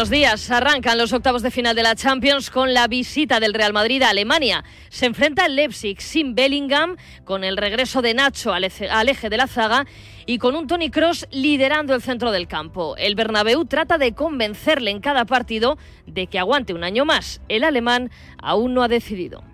Buenos 0.00 0.18
días. 0.18 0.50
Arrancan 0.50 0.96
los 0.96 1.12
octavos 1.12 1.42
de 1.42 1.50
final 1.50 1.76
de 1.76 1.82
la 1.82 1.94
Champions 1.94 2.48
con 2.48 2.72
la 2.72 2.88
visita 2.88 3.38
del 3.38 3.52
Real 3.52 3.74
Madrid 3.74 4.00
a 4.02 4.08
Alemania. 4.08 4.64
Se 4.88 5.04
enfrenta 5.04 5.44
el 5.44 5.56
Leipzig 5.56 6.00
sin 6.00 6.34
Bellingham, 6.34 6.96
con 7.24 7.44
el 7.44 7.58
regreso 7.58 8.00
de 8.00 8.14
Nacho 8.14 8.54
al 8.54 8.64
eje 8.64 9.28
de 9.28 9.36
la 9.36 9.46
zaga 9.46 9.84
y 10.24 10.38
con 10.38 10.56
un 10.56 10.66
Tony 10.66 10.90
Cross 10.90 11.28
liderando 11.30 11.94
el 11.94 12.00
centro 12.00 12.32
del 12.32 12.48
campo. 12.48 12.96
El 12.96 13.14
Bernabéu 13.14 13.66
trata 13.66 13.98
de 13.98 14.14
convencerle 14.14 14.90
en 14.90 15.00
cada 15.00 15.26
partido 15.26 15.76
de 16.06 16.28
que 16.28 16.38
aguante 16.38 16.72
un 16.72 16.82
año 16.82 17.04
más. 17.04 17.42
El 17.50 17.62
alemán 17.62 18.10
aún 18.38 18.72
no 18.72 18.82
ha 18.82 18.88
decidido. 18.88 19.49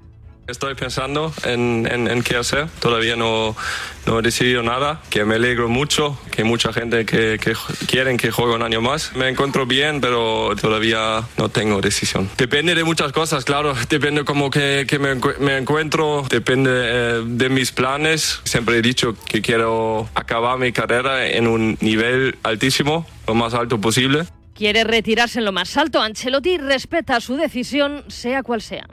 Estoy 0.48 0.77
pensando 0.77 1.32
en, 1.45 1.88
en, 1.91 2.23
qué 2.23 2.36
hacer. 2.36 2.68
Todavía 2.78 3.16
no, 3.16 3.56
no, 4.06 4.20
he 4.20 4.23
decidido 4.23 4.62
nada. 4.62 5.02
Que 5.10 5.24
me 5.24 5.34
alegro 5.34 5.68
mucho. 5.68 6.16
Que 6.30 6.45
mucha 6.45 6.73
gente 6.73 7.04
que, 7.04 7.41
que 7.42 7.54
quieren 7.87 8.16
que 8.16 8.30
juegue 8.30 8.54
un 8.54 8.62
año 8.62 8.80
más. 8.80 9.14
Me 9.16 9.28
encuentro 9.28 9.66
bien, 9.66 10.01
pero 10.01 10.54
todavía 10.54 11.24
no 11.37 11.48
tengo 11.48 11.80
decisión. 11.80 12.30
Depende 12.38 12.77
de 12.77 12.84
muchas 12.84 13.10
cosas, 13.10 13.45
claro. 13.45 13.74
Depende 13.88 14.24
cómo 14.24 14.48
que, 14.48 14.87
que 14.88 15.01
me, 15.01 15.16
me, 15.40 15.56
encuentro. 15.56 16.24
Depende 16.30 16.70
eh, 16.73 17.23
de 17.26 17.48
mis 17.48 17.73
planes. 17.73 18.40
Siempre 18.45 18.76
he 18.76 18.82
dicho 18.82 19.16
que 19.26 19.42
quiero 19.42 20.09
acabar 20.15 20.59
mi 20.59 20.70
carrera 20.70 21.26
en 21.26 21.48
un 21.48 21.76
nivel 21.80 22.38
altísimo, 22.45 23.04
lo 23.26 23.35
más 23.35 23.52
alto 23.52 23.80
posible. 23.80 24.26
Quiere 24.54 24.85
retirarse 24.85 25.40
en 25.40 25.45
lo 25.45 25.51
más 25.52 25.76
alto. 25.76 26.01
Ancelotti 26.01 26.57
respeta 26.59 27.20
su 27.20 27.35
decisión, 27.35 28.04
sea 28.07 28.45
cual 28.45 28.63
sea. 28.63 28.87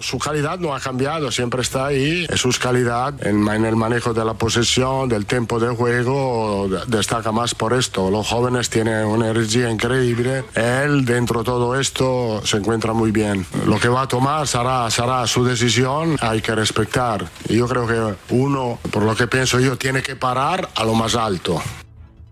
Su 0.00 0.18
calidad 0.18 0.58
no 0.58 0.74
ha 0.74 0.80
cambiado, 0.80 1.30
siempre 1.30 1.62
está 1.62 1.86
ahí. 1.86 2.26
Su 2.34 2.50
calidad 2.60 3.14
en, 3.26 3.46
el 3.48 3.76
manejo 3.76 4.12
de 4.12 4.24
la 4.24 4.34
posesión, 4.34 5.08
del 5.08 5.26
tiempo 5.26 5.60
de 5.60 5.68
juego, 5.68 6.68
destaca 6.86 7.32
más 7.32 7.54
por 7.54 7.72
esto. 7.72 8.10
Los 8.10 8.26
jóvenes 8.28 8.70
tienen 8.70 9.06
una 9.06 9.30
energía 9.30 9.70
increíble. 9.70 10.44
Él, 10.54 11.04
dentro 11.04 11.40
de 11.40 11.44
todo 11.44 11.78
esto, 11.78 12.42
se 12.44 12.56
encuentra 12.56 12.92
muy 12.92 13.10
bien. 13.10 13.46
Lo 13.66 13.78
que 13.78 13.88
va 13.88 14.02
a 14.02 14.08
tomar 14.08 14.46
será, 14.46 14.90
será 14.90 15.26
su 15.26 15.44
decisión, 15.44 16.16
hay 16.20 16.40
que 16.40 16.54
respetar. 16.54 17.26
Yo 17.48 17.68
creo 17.68 17.86
que 17.86 18.34
uno, 18.34 18.78
por 18.90 19.02
lo 19.02 19.14
que 19.14 19.26
pienso 19.26 19.60
yo, 19.60 19.76
tiene 19.76 20.02
que 20.02 20.16
parar 20.16 20.68
a 20.74 20.84
lo 20.84 20.94
más 20.94 21.14
alto. 21.14 21.62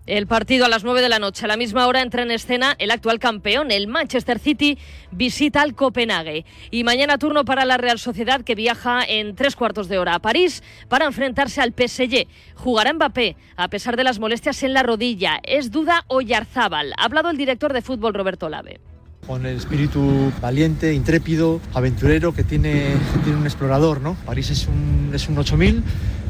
El 0.09 0.25
partido 0.25 0.65
a 0.65 0.69
las 0.69 0.83
9 0.83 1.03
de 1.03 1.09
la 1.09 1.19
noche. 1.19 1.45
A 1.45 1.47
la 1.47 1.55
misma 1.55 1.85
hora 1.85 2.01
entra 2.01 2.23
en 2.23 2.31
escena 2.31 2.75
el 2.79 2.89
actual 2.89 3.19
campeón, 3.19 3.69
el 3.69 3.87
Manchester 3.87 4.39
City, 4.39 4.79
visita 5.11 5.61
al 5.61 5.75
Copenhague. 5.75 6.45
Y 6.71 6.83
mañana 6.83 7.19
turno 7.19 7.45
para 7.45 7.63
la 7.63 7.77
Real 7.77 7.99
Sociedad 7.99 8.41
que 8.41 8.55
viaja 8.55 9.03
en 9.07 9.35
tres 9.35 9.55
cuartos 9.55 9.87
de 9.87 9.99
hora 9.99 10.15
a 10.15 10.19
París 10.19 10.63
para 10.87 11.05
enfrentarse 11.05 11.61
al 11.61 11.75
PSG. 11.77 12.25
Jugará 12.55 12.91
Mbappé, 12.91 13.35
a 13.55 13.67
pesar 13.67 13.97
de 13.97 14.03
las 14.03 14.17
molestias 14.17 14.63
en 14.63 14.73
la 14.73 14.81
rodilla. 14.81 15.41
Es 15.43 15.69
duda 15.69 16.05
Oyarzábal. 16.07 16.93
Ha 16.97 17.05
hablado 17.05 17.29
el 17.29 17.37
director 17.37 17.71
de 17.71 17.83
fútbol 17.83 18.15
Roberto 18.15 18.49
Lave 18.49 18.79
con 19.27 19.45
el 19.45 19.57
espíritu 19.57 20.31
valiente, 20.41 20.91
intrépido, 20.91 21.61
aventurero 21.75 22.33
que 22.33 22.43
tiene, 22.43 22.95
tiene 23.23 23.37
un 23.37 23.45
explorador, 23.45 24.01
¿no? 24.01 24.15
París 24.25 24.49
es 24.49 24.65
un, 24.65 25.11
es 25.13 25.29
un 25.29 25.37
8000 25.37 25.83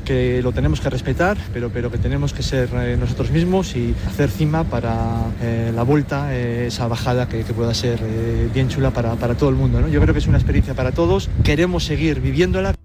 que 0.09 0.41
lo 0.41 0.51
tenemos 0.51 0.81
que 0.81 0.89
respetar, 0.89 1.37
pero, 1.53 1.69
pero 1.69 1.91
que 1.91 1.99
tenemos 1.99 2.33
que 2.33 2.41
ser 2.41 2.67
eh, 2.73 2.97
nosotros 2.99 3.29
mismos 3.29 3.75
y 3.75 3.93
hacer 4.07 4.31
cima 4.31 4.63
para 4.63 5.27
eh, 5.39 5.71
la 5.71 5.83
vuelta, 5.83 6.33
eh, 6.33 6.65
esa 6.65 6.87
bajada 6.87 7.29
que, 7.29 7.43
pueda 7.43 7.75
ser 7.75 7.99
bien 8.51 8.69
chula 8.69 8.89
para, 8.89 9.13
para 9.17 9.35
todo 9.35 9.51
el 9.51 9.55
mundo. 9.55 9.81
¿no? 9.81 9.87
Yo 9.87 10.01
creo 10.01 10.15
que 10.15 10.19
es 10.19 10.25
una 10.25 10.39
experiencia 10.39 10.73
para 10.73 10.93
todos, 10.93 11.29
queremos 11.43 11.83
seguir 11.83 12.21
viviéndola. 12.21 12.78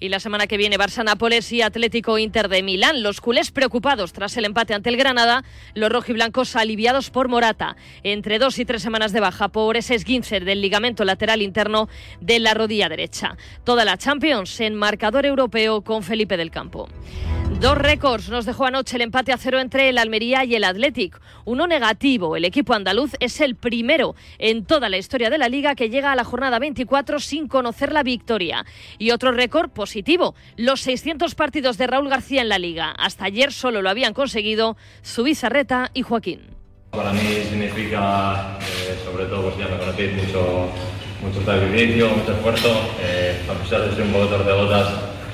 Y 0.00 0.10
la 0.10 0.20
semana 0.20 0.46
que 0.46 0.56
viene 0.56 0.78
Barça-Nápoles 0.78 1.50
y 1.50 1.62
Atlético 1.62 2.18
Inter 2.18 2.48
de 2.48 2.62
Milán. 2.62 3.02
Los 3.02 3.20
culés 3.20 3.50
preocupados 3.50 4.12
tras 4.12 4.36
el 4.36 4.44
empate 4.44 4.72
ante 4.72 4.90
el 4.90 4.96
Granada, 4.96 5.42
los 5.74 5.90
rojiblancos 5.90 6.54
aliviados 6.54 7.10
por 7.10 7.28
Morata. 7.28 7.76
Entre 8.04 8.38
dos 8.38 8.60
y 8.60 8.64
tres 8.64 8.80
semanas 8.80 9.12
de 9.12 9.18
baja 9.18 9.48
por 9.48 9.76
ese 9.76 9.96
esguince 9.96 10.38
del 10.38 10.60
ligamento 10.60 11.04
lateral 11.04 11.42
interno 11.42 11.88
de 12.20 12.38
la 12.38 12.54
rodilla 12.54 12.88
derecha. 12.88 13.36
Toda 13.64 13.84
la 13.84 13.98
Champions 13.98 14.60
en 14.60 14.76
marcador 14.76 15.26
europeo 15.26 15.82
con 15.82 16.04
Felipe 16.04 16.36
del 16.36 16.52
Campo. 16.52 16.88
Dos 17.60 17.76
récords 17.76 18.28
nos 18.28 18.46
dejó 18.46 18.66
anoche 18.66 18.94
el 18.94 19.02
empate 19.02 19.32
a 19.32 19.36
cero 19.36 19.58
entre 19.58 19.88
el 19.88 19.98
Almería 19.98 20.44
y 20.44 20.54
el 20.54 20.62
Athletic. 20.62 21.20
Uno 21.44 21.66
negativo. 21.66 22.36
El 22.36 22.44
equipo 22.44 22.72
andaluz 22.72 23.14
es 23.18 23.40
el 23.40 23.56
primero 23.56 24.14
en 24.38 24.64
toda 24.64 24.88
la 24.88 24.96
historia 24.96 25.28
de 25.28 25.38
la 25.38 25.48
liga 25.48 25.74
que 25.74 25.90
llega 25.90 26.12
a 26.12 26.14
la 26.14 26.22
jornada 26.22 26.60
24 26.60 27.18
sin 27.18 27.48
conocer 27.48 27.92
la 27.92 28.04
victoria. 28.04 28.64
Y 28.98 29.10
otro 29.10 29.32
récord 29.32 29.70
positivo. 29.88 30.34
Los 30.58 30.82
600 30.82 31.34
partidos 31.34 31.78
de 31.78 31.86
Raúl 31.86 32.10
García 32.10 32.42
en 32.42 32.50
la 32.50 32.58
liga. 32.58 32.90
Hasta 32.90 33.24
ayer 33.24 33.52
solo 33.52 33.80
lo 33.80 33.88
habían 33.88 34.12
conseguido 34.12 34.76
Zubizarreta 35.02 35.90
y 35.94 36.02
Joaquín. 36.02 36.42
Para 36.90 37.10
mí 37.14 37.42
significa, 37.48 38.58
eh, 38.60 38.98
sobre 39.02 39.24
todo, 39.24 39.44
pues 39.44 39.56
ya 39.56 39.66
me 39.68 39.78
conocéis 39.78 40.12
mucho, 40.12 40.68
mucho 41.22 41.42
sacrificio, 41.42 42.10
mucho 42.10 42.32
esfuerzo. 42.32 42.68
Eh, 43.00 43.40
a 43.48 43.54
pesar 43.62 43.88
de 43.88 43.96
ser 43.96 44.04
un 44.04 44.12
poco 44.12 44.26
de 44.26 44.52
botas, 44.52 44.88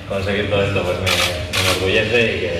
conseguir 0.09 0.49
todo 0.49 0.63
esto 0.63 0.83
pues 0.85 0.99
me, 1.01 1.61
enorgullece 1.61 2.37
y 2.37 2.41
que, 2.41 2.53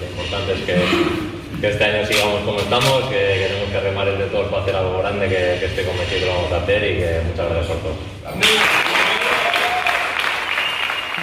lo 0.00 0.06
importante 0.10 0.52
es 0.52 0.60
que, 0.66 1.68
este 1.68 1.84
año 1.84 2.06
sigamos 2.06 2.40
como 2.40 2.58
estamos, 2.58 3.04
que, 3.04 3.48
tenemos 3.48 3.70
que 3.70 3.80
remar 3.80 4.08
entre 4.08 4.26
todos 4.26 4.48
para 4.48 4.62
hacer 4.62 4.76
algo 4.76 4.98
grande, 4.98 5.28
que, 5.28 5.58
que 5.60 5.66
estoy 5.66 5.84
convencido 5.84 6.20
que 6.20 6.26
lo 6.26 6.34
vamos 6.34 6.52
a 6.52 6.56
hacer 6.62 6.82
y 6.82 6.96
que 6.98 7.20
muchas 7.30 7.50
gracias 7.50 7.66
por 7.66 7.76
todo. 7.78 8.95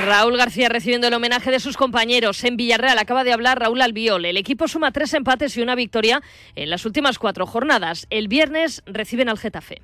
Raúl 0.06 0.36
García 0.36 0.68
recibiendo 0.68 1.08
el 1.08 1.14
homenaje 1.14 1.50
de 1.50 1.62
sus 1.62 1.78
compañeros 1.78 2.44
en 2.44 2.58
Villarreal. 2.58 3.00
Acaba 3.00 3.24
de 3.24 3.32
hablar 3.32 3.60
Raúl 3.60 3.82
Albiol. 3.82 4.26
El 4.26 4.36
equipo 4.36 4.68
suma 4.68 4.92
tres 4.92 5.14
empates 5.14 5.56
y 5.56 5.62
una 5.62 5.76
victoria 5.76 6.22
en 6.56 6.70
las 6.70 6.86
últimas 6.86 7.18
cuatro 7.18 7.46
jornadas. 7.46 8.06
El 8.10 8.28
viernes 8.28 8.84
reciben 8.86 9.30
al 9.30 9.38
Getafe. 9.38 9.82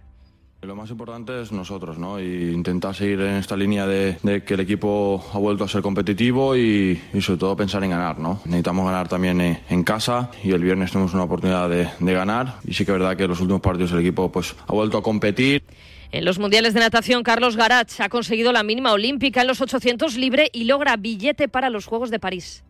Lo 0.62 0.75
más 0.75 0.90
importante 0.90 1.41
es 1.41 1.53
nosotros, 1.53 1.97
¿no? 1.97 2.19
Y 2.19 2.52
intentar 2.52 2.94
seguir 2.94 3.22
en 3.22 3.35
esta 3.35 3.56
línea 3.56 3.88
de, 3.88 4.44
que 4.46 4.56
el 4.56 4.59
equipo 4.59 5.24
ha 5.34 5.38
vuelto 5.38 5.63
a 5.63 5.69
ser 5.69 5.81
competitivo 5.81 6.53
y, 6.57 7.00
sobre 7.22 7.40
todo 7.40 7.56
pensar 7.56 7.81
en 7.86 7.91
ganar, 7.91 8.19
¿no? 8.19 8.41
Necesitamos 8.44 8.86
ganar 8.86 9.07
también 9.07 9.40
en, 9.40 9.84
casa 9.86 10.30
y 10.44 10.51
el 10.51 10.62
viernes 10.62 10.91
tenemos 10.91 11.13
una 11.13 11.24
oportunidad 11.24 11.69
de, 11.69 12.13
ganar 12.13 12.56
y 12.66 12.74
sí 12.74 12.84
que 12.84 12.91
es 12.91 13.00
verdad 13.00 13.16
que 13.16 13.24
en 13.24 13.30
los 13.30 13.40
últimos 13.40 13.62
partidos 13.62 13.94
el 13.94 14.00
equipo 14.00 14.30
pues 14.30 14.53
ha 14.68 14.74
vuelto 14.74 14.97
a 14.97 15.01
competir. 15.01 15.59
En 16.12 16.25
los 16.25 16.40
mundiales 16.40 16.74
de 16.74 16.80
natación, 16.80 17.22
Carlos 17.22 17.56
Garach 17.56 18.00
ha 18.00 18.09
conseguido 18.09 18.52
la 18.52 18.64
mínima 18.64 18.94
olímpica 18.94 19.42
en 19.42 19.47
los 19.47 19.62
800 19.62 20.16
libre 20.16 20.50
y 20.52 20.64
logra 20.64 20.97
billete 20.97 21.47
para 21.47 21.70
los 21.70 21.86
Juegos 21.86 22.09
de 22.09 22.20
París. 22.20 22.64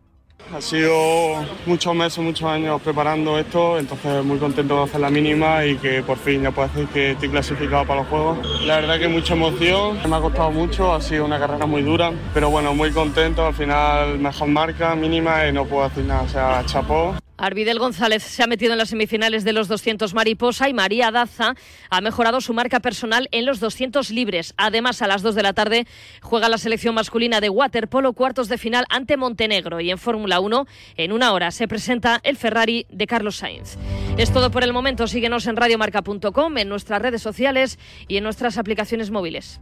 Ha 0.54 0.60
sido 0.60 1.36
muchos 1.64 1.94
meses, 1.94 2.18
muchos 2.18 2.48
años 2.48 2.82
preparando 2.82 3.38
esto, 3.38 3.78
entonces 3.78 4.24
muy 4.24 4.38
contento 4.38 4.76
de 4.76 4.82
hacer 4.82 5.00
la 5.00 5.08
mínima 5.08 5.64
y 5.64 5.76
que 5.76 6.02
por 6.02 6.18
fin 6.18 6.42
ya 6.42 6.50
puedo 6.50 6.68
decir 6.68 6.86
que 6.88 7.12
estoy 7.12 7.30
clasificado 7.30 7.86
para 7.86 8.00
los 8.00 8.08
Juegos. 8.08 8.38
La 8.66 8.80
verdad 8.80 8.98
que 8.98 9.08
mucha 9.08 9.32
emoción, 9.32 9.98
me 10.06 10.16
ha 10.16 10.20
costado 10.20 10.50
mucho, 10.50 10.92
ha 10.92 11.00
sido 11.00 11.24
una 11.24 11.38
carrera 11.38 11.64
muy 11.64 11.82
dura, 11.82 12.12
pero 12.34 12.50
bueno, 12.50 12.74
muy 12.74 12.90
contento, 12.90 13.46
al 13.46 13.54
final 13.54 14.18
mejor 14.18 14.48
marca, 14.48 14.94
mínima 14.94 15.46
y 15.46 15.52
no 15.52 15.64
puedo 15.64 15.88
decir 15.88 16.04
nada, 16.04 16.22
o 16.22 16.28
sea, 16.28 16.62
chapó. 16.66 17.14
Arvidel 17.40 17.78
González 17.78 18.22
se 18.22 18.42
ha 18.42 18.46
metido 18.46 18.72
en 18.72 18.78
las 18.78 18.90
semifinales 18.90 19.44
de 19.44 19.54
los 19.54 19.66
200 19.66 20.12
mariposa 20.12 20.68
y 20.68 20.74
María 20.74 21.10
Daza 21.10 21.54
ha 21.88 22.00
mejorado 22.02 22.42
su 22.42 22.52
marca 22.52 22.80
personal 22.80 23.28
en 23.32 23.46
los 23.46 23.60
200 23.60 24.10
libres. 24.10 24.52
Además, 24.58 25.00
a 25.00 25.06
las 25.06 25.22
2 25.22 25.34
de 25.34 25.42
la 25.42 25.54
tarde 25.54 25.86
juega 26.20 26.50
la 26.50 26.58
selección 26.58 26.94
masculina 26.94 27.40
de 27.40 27.48
waterpolo 27.48 28.12
cuartos 28.12 28.48
de 28.48 28.58
final 28.58 28.84
ante 28.90 29.16
Montenegro 29.16 29.80
y 29.80 29.90
en 29.90 29.96
Fórmula 29.96 30.38
1 30.38 30.66
en 30.96 31.12
una 31.12 31.32
hora 31.32 31.50
se 31.50 31.66
presenta 31.66 32.20
el 32.24 32.36
Ferrari 32.36 32.86
de 32.90 33.06
Carlos 33.06 33.36
Sainz. 33.36 33.76
Es 34.18 34.30
todo 34.32 34.50
por 34.50 34.62
el 34.62 34.74
momento. 34.74 35.06
Síguenos 35.06 35.46
en 35.46 35.56
radiomarca.com, 35.56 36.58
en 36.58 36.68
nuestras 36.68 37.00
redes 37.00 37.22
sociales 37.22 37.78
y 38.06 38.18
en 38.18 38.24
nuestras 38.24 38.58
aplicaciones 38.58 39.10
móviles. 39.10 39.60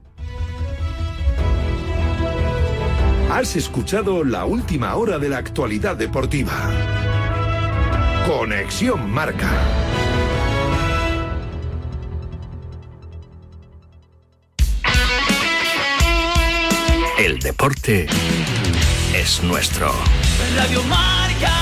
Has 3.30 3.54
escuchado 3.56 4.24
la 4.24 4.46
última 4.46 4.96
hora 4.96 5.18
de 5.18 5.28
la 5.28 5.38
actualidad 5.38 5.96
deportiva. 5.96 7.17
Conexión 8.28 9.10
Marca. 9.10 9.50
El 17.18 17.38
deporte 17.38 18.06
es 19.14 19.42
nuestro. 19.44 19.90
Radio 20.56 20.82
Marca. 20.82 21.54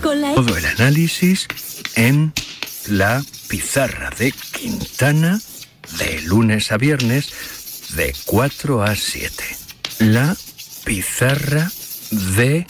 Todo 0.00 0.56
el 0.56 0.66
análisis 0.66 1.48
en 1.96 2.32
la 2.86 3.24
pizarra 3.48 4.10
de 4.10 4.30
Quintana 4.30 5.40
de 5.98 6.20
lunes 6.22 6.70
a 6.70 6.76
viernes 6.76 7.57
de 7.90 8.14
4 8.24 8.82
a 8.82 8.94
7. 8.94 9.56
La 10.00 10.36
pizarra 10.84 11.70
de... 12.10 12.66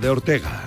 de 0.00 0.10
Ortega. 0.10 0.63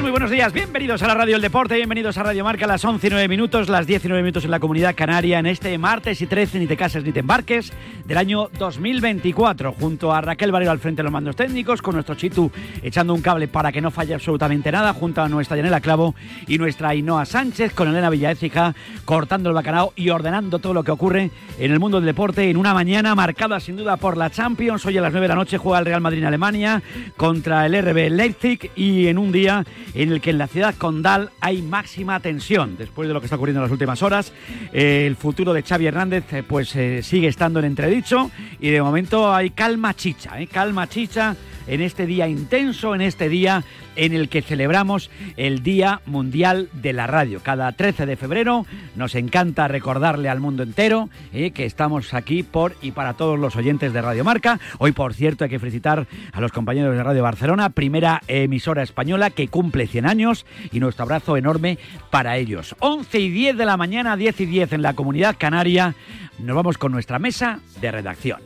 Muy 0.00 0.10
buenos 0.10 0.30
días. 0.30 0.52
Bienvenidos 0.52 1.02
a 1.02 1.06
la 1.06 1.14
Radio 1.14 1.36
El 1.36 1.42
Deporte, 1.42 1.76
bienvenidos 1.76 2.18
a 2.18 2.24
Radio 2.24 2.42
Marca, 2.42 2.66
las 2.66 2.84
11 2.84 3.06
y 3.06 3.10
9 3.10 3.28
minutos, 3.28 3.68
las 3.68 3.86
19 3.86 4.22
minutos 4.22 4.44
en 4.44 4.50
la 4.50 4.58
Comunidad 4.58 4.96
Canaria, 4.96 5.38
en 5.38 5.46
este 5.46 5.76
martes 5.78 6.20
y 6.22 6.26
13, 6.26 6.58
ni 6.58 6.66
te 6.66 6.76
cases 6.76 7.04
ni 7.04 7.12
te 7.12 7.20
embarques, 7.20 7.72
del 8.04 8.18
año 8.18 8.48
2024, 8.58 9.72
junto 9.72 10.12
a 10.12 10.20
Raquel 10.20 10.50
Valero 10.50 10.72
al 10.72 10.80
frente 10.80 11.00
de 11.00 11.04
los 11.04 11.12
mandos 11.12 11.36
técnicos, 11.36 11.82
con 11.82 11.94
nuestro 11.94 12.16
Chitu 12.16 12.50
echando 12.82 13.14
un 13.14 13.20
cable 13.20 13.46
para 13.46 13.70
que 13.70 13.80
no 13.80 13.92
falle 13.92 14.14
absolutamente 14.14 14.72
nada, 14.72 14.92
junto 14.92 15.22
a 15.22 15.28
nuestra 15.28 15.56
Yanela 15.56 15.80
Clavo 15.80 16.16
y 16.48 16.58
nuestra 16.58 16.88
Ainhoa 16.88 17.24
Sánchez, 17.24 17.72
con 17.72 17.88
Elena 17.88 18.10
Villaécija, 18.10 18.74
cortando 19.04 19.50
el 19.50 19.54
bacalao 19.54 19.92
y 19.94 20.08
ordenando 20.08 20.58
todo 20.58 20.74
lo 20.74 20.82
que 20.82 20.90
ocurre 20.90 21.30
en 21.58 21.70
el 21.70 21.78
mundo 21.78 21.98
del 21.98 22.06
deporte 22.06 22.50
en 22.50 22.56
una 22.56 22.74
mañana 22.74 23.14
marcada 23.14 23.60
sin 23.60 23.76
duda 23.76 23.96
por 23.98 24.16
la 24.16 24.30
Champions. 24.30 24.84
Hoy 24.84 24.98
a 24.98 25.02
las 25.02 25.12
9 25.12 25.24
de 25.24 25.28
la 25.28 25.36
noche 25.36 25.58
juega 25.58 25.78
el 25.78 25.86
Real 25.86 26.00
Madrid 26.00 26.20
en 26.20 26.26
Alemania 26.26 26.82
contra 27.16 27.66
el 27.66 27.80
RB 27.80 28.10
Leipzig 28.10 28.70
y 28.74 29.06
en 29.06 29.18
un 29.18 29.30
día 29.30 29.64
en 29.94 30.12
el 30.12 30.20
que 30.20 30.30
en 30.30 30.38
la 30.38 30.46
ciudad 30.46 30.74
condal 30.74 31.30
hay 31.40 31.62
máxima 31.62 32.20
tensión. 32.20 32.76
Después 32.76 33.08
de 33.08 33.14
lo 33.14 33.20
que 33.20 33.26
está 33.26 33.36
ocurriendo 33.36 33.60
en 33.60 33.64
las 33.64 33.72
últimas 33.72 34.02
horas, 34.02 34.32
eh, 34.72 35.04
el 35.06 35.16
futuro 35.16 35.52
de 35.52 35.62
Xavi 35.62 35.86
Hernández 35.86 36.32
eh, 36.32 36.42
pues 36.42 36.74
eh, 36.76 37.02
sigue 37.02 37.28
estando 37.28 37.58
en 37.58 37.66
entredicho 37.66 38.30
y 38.60 38.70
de 38.70 38.82
momento 38.82 39.32
hay 39.32 39.50
calma 39.50 39.94
chicha, 39.94 40.32
calma 40.50 40.88
chicha 40.88 41.36
en 41.66 41.80
este 41.80 42.06
día 42.06 42.28
intenso, 42.28 42.94
en 42.94 43.00
este 43.00 43.28
día 43.28 43.64
en 43.96 44.14
el 44.14 44.28
que 44.28 44.42
celebramos 44.42 45.10
el 45.36 45.62
Día 45.62 46.00
Mundial 46.06 46.68
de 46.72 46.92
la 46.92 47.06
Radio. 47.06 47.40
Cada 47.42 47.72
13 47.72 48.06
de 48.06 48.16
febrero 48.16 48.66
nos 48.96 49.14
encanta 49.14 49.68
recordarle 49.68 50.28
al 50.28 50.40
mundo 50.40 50.62
entero 50.62 51.08
eh, 51.32 51.50
que 51.50 51.64
estamos 51.64 52.14
aquí 52.14 52.42
por 52.42 52.74
y 52.80 52.92
para 52.92 53.14
todos 53.14 53.38
los 53.38 53.56
oyentes 53.56 53.92
de 53.92 54.02
Radio 54.02 54.24
Marca. 54.24 54.60
Hoy, 54.78 54.92
por 54.92 55.14
cierto, 55.14 55.44
hay 55.44 55.50
que 55.50 55.58
felicitar 55.58 56.06
a 56.32 56.40
los 56.40 56.52
compañeros 56.52 56.96
de 56.96 57.02
Radio 57.02 57.22
Barcelona, 57.22 57.70
primera 57.70 58.20
emisora 58.28 58.82
española 58.82 59.30
que 59.30 59.48
cumple 59.48 59.86
100 59.86 60.06
años 60.06 60.46
y 60.70 60.80
nuestro 60.80 61.04
abrazo 61.04 61.36
enorme 61.36 61.78
para 62.10 62.36
ellos. 62.36 62.74
11 62.78 63.18
y 63.18 63.30
10 63.30 63.56
de 63.56 63.66
la 63.66 63.76
mañana, 63.76 64.16
10 64.16 64.40
y 64.40 64.46
10 64.46 64.72
en 64.72 64.82
la 64.82 64.94
comunidad 64.94 65.36
canaria. 65.38 65.94
Nos 66.38 66.56
vamos 66.56 66.78
con 66.78 66.92
nuestra 66.92 67.18
mesa 67.18 67.60
de 67.80 67.92
redacción. 67.92 68.40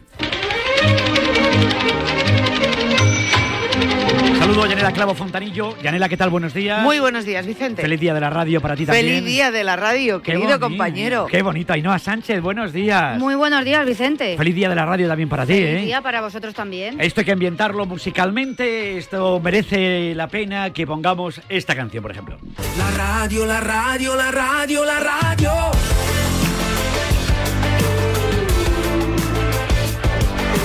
Saludo 4.39 4.67
Yanela 4.67 4.93
Clavo 4.93 5.15
Fontanillo. 5.15 5.77
Yanela, 5.83 6.09
¿qué 6.09 6.17
tal? 6.17 6.31
Buenos 6.31 6.55
días. 6.55 6.83
Muy 6.83 7.01
buenos 7.01 7.25
días, 7.25 7.45
Vicente. 7.47 7.83
Feliz 7.83 7.99
día 7.99 8.15
de 8.15 8.21
la 8.21 8.31
radio 8.31 8.61
para 8.61 8.77
ti 8.77 8.87
también. 8.87 9.07
Feliz 9.07 9.25
día 9.25 9.51
de 9.51 9.65
la 9.65 9.77
radio, 9.77 10.23
querido 10.23 10.61
compañero. 10.61 11.27
Qué 11.27 11.43
bonito. 11.43 11.73
Ainhoa 11.73 11.99
Sánchez, 11.99 12.41
buenos 12.41 12.73
días. 12.73 13.19
Muy 13.19 13.35
buenos 13.35 13.65
días, 13.65 13.85
Vicente. 13.85 14.37
Feliz 14.37 14.55
día 14.55 14.69
de 14.69 14.75
la 14.77 14.87
radio 14.87 15.09
también 15.09 15.29
para 15.29 15.45
ti, 15.45 15.55
Feliz 15.55 15.83
¿eh? 15.83 15.87
día 15.87 16.01
para 16.01 16.21
vosotros 16.21 16.55
también. 16.55 17.01
Esto 17.01 17.23
hay 17.23 17.25
que 17.25 17.33
ambientarlo 17.33 17.87
musicalmente. 17.87 18.97
Esto 18.99 19.41
merece 19.41 20.15
la 20.15 20.29
pena 20.29 20.71
que 20.73 20.87
pongamos 20.87 21.41
esta 21.49 21.75
canción, 21.75 22.03
por 22.03 22.13
ejemplo. 22.13 22.39
La 22.79 22.91
radio, 22.93 23.47
la 23.47 23.61
radio, 23.61 24.15
la 24.15 24.31
radio, 24.31 24.85
la 24.85 25.01
radio. 25.01 26.16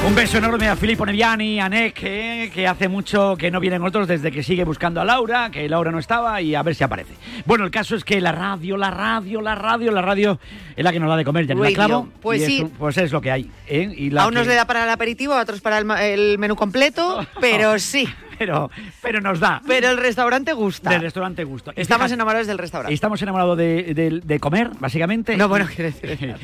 Un 0.06 0.16
beso 0.16 0.40
enorme 0.40 0.68
a 0.68 0.76
Filippo 0.76 1.06
Neviani, 1.06 1.60
a 1.60 1.70
Nek, 1.70 2.00
eh, 2.04 2.52
que 2.54 2.68
hace 2.68 2.88
mucho 2.90 3.36
que 3.38 3.52
no 3.52 3.60
vienen 3.60 3.84
otros 3.84 4.08
desde 4.08 4.32
que 4.32 4.42
sigue 4.42 4.64
buscando 4.64 5.00
a 5.00 5.06
Laura, 5.06 5.52
que 5.52 5.70
Laura 5.70 5.92
no 5.92 6.00
estaba 6.00 6.42
y 6.42 6.56
a 6.56 6.64
ver 6.64 6.74
si 6.76 6.84
aparece. 6.84 7.14
Bueno, 7.46 7.64
el 7.66 7.72
caso 7.72 7.96
es 7.96 8.04
que 8.04 8.20
la 8.20 8.32
radio, 8.32 8.78
la 8.78 8.90
radio, 8.90 9.42
la 9.42 9.54
radio, 9.56 9.92
la 9.92 10.02
radio 10.02 10.40
es 10.76 10.84
la 10.84 10.92
que 10.92 11.00
nos 11.00 11.08
da 11.08 11.18
de 11.18 11.24
comer, 11.24 11.46
ya 11.46 11.54
Radio, 11.54 11.76
clavo. 11.76 12.08
pues 12.20 12.42
y 12.42 12.46
sí. 12.46 12.62
Es, 12.66 12.72
pues 12.78 12.98
es 12.98 13.12
lo 13.12 13.22
que 13.22 13.32
hay. 13.32 13.52
¿eh? 13.68 13.94
Y 13.96 14.10
la 14.10 14.24
A 14.24 14.28
unos 14.28 14.44
que- 14.44 14.50
le 14.50 14.56
da 14.56 14.66
para 14.66 14.84
el 14.84 14.90
aperitivo, 14.90 15.34
a 15.34 15.42
otros 15.42 15.62
para 15.62 15.78
el, 15.78 15.90
el 15.92 16.38
menú 16.40 16.56
completo, 16.56 17.26
pero 17.40 17.78
sí. 17.78 18.08
Pero, 18.42 18.72
pero 19.04 19.22
nos 19.22 19.40
da. 19.40 19.62
Pero 19.68 19.90
el 19.92 19.98
restaurante 19.98 20.54
gusta. 20.54 20.90
Del 20.90 21.02
restaurante 21.02 21.44
gusto. 21.44 21.72
Y 21.76 21.82
Estamos 21.82 22.06
fíjate- 22.06 22.14
enamorados 22.16 22.48
del 22.48 22.58
restaurante. 22.58 22.94
Estamos 22.94 23.22
enamorados 23.22 23.56
de, 23.58 23.94
de- 23.94 24.20
de 24.24 24.40
comer, 24.40 24.72
básicamente. 24.80 25.38
No, 25.38 25.48
bueno, 25.48 25.68
quiero 25.74 25.92
decir. 25.92 26.36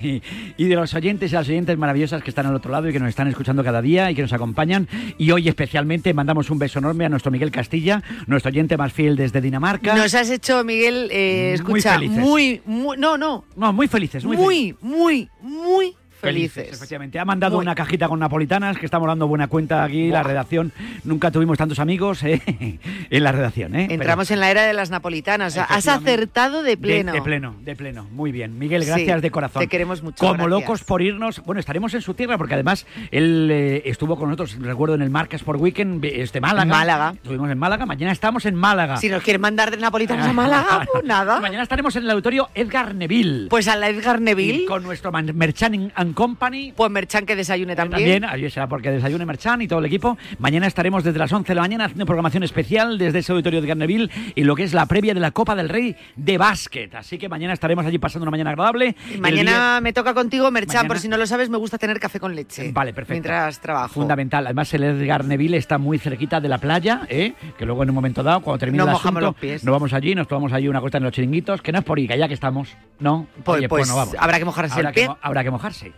y, 0.00 0.22
y 0.56 0.68
de 0.68 0.74
los 0.76 0.94
oyentes 0.94 1.32
y 1.32 1.34
las 1.34 1.48
oyentes 1.48 1.76
maravillosas 1.76 2.22
que 2.22 2.30
están 2.30 2.46
al 2.46 2.54
otro 2.54 2.70
lado 2.70 2.88
y 2.88 2.92
que 2.92 3.00
nos 3.00 3.08
están 3.08 3.26
escuchando 3.26 3.64
cada 3.64 3.82
día 3.82 4.10
y 4.10 4.14
que 4.14 4.22
nos 4.22 4.32
acompañan. 4.32 4.86
Y 5.18 5.32
hoy 5.32 5.48
especialmente 5.48 6.14
mandamos 6.14 6.50
un 6.50 6.58
beso 6.60 6.78
enorme 6.78 7.04
a 7.04 7.08
nuestro 7.08 7.32
Miguel 7.32 7.50
Castilla, 7.50 8.02
nuestro 8.28 8.50
oyente 8.50 8.76
más 8.76 8.92
fiel 8.92 9.16
desde 9.16 9.40
Dinamarca. 9.40 9.94
Nos 9.96 10.14
has 10.14 10.30
hecho, 10.30 10.62
Miguel, 10.62 11.08
eh, 11.10 11.56
Muy 11.66 11.80
escucha, 11.80 11.98
muy, 12.00 12.62
muy, 12.64 12.96
no, 12.96 13.18
no, 13.18 13.44
No, 13.56 13.72
muy 13.72 13.88
felices, 13.88 14.24
muy, 14.24 14.36
muy, 14.36 14.54
felices. 14.72 14.82
muy, 14.82 15.28
muy 15.42 15.96
felices. 16.20 16.68
Efectivamente, 16.72 17.18
ha 17.18 17.24
mandado 17.24 17.56
Muy. 17.56 17.64
una 17.64 17.74
cajita 17.74 18.08
con 18.08 18.18
napolitanas 18.20 18.78
que 18.78 18.84
estamos 18.86 19.08
dando 19.08 19.26
buena 19.26 19.48
cuenta 19.48 19.82
aquí, 19.84 20.08
la 20.10 20.22
redacción. 20.22 20.72
Nunca 21.04 21.30
tuvimos 21.30 21.58
tantos 21.58 21.78
amigos 21.78 22.22
eh, 22.22 22.40
en 23.10 23.24
la 23.24 23.32
redacción. 23.32 23.74
¿eh? 23.74 23.86
Pero- 23.88 24.02
Entramos 24.02 24.30
en 24.30 24.40
la 24.40 24.50
era 24.50 24.62
de 24.64 24.72
las 24.72 24.90
napolitanas. 24.90 25.56
Has 25.56 25.88
acertado 25.88 26.62
de 26.62 26.76
pleno. 26.76 27.12
De, 27.12 27.22
pleno, 27.22 27.54
de 27.62 27.76
pleno. 27.76 28.06
Muy 28.10 28.32
bien. 28.32 28.58
Miguel, 28.58 28.82
Sí, 28.82 28.88
gracias 28.88 29.22
de 29.22 29.30
corazón. 29.30 29.60
te 29.60 29.68
queremos 29.68 30.02
mucho, 30.02 30.16
Como 30.18 30.34
gracias. 30.34 30.50
locos 30.50 30.84
por 30.84 31.02
irnos. 31.02 31.42
Bueno, 31.44 31.60
estaremos 31.60 31.92
en 31.94 32.02
su 32.02 32.14
tierra 32.14 32.38
porque 32.38 32.54
además 32.54 32.86
él 33.10 33.48
eh, 33.50 33.82
estuvo 33.86 34.16
con 34.16 34.28
nosotros, 34.28 34.56
recuerdo, 34.60 34.94
en 34.94 35.02
el 35.02 35.10
Marcas 35.10 35.42
por 35.42 35.56
Weekend, 35.56 36.04
este 36.04 36.40
Málaga. 36.40 36.62
En 36.62 36.68
Málaga. 36.68 37.12
Estuvimos 37.14 37.50
en 37.50 37.58
Málaga. 37.58 37.86
Mañana 37.86 38.12
estamos 38.12 38.46
en 38.46 38.54
Málaga. 38.54 38.96
Si 38.96 39.08
nos 39.08 39.22
quieren 39.22 39.40
mandar 39.40 39.70
de 39.70 39.76
napolitanos 39.76 40.26
a 40.26 40.32
Málaga, 40.32 40.86
pues 40.92 41.04
nada. 41.04 41.40
Mañana 41.40 41.62
estaremos 41.62 41.94
en 41.96 42.04
el 42.04 42.10
auditorio 42.10 42.48
Edgar 42.54 42.94
Neville. 42.94 43.48
Pues 43.48 43.68
a 43.68 43.76
la 43.76 43.88
Edgar 43.88 44.20
Neville, 44.20 44.62
Y 44.62 44.66
con 44.66 44.82
nuestro 44.82 45.10
Merchant 45.12 45.92
and 46.10 46.14
Company. 46.16 46.72
pues 46.76 46.90
Merchan 46.90 47.24
que 47.26 47.36
desayune 47.36 47.74
también. 47.76 48.20
También, 48.20 48.24
ahí 48.24 48.50
será 48.50 48.68
porque 48.68 48.90
desayune 48.90 49.24
Merchan 49.26 49.62
y 49.62 49.68
todo 49.68 49.78
el 49.78 49.84
equipo. 49.86 50.16
Mañana 50.38 50.66
estaremos 50.66 51.04
desde 51.04 51.18
las 51.18 51.32
11 51.32 51.48
de 51.48 51.54
la 51.54 51.62
mañana 51.62 51.84
haciendo 51.86 52.06
programación 52.06 52.42
especial 52.42 52.98
desde 52.98 53.20
ese 53.20 53.32
auditorio 53.32 53.60
de 53.60 53.68
Garneville 53.68 54.10
y 54.34 54.44
lo 54.44 54.54
que 54.56 54.64
es 54.64 54.74
la 54.74 54.86
previa 54.86 55.14
de 55.14 55.20
la 55.20 55.30
Copa 55.30 55.54
del 55.54 55.68
Rey 55.68 55.96
de 56.16 56.38
básquet. 56.38 56.94
Así 56.94 57.18
que 57.18 57.28
mañana 57.28 57.52
estaremos 57.54 57.84
allí 57.86 57.98
pasando 57.98 58.24
una 58.24 58.30
mañana 58.30 58.50
agradable. 58.50 58.94
Y 59.14 59.18
Mañana 59.18 59.80
me 59.80 59.92
toca 59.92 60.14
contigo, 60.14 60.50
Merchan, 60.50 60.74
Mañana- 60.76 60.88
por 60.88 60.98
si 60.98 61.08
no 61.08 61.16
lo 61.16 61.26
sabes, 61.26 61.48
me 61.50 61.56
gusta 61.58 61.78
tener 61.78 61.98
café 62.00 62.18
con 62.20 62.34
leche. 62.34 62.70
Vale, 62.72 62.92
perfecto. 62.92 63.14
Mientras 63.14 63.60
trabajo. 63.60 63.94
Fundamental. 63.94 64.46
Además, 64.46 64.72
el 64.74 64.82
Edgar 64.84 65.24
Neville 65.24 65.56
está 65.56 65.78
muy 65.78 65.98
cerquita 65.98 66.40
de 66.40 66.48
la 66.48 66.58
playa, 66.58 67.02
¿eh? 67.08 67.34
que 67.58 67.64
luego 67.66 67.82
en 67.82 67.90
un 67.90 67.94
momento 67.94 68.22
dado, 68.22 68.40
cuando 68.40 68.58
termine 68.58 68.78
Nos 68.84 68.88
el 68.90 68.96
asunto, 68.96 69.20
los 69.20 69.34
pies. 69.36 69.64
nos 69.64 69.72
vamos 69.72 69.92
allí, 69.92 70.14
nos 70.14 70.26
tomamos 70.28 70.52
allí 70.52 70.68
una 70.68 70.80
costa 70.80 70.98
en 70.98 71.04
los 71.04 71.12
chiringuitos, 71.12 71.62
que 71.62 71.72
no 71.72 71.78
es 71.78 71.84
por 71.84 71.98
ir, 71.98 72.08
que 72.08 72.18
ya 72.18 72.26
que 72.28 72.34
estamos, 72.34 72.68
¿no? 72.98 73.26
Pues- 73.44 73.58
Oye, 73.58 73.68
pues 73.68 73.88
no 73.88 73.96
vamos. 73.96 74.14
habrá 74.18 74.38
que 74.38 74.44
mojarse 74.44 74.74
Habrá 74.74 74.88
el 74.90 74.94
que 74.94 75.00
pie. 75.06 75.10
habrá 75.22 75.44
que 75.44 75.50
mojarse. 75.50 75.92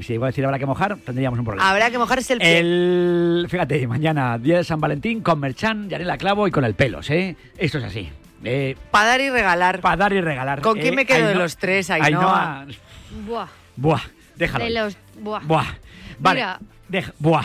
Si, 0.00 0.02
si 0.06 0.14
iba 0.14 0.26
a 0.26 0.30
decir 0.30 0.44
habrá 0.44 0.58
que 0.58 0.66
mojar, 0.66 0.96
tendríamos 0.96 1.38
un 1.38 1.44
problema. 1.44 1.68
Habrá 1.70 1.90
que 1.90 1.98
mojarse 1.98 2.32
el 2.34 2.38
pie. 2.38 2.58
El, 2.58 3.46
fíjate, 3.48 3.86
mañana, 3.86 4.38
día 4.38 4.56
de 4.58 4.64
San 4.64 4.80
Valentín, 4.80 5.20
con 5.20 5.38
Merchan, 5.40 5.88
Yanela 5.88 6.16
Clavo 6.16 6.46
y 6.48 6.50
con 6.50 6.64
el 6.64 6.74
pelos, 6.74 7.10
¿eh? 7.10 7.36
Esto 7.58 7.78
es 7.78 7.84
así. 7.84 8.08
Eh, 8.44 8.76
Para 8.90 9.06
dar 9.10 9.20
y 9.20 9.30
regalar. 9.30 9.80
para 9.80 9.96
dar 9.96 10.12
y 10.12 10.20
regalar. 10.20 10.60
¿Con 10.62 10.78
quién 10.78 10.94
eh, 10.94 10.96
me 10.96 11.06
quedo 11.06 11.28
de 11.28 11.34
Ainhoa- 11.34 11.38
los 11.38 11.56
tres, 11.56 11.90
Ainhoa? 11.90 12.66
Buah. 13.26 13.46
Buah, 13.76 14.00
déjalo. 14.36 14.64
De 14.64 14.70
los. 14.70 14.96
Buah. 15.20 15.40
Buah. 15.44 15.66
Vale. 16.18 16.40
Mira. 16.40 16.58
deja- 16.88 17.12
buah, 17.18 17.44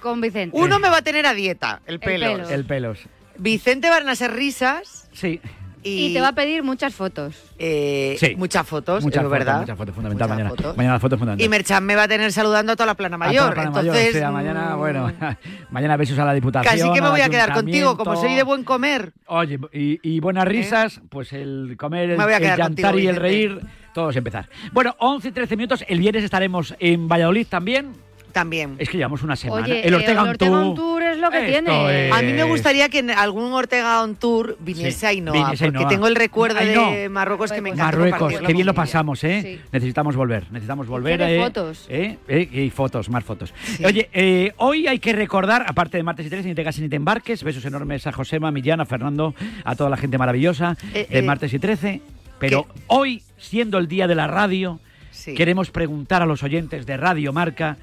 Con 0.00 0.20
Vicente. 0.20 0.56
Uno 0.56 0.78
me 0.78 0.88
va 0.88 0.98
a 0.98 1.02
tener 1.02 1.26
a 1.26 1.34
dieta, 1.34 1.80
el 1.86 1.98
pelo. 1.98 2.26
pelo. 2.36 2.48
el 2.48 2.64
pelos. 2.64 3.00
Vicente 3.38 3.90
van 3.90 4.08
a 4.08 4.14
ser 4.14 4.32
risas 4.34 5.08
Sí. 5.12 5.40
Y, 5.86 6.06
Y 6.06 6.14
te 6.14 6.20
va 6.20 6.28
a 6.28 6.32
pedir 6.32 6.62
muchas 6.62 6.94
fotos. 6.94 7.34
eh, 7.58 8.16
Sí. 8.18 8.34
muchas 8.36 8.66
fotos, 8.66 9.02
Muchas 9.04 9.18
es 9.22 9.22
fotos, 9.24 9.38
verdad. 9.38 9.60
muchas 9.60 9.78
fotos, 9.78 9.94
fundamental 9.94 10.28
Muchas 10.28 10.36
mañana. 10.38 10.50
fotos. 10.56 10.76
Mañana 10.76 10.94
la 10.94 11.00
foto 11.00 11.14
es 11.14 11.18
fundamental. 11.18 11.44
Y 11.46 11.48
Merchan 11.48 11.84
me 11.84 11.94
va 11.96 12.02
a 12.04 12.08
tener 12.08 12.32
saludando 12.32 12.72
a 12.72 12.76
toda 12.76 12.86
la 12.86 12.94
plana 12.94 13.16
A 13.16 13.18
toda 13.18 13.28
mayor. 13.28 13.48
la 13.48 13.54
plana 13.54 13.70
mayor, 13.70 13.86
Entonces, 13.96 14.14
o 14.16 14.18
sea, 14.18 14.30
mañana, 14.30 14.76
mm, 14.76 14.78
bueno, 14.78 15.12
mañana 15.70 15.96
besos 15.96 16.18
a 16.18 16.24
la 16.24 16.34
diputación. 16.34 16.74
casi 16.78 16.92
que 16.92 17.00
me 17.02 17.08
voy 17.10 17.20
a 17.20 17.28
quedar 17.28 17.52
contigo, 17.52 17.96
como 17.96 18.16
soy 18.16 18.34
de 18.34 18.42
buen 18.42 18.64
comer. 18.64 19.12
Oye, 19.26 19.58
y, 19.72 19.98
y 20.02 20.20
buenas 20.20 20.46
risas, 20.46 21.00
pues 21.08 21.32
el 21.32 21.76
comer, 21.78 22.10
el, 22.10 22.18
Me 22.18 22.24
voy 22.24 22.32
a 22.34 22.36
el 22.38 22.60
contigo, 22.60 22.88
y 22.90 22.92
el 23.06 23.14
Vicente. 23.14 23.20
reír, 23.20 23.60
todos 23.94 24.14
empezar. 24.16 24.48
Bueno, 24.72 24.94
11 24.98 25.28
y 25.28 25.32
13 25.32 25.56
minutos, 25.56 25.84
el 25.88 25.98
viernes 26.00 26.24
estaremos 26.24 26.74
en 26.78 27.08
Valladolid 27.08 27.46
también. 27.48 27.92
También. 28.36 28.74
Es 28.78 28.90
que 28.90 28.98
llevamos 28.98 29.22
una 29.22 29.34
semana. 29.34 29.64
Oye, 29.64 29.80
el 29.88 29.94
Ortega, 29.94 30.12
el 30.12 30.18
on 30.18 30.28
Ortega 30.28 30.50
Tour. 30.50 30.60
on 30.66 30.74
Tour 30.74 31.02
es 31.04 31.16
lo 31.16 31.30
que 31.30 31.38
Esto 31.38 31.50
tiene. 31.52 32.08
es- 32.08 32.12
A 32.14 32.20
mí 32.20 32.32
me 32.34 32.42
gustaría 32.44 32.90
que 32.90 32.98
algún 33.16 33.50
Ortega 33.54 34.02
on 34.02 34.14
Tour 34.16 34.58
viniese 34.60 34.92
Sí, 35.00 35.06
Ainhoa, 35.06 35.32
viniese 35.32 35.64
porque 35.64 35.78
Ainhoa. 35.78 35.88
tengo 35.88 36.06
el 36.06 36.16
recuerdo 36.16 36.58
de 36.60 37.08
Marruecos 37.08 37.50
que 37.50 37.62
me 37.62 37.70
encanta. 37.70 37.84
Marruecos, 37.96 38.34
qué 38.46 38.52
bien 38.52 38.66
lo 38.66 38.74
pasamos, 38.74 39.24
¿eh? 39.24 39.40
Sí. 39.42 39.60
Necesitamos 39.72 40.16
volver, 40.16 40.44
necesitamos 40.52 40.86
volver. 40.86 41.22
eh, 41.22 41.40
fotos. 41.40 41.86
eh, 41.88 42.18
eh, 42.28 42.48
y 42.52 42.68
fotos, 42.68 43.08
más 43.08 43.24
fotos. 43.24 43.54
Oye, 43.82 44.10
eh, 44.12 44.52
hoy 44.58 44.86
hay 44.86 44.98
que 44.98 45.14
recordar, 45.14 45.64
aparte 45.66 45.96
de 45.96 46.02
martes 46.02 46.26
y 46.26 46.28
13, 46.28 46.48
ni 46.50 46.54
te 46.54 46.62
cases 46.62 46.82
ni 46.82 46.90
te 46.90 46.96
embarques, 46.96 47.42
besos 47.42 47.64
enormes 47.64 48.06
a 48.06 48.12
Josema, 48.12 48.50
Millán, 48.50 48.82
a 48.82 48.84
Fernando, 48.84 49.34
a 49.64 49.74
toda 49.76 49.88
la 49.88 49.96
gente 49.96 50.18
maravillosa 50.18 50.76
Eh, 50.92 51.06
de 51.10 51.18
eh, 51.20 51.22
martes 51.22 51.54
y 51.54 51.58
13. 51.58 52.02
Pero 52.38 52.64
¿qué? 52.64 52.80
hoy, 52.88 53.22
siendo 53.38 53.78
el 53.78 53.88
día 53.88 54.06
de 54.06 54.14
la 54.14 54.26
radio, 54.26 54.78
Sí. 55.10 55.32
queremos 55.34 55.70
preguntar 55.70 56.20
a 56.20 56.26
los 56.26 56.42
oyentes 56.42 56.84
de 56.84 56.98
Radio 56.98 57.32
Marca 57.32 57.78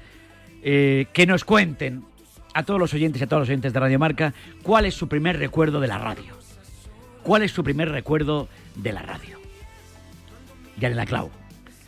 eh, 0.64 1.06
que 1.12 1.26
nos 1.26 1.44
cuenten, 1.44 2.02
a 2.54 2.62
todos 2.62 2.80
los 2.80 2.92
oyentes 2.94 3.20
y 3.20 3.24
a 3.24 3.26
todos 3.28 3.42
los 3.42 3.48
oyentes 3.48 3.72
de 3.72 3.80
Radio 3.80 3.98
Marca, 3.98 4.32
cuál 4.62 4.86
es 4.86 4.94
su 4.94 5.08
primer 5.08 5.38
recuerdo 5.38 5.80
de 5.80 5.88
la 5.88 5.98
radio. 5.98 6.34
¿Cuál 7.22 7.42
es 7.42 7.52
su 7.52 7.62
primer 7.64 7.90
recuerdo 7.90 8.48
de 8.76 8.92
la 8.92 9.02
radio? 9.02 9.38
Ya 10.78 10.88
en 10.88 10.96
la 10.96 11.06
clavo. 11.06 11.30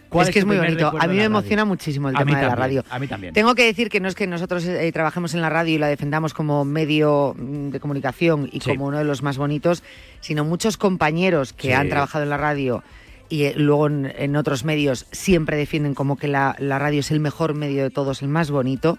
¿Cuál 0.09 0.28
Es 0.28 0.33
que 0.33 0.38
es 0.38 0.45
muy 0.45 0.56
bonito. 0.56 0.87
A 0.88 0.92
mí 0.92 0.99
me 0.99 1.06
radio? 1.06 1.23
emociona 1.25 1.64
muchísimo 1.64 2.09
el 2.09 2.16
A 2.16 2.21
tema 2.21 2.38
de 2.40 2.47
la 2.47 2.54
radio. 2.54 2.85
A 2.90 2.99
mí 2.99 3.06
también. 3.09 3.35
Tengo 3.35 3.54
que 3.54 3.64
decir 3.64 3.88
que 3.88 4.00
no 4.00 4.06
es 4.09 4.14
que 4.14 4.26
nosotros 4.26 4.64
eh, 4.64 4.90
trabajemos 4.92 5.35
en 5.35 5.40
la 5.42 5.50
radio 5.50 5.75
y 5.75 5.78
la 5.78 5.88
defendamos 5.88 6.33
como 6.33 6.64
medio 6.64 7.35
mm, 7.37 7.71
de 7.71 7.80
comunicación 7.80 8.49
y 8.52 8.61
Sí. 8.61 8.71
como 8.71 8.87
uno 8.87 8.99
de 8.99 9.04
los 9.04 9.23
más 9.23 9.37
bonitos, 9.37 9.83
sino 10.21 10.45
muchos 10.45 10.76
compañeros 10.76 11.52
que 11.52 11.68
Sí. 11.68 11.73
han 11.73 11.88
trabajado 11.88 12.23
en 12.25 12.30
la 12.30 12.37
radio 12.37 12.83
y 13.28 13.45
eh, 13.45 13.54
luego 13.56 13.87
en, 13.88 14.12
en 14.16 14.37
otros 14.37 14.64
medios 14.64 15.06
siempre 15.12 15.56
defienden 15.56 15.95
como 15.95 16.16
que 16.16 16.28
la, 16.28 16.54
la 16.59 16.78
radio 16.78 17.00
es 17.00 17.11
el 17.11 17.21
mejor 17.21 17.54
medio 17.54 17.83
de 17.83 17.90
todos, 17.90 18.23
el 18.23 18.28
más 18.28 18.50
bonito. 18.50 18.99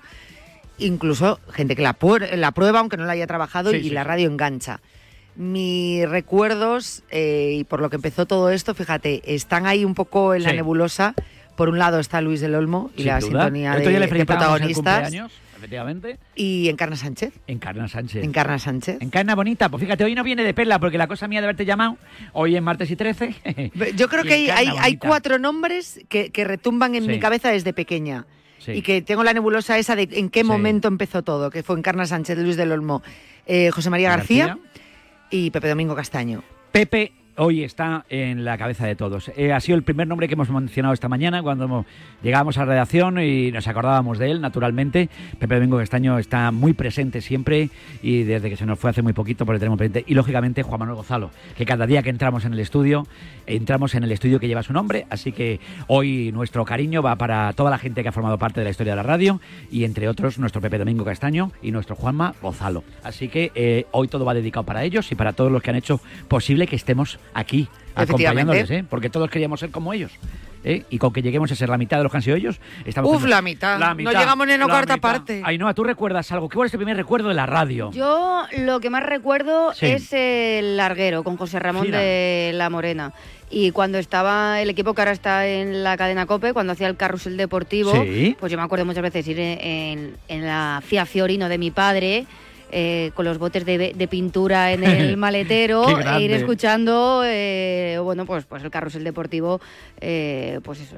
Incluso 0.80 1.40
gente 1.52 1.76
que 1.76 1.82
la, 1.82 1.98
puer- 1.98 2.36
la 2.36 2.52
prueba 2.52 2.80
aunque 2.80 2.98
no 2.98 3.06
la 3.06 3.14
haya 3.14 3.26
trabajado 3.28 3.72
Sí, 3.72 3.78
y 3.78 3.84
sí, 3.84 3.90
la 3.90 4.04
radio 4.04 4.30
engancha. 4.30 4.80
Mis 5.36 6.08
recuerdos, 6.10 7.04
eh, 7.10 7.58
y 7.60 7.64
por 7.64 7.80
lo 7.82 7.90
que 7.90 7.96
empezó 7.98 8.26
todo 8.26 8.50
esto, 8.50 8.74
fíjate, 8.74 9.22
están 9.36 9.66
ahí 9.68 9.86
un 9.86 9.94
poco 9.96 10.34
en 10.34 10.44
la 10.44 10.52
nebulosa. 10.54 11.14
Por 11.56 11.70
un 11.70 11.80
lado 11.80 12.00
está 12.00 12.22
Luis 12.22 12.42
del 12.42 12.54
Olmo 12.56 12.92
y 12.96 13.00
Sin 13.04 13.08
la 13.08 13.20
duda. 13.20 13.30
sintonía 13.46 13.76
de, 13.76 13.96
el 13.96 14.26
protagonistas. 14.26 15.12
Efectivamente. 15.58 16.18
Y 16.36 16.70
Encarna 16.70 16.96
Sánchez. 16.96 17.34
Encarna 17.48 17.88
Sánchez. 17.88 18.24
Encarna 18.24 18.58
Sánchez. 18.60 18.98
Encarna 19.02 19.36
bonita. 19.36 19.70
Pues 19.70 19.82
fíjate, 19.84 20.04
hoy 20.04 20.16
no 20.16 20.24
viene 20.24 20.44
de 20.44 20.54
perla 20.54 20.80
porque 20.80 20.98
la 20.98 21.08
cosa 21.08 21.28
mía 21.28 21.42
de 21.42 21.48
haberte 21.48 21.66
llamado, 21.66 21.98
hoy 22.34 22.56
es 22.56 22.62
martes 22.62 22.90
y 22.92 22.96
13. 22.96 23.36
Yo 23.96 24.08
creo 24.08 24.24
que 24.24 24.34
hay, 24.34 24.50
hay, 24.50 24.70
hay 24.80 24.98
cuatro 24.98 25.38
nombres 25.40 26.00
que, 26.10 26.30
que 26.32 26.44
retumban 26.46 26.96
en 26.96 27.04
Sí. 27.04 27.10
mi 27.10 27.20
cabeza 27.20 27.50
desde 27.52 27.74
pequeña. 27.74 28.26
Sí. 28.60 28.72
Y 28.72 28.82
que 28.82 29.02
tengo 29.02 29.24
la 29.24 29.34
nebulosa 29.34 29.78
esa 29.78 29.96
de 29.96 30.08
en 30.14 30.30
qué 30.30 30.42
Sí. 30.42 30.46
momento 30.48 30.88
empezó 30.88 31.22
todo, 31.24 31.50
que 31.52 31.64
fue 31.64 31.78
Encarna 31.78 32.06
Sánchez, 32.06 32.38
Luis 32.40 32.56
del 32.58 32.72
Olmo, 32.72 33.04
eh, 33.46 33.70
José 33.72 33.90
María 33.90 34.10
García, 34.10 34.48
García. 34.48 34.64
y 35.30 35.52
Pepe 35.52 35.70
Domingo 35.70 35.96
Castaño. 35.96 36.44
Pepe 36.72 37.12
hoy 37.38 37.64
está 37.64 38.06
en 38.10 38.44
la 38.44 38.58
cabeza 38.58 38.86
de 38.86 38.96
todos. 38.96 39.32
Eh, 39.38 39.54
ha 39.54 39.60
sido 39.60 39.78
el 39.78 39.84
primer 39.84 40.08
nombre 40.08 40.28
que 40.28 40.34
hemos 40.34 40.50
mencionado 40.50 40.94
esta 40.94 41.08
mañana 41.08 41.42
cuando 41.44 41.86
llegábamos 42.24 42.58
a 42.58 42.62
la 42.62 42.74
redacción 42.74 43.20
y 43.20 43.52
nos 43.52 43.68
acordábamos 43.68 44.18
de 44.18 44.32
él, 44.32 44.42
naturalmente. 44.42 45.10
Pepe 45.40 45.56
Domingo 45.56 45.78
Castaño 45.78 46.18
está 46.18 46.52
muy 46.52 46.74
presente 46.74 47.22
siempre 47.22 47.70
y 48.02 48.24
desde 48.24 48.50
que 48.50 48.58
se 48.58 48.66
nos 48.66 48.80
fue 48.80 48.90
hace 48.90 49.02
muy 49.02 49.14
poquito, 49.14 49.46
porque 49.46 49.58
le 49.58 49.60
tenemos 49.60 49.78
presente. 49.78 50.04
Y 50.08 50.16
lógicamente 50.16 50.64
Juan 50.64 50.80
Manuel 50.80 50.98
Gonzalo, 50.98 51.32
que 51.56 51.66
cada 51.66 51.86
día 51.86 52.02
que 52.02 52.10
entramos 52.10 52.46
en 52.46 52.54
el 52.54 52.60
estudio, 52.60 53.08
entramos 53.46 53.94
en 53.96 54.04
el 54.04 54.12
estudio 54.12 54.40
que 54.40 54.48
lleva 54.48 54.64
su 54.64 54.74
nombre. 54.74 55.06
Así 55.10 55.32
que 55.32 55.60
hoy 55.88 56.32
nuestro 56.32 56.66
cariño 56.66 57.02
va 57.02 57.16
para 57.16 57.54
toda 57.54 57.70
la 57.70 57.78
gente 57.78 58.02
que 58.04 58.10
ha 58.10 58.12
formado 58.12 58.38
parte 58.38 58.62
de 58.62 58.66
la 58.66 58.72
historia 58.72 58.94
de 58.94 58.98
la 58.98 59.04
radio 59.04 59.40
y 59.72 59.84
entre 59.84 60.10
otros 60.10 60.40
nuestro 60.40 60.62
Pepe 60.62 60.80
Domingo 60.80 61.06
Castaño 61.06 61.52
y 61.62 61.72
nuestro 61.72 61.96
Juanma 61.96 62.34
Gonzalo. 62.42 62.84
Así 63.04 63.28
que 63.28 63.52
eh, 63.54 63.86
hoy 63.92 64.08
todo 64.08 64.26
va 64.26 64.34
dedicado 64.34 64.66
para 64.66 64.84
ellos 64.84 65.12
y 65.12 65.16
para 65.16 65.34
todos 65.34 65.52
los 65.52 65.62
que 65.62 65.70
han 65.70 65.76
hecho 65.76 66.02
posible 66.28 66.68
que 66.68 66.76
estemos 66.76 67.20
aquí 67.34 67.68
acompañándoles, 67.96 68.70
¿eh? 68.72 68.86
porque 68.90 69.10
todos 69.10 69.30
queríamos 69.30 69.60
ser 69.60 69.72
como 69.72 69.94
ellos. 69.94 70.12
¿eh? 70.64 70.84
Y 70.90 70.98
con 70.98 71.14
que 71.14 71.22
lleguemos 71.22 71.52
a 71.52 71.56
ser 71.56 71.70
la 71.70 71.78
mitad 71.78 71.98
de 71.98 72.04
los 72.04 72.12
que 72.12 72.18
han 72.18 72.22
sido 72.24 72.36
ellos, 72.36 72.60
estamos 72.86 73.12
Uf, 73.16 73.26
la 73.26 73.42
mitad. 73.42 73.80
No 73.96 74.12
llegamos 74.12 74.46
ni 74.48 74.54
a 74.54 74.58
la 74.58 74.66
cuarta 74.66 74.96
mitad. 74.96 75.10
parte. 75.12 75.42
Ainhoa, 75.46 75.74
¿tú 75.74 75.84
recuerdas 75.84 76.32
algo? 76.32 76.50
¿Cuál 76.50 76.66
es 76.66 76.72
tu 76.72 76.78
primer 76.78 76.98
recuerdo 76.98 77.30
de 77.30 77.36
la 77.36 77.46
radio? 77.46 77.92
Yo 77.92 78.44
lo 78.58 78.80
que 78.80 78.90
más 78.90 79.04
recuerdo 79.04 79.74
Sí. 79.74 79.86
es 79.86 80.12
el 80.14 80.76
larguero 80.78 81.24
con 81.24 81.38
José 81.38 81.60
Ramón 81.60 81.86
Gira. 81.86 82.00
de 82.00 82.52
La 82.54 82.70
Morena. 82.70 83.14
Y 83.50 83.72
cuando 83.72 83.98
estaba 83.98 84.62
el 84.62 84.70
equipo 84.70 84.94
que 84.94 85.02
ahora 85.02 85.12
está 85.14 85.48
en 85.48 85.82
la 85.84 85.96
cadena 85.96 86.26
COPE, 86.26 86.52
cuando 86.52 86.74
hacía 86.74 86.88
el 86.90 86.98
carrusel 86.98 87.38
deportivo, 87.38 87.94
Sí. 88.04 88.36
pues 88.38 88.52
yo 88.52 88.58
me 88.58 88.64
acuerdo 88.66 88.84
muchas 88.86 89.04
veces 89.04 89.26
ir 89.28 89.40
en, 89.40 90.18
en 90.28 90.46
la 90.46 90.82
Fia 90.86 91.06
Fiorino 91.06 91.48
de 91.48 91.58
mi 91.58 91.72
padre. 91.72 92.26
Eh, 92.72 93.12
con 93.16 93.26
los 93.26 93.38
botes 93.38 93.66
de, 93.66 93.94
de 93.96 94.08
pintura 94.08 94.74
en 94.74 94.84
el 94.84 95.18
maletero 95.18 95.86
e 96.00 96.22
ir 96.22 96.32
escuchando 96.32 97.24
eh, 97.26 98.00
bueno 98.04 98.26
pues 98.26 98.46
pues 98.46 98.64
el 98.64 98.72
carrusel 98.72 99.04
deportivo 99.04 99.60
eh, 100.00 100.60
pues 100.64 100.82
eso 100.82 100.96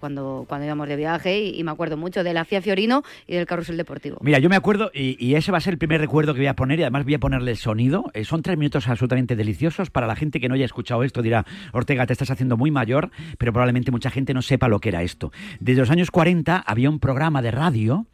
cuando 0.00 0.46
cuando 0.48 0.66
íbamos 0.66 0.88
de 0.88 0.96
viaje 0.96 1.38
y, 1.40 1.58
y 1.58 1.64
me 1.64 1.70
acuerdo 1.70 1.96
mucho 1.96 2.24
de 2.24 2.32
la 2.32 2.44
Fia 2.44 2.62
Fiorino 2.62 3.02
y 3.26 3.34
del 3.34 3.46
carrusel 3.46 3.76
deportivo 3.76 4.18
Mira, 4.20 4.38
yo 4.38 4.48
me 4.48 4.56
acuerdo, 4.56 4.90
y, 4.94 5.16
y 5.24 5.34
ese 5.34 5.52
va 5.52 5.58
a 5.58 5.60
ser 5.60 5.74
el 5.74 5.78
primer 5.78 6.00
recuerdo 6.00 6.34
que 6.34 6.40
voy 6.40 6.46
a 6.46 6.54
poner, 6.54 6.78
y 6.78 6.82
además 6.82 7.04
voy 7.04 7.14
a 7.14 7.18
ponerle 7.18 7.52
el 7.52 7.56
sonido. 7.56 8.04
Son 8.24 8.42
tres 8.42 8.56
minutos 8.58 8.88
absolutamente 8.88 9.36
deliciosos. 9.36 9.90
Para 9.90 10.06
la 10.06 10.16
gente 10.16 10.40
que 10.40 10.48
no 10.48 10.54
haya 10.54 10.64
escuchado 10.64 11.02
esto, 11.02 11.22
dirá, 11.22 11.46
Ortega, 11.72 12.06
te 12.06 12.12
estás 12.12 12.30
haciendo 12.30 12.56
muy 12.56 12.70
mayor, 12.70 13.10
pero 13.38 13.52
probablemente 13.52 13.90
mucha 13.90 14.10
gente 14.10 14.34
no 14.34 14.42
sepa 14.42 14.68
lo 14.68 14.80
que 14.80 14.90
era 14.90 15.02
esto. 15.02 15.32
Desde 15.60 15.80
los 15.80 15.90
años 15.90 16.10
40 16.10 16.58
había 16.58 16.90
un 16.90 16.98
programa 16.98 17.42
de 17.42 17.50
radio 17.50 18.06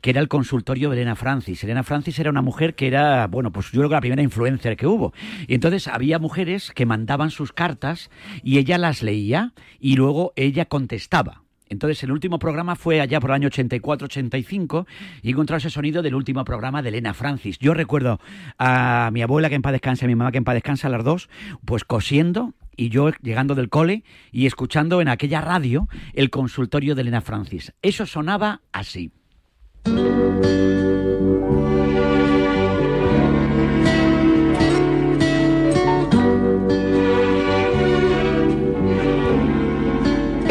que 0.00 0.10
era 0.10 0.20
el 0.20 0.28
consultorio 0.28 0.90
de 0.90 0.96
Elena 0.96 1.16
Francis. 1.16 1.64
Elena 1.64 1.82
Francis 1.82 2.18
era 2.18 2.30
una 2.30 2.42
mujer 2.42 2.51
que 2.74 2.86
era, 2.86 3.26
bueno, 3.26 3.50
pues 3.50 3.70
yo 3.72 3.80
creo 3.80 3.88
que 3.88 3.94
la 3.94 4.00
primera 4.00 4.22
influencer 4.22 4.76
que 4.76 4.86
hubo. 4.86 5.12
Y 5.46 5.54
entonces 5.54 5.88
había 5.88 6.18
mujeres 6.18 6.72
que 6.74 6.86
mandaban 6.86 7.30
sus 7.30 7.52
cartas 7.52 8.10
y 8.42 8.58
ella 8.58 8.78
las 8.78 9.02
leía 9.02 9.52
y 9.80 9.96
luego 9.96 10.32
ella 10.36 10.66
contestaba. 10.66 11.42
Entonces, 11.72 12.02
el 12.02 12.12
último 12.12 12.38
programa 12.38 12.76
fue 12.76 13.00
allá 13.00 13.18
por 13.18 13.30
el 13.30 13.36
año 13.36 13.48
84-85 13.48 14.86
y 15.22 15.30
encontrado 15.30 15.56
ese 15.56 15.70
sonido 15.70 16.02
del 16.02 16.14
último 16.14 16.44
programa 16.44 16.82
de 16.82 16.90
Elena 16.90 17.14
Francis. 17.14 17.58
Yo 17.58 17.72
recuerdo 17.72 18.20
a 18.58 19.08
mi 19.10 19.22
abuela 19.22 19.48
que 19.48 19.54
en 19.54 19.62
paz 19.62 19.72
descansa 19.72 20.04
y 20.04 20.06
a 20.06 20.08
mi 20.08 20.14
mamá 20.14 20.32
que 20.32 20.38
en 20.38 20.44
paz 20.44 20.54
descansa, 20.54 20.90
las 20.90 21.02
dos, 21.02 21.30
pues 21.64 21.84
cosiendo 21.84 22.52
y 22.76 22.90
yo 22.90 23.10
llegando 23.22 23.54
del 23.54 23.70
cole 23.70 24.04
y 24.32 24.44
escuchando 24.44 25.00
en 25.00 25.08
aquella 25.08 25.40
radio 25.40 25.88
el 26.12 26.28
consultorio 26.28 26.94
de 26.94 27.02
Elena 27.02 27.22
Francis. 27.22 27.72
Eso 27.80 28.04
sonaba 28.04 28.60
así. 28.72 29.10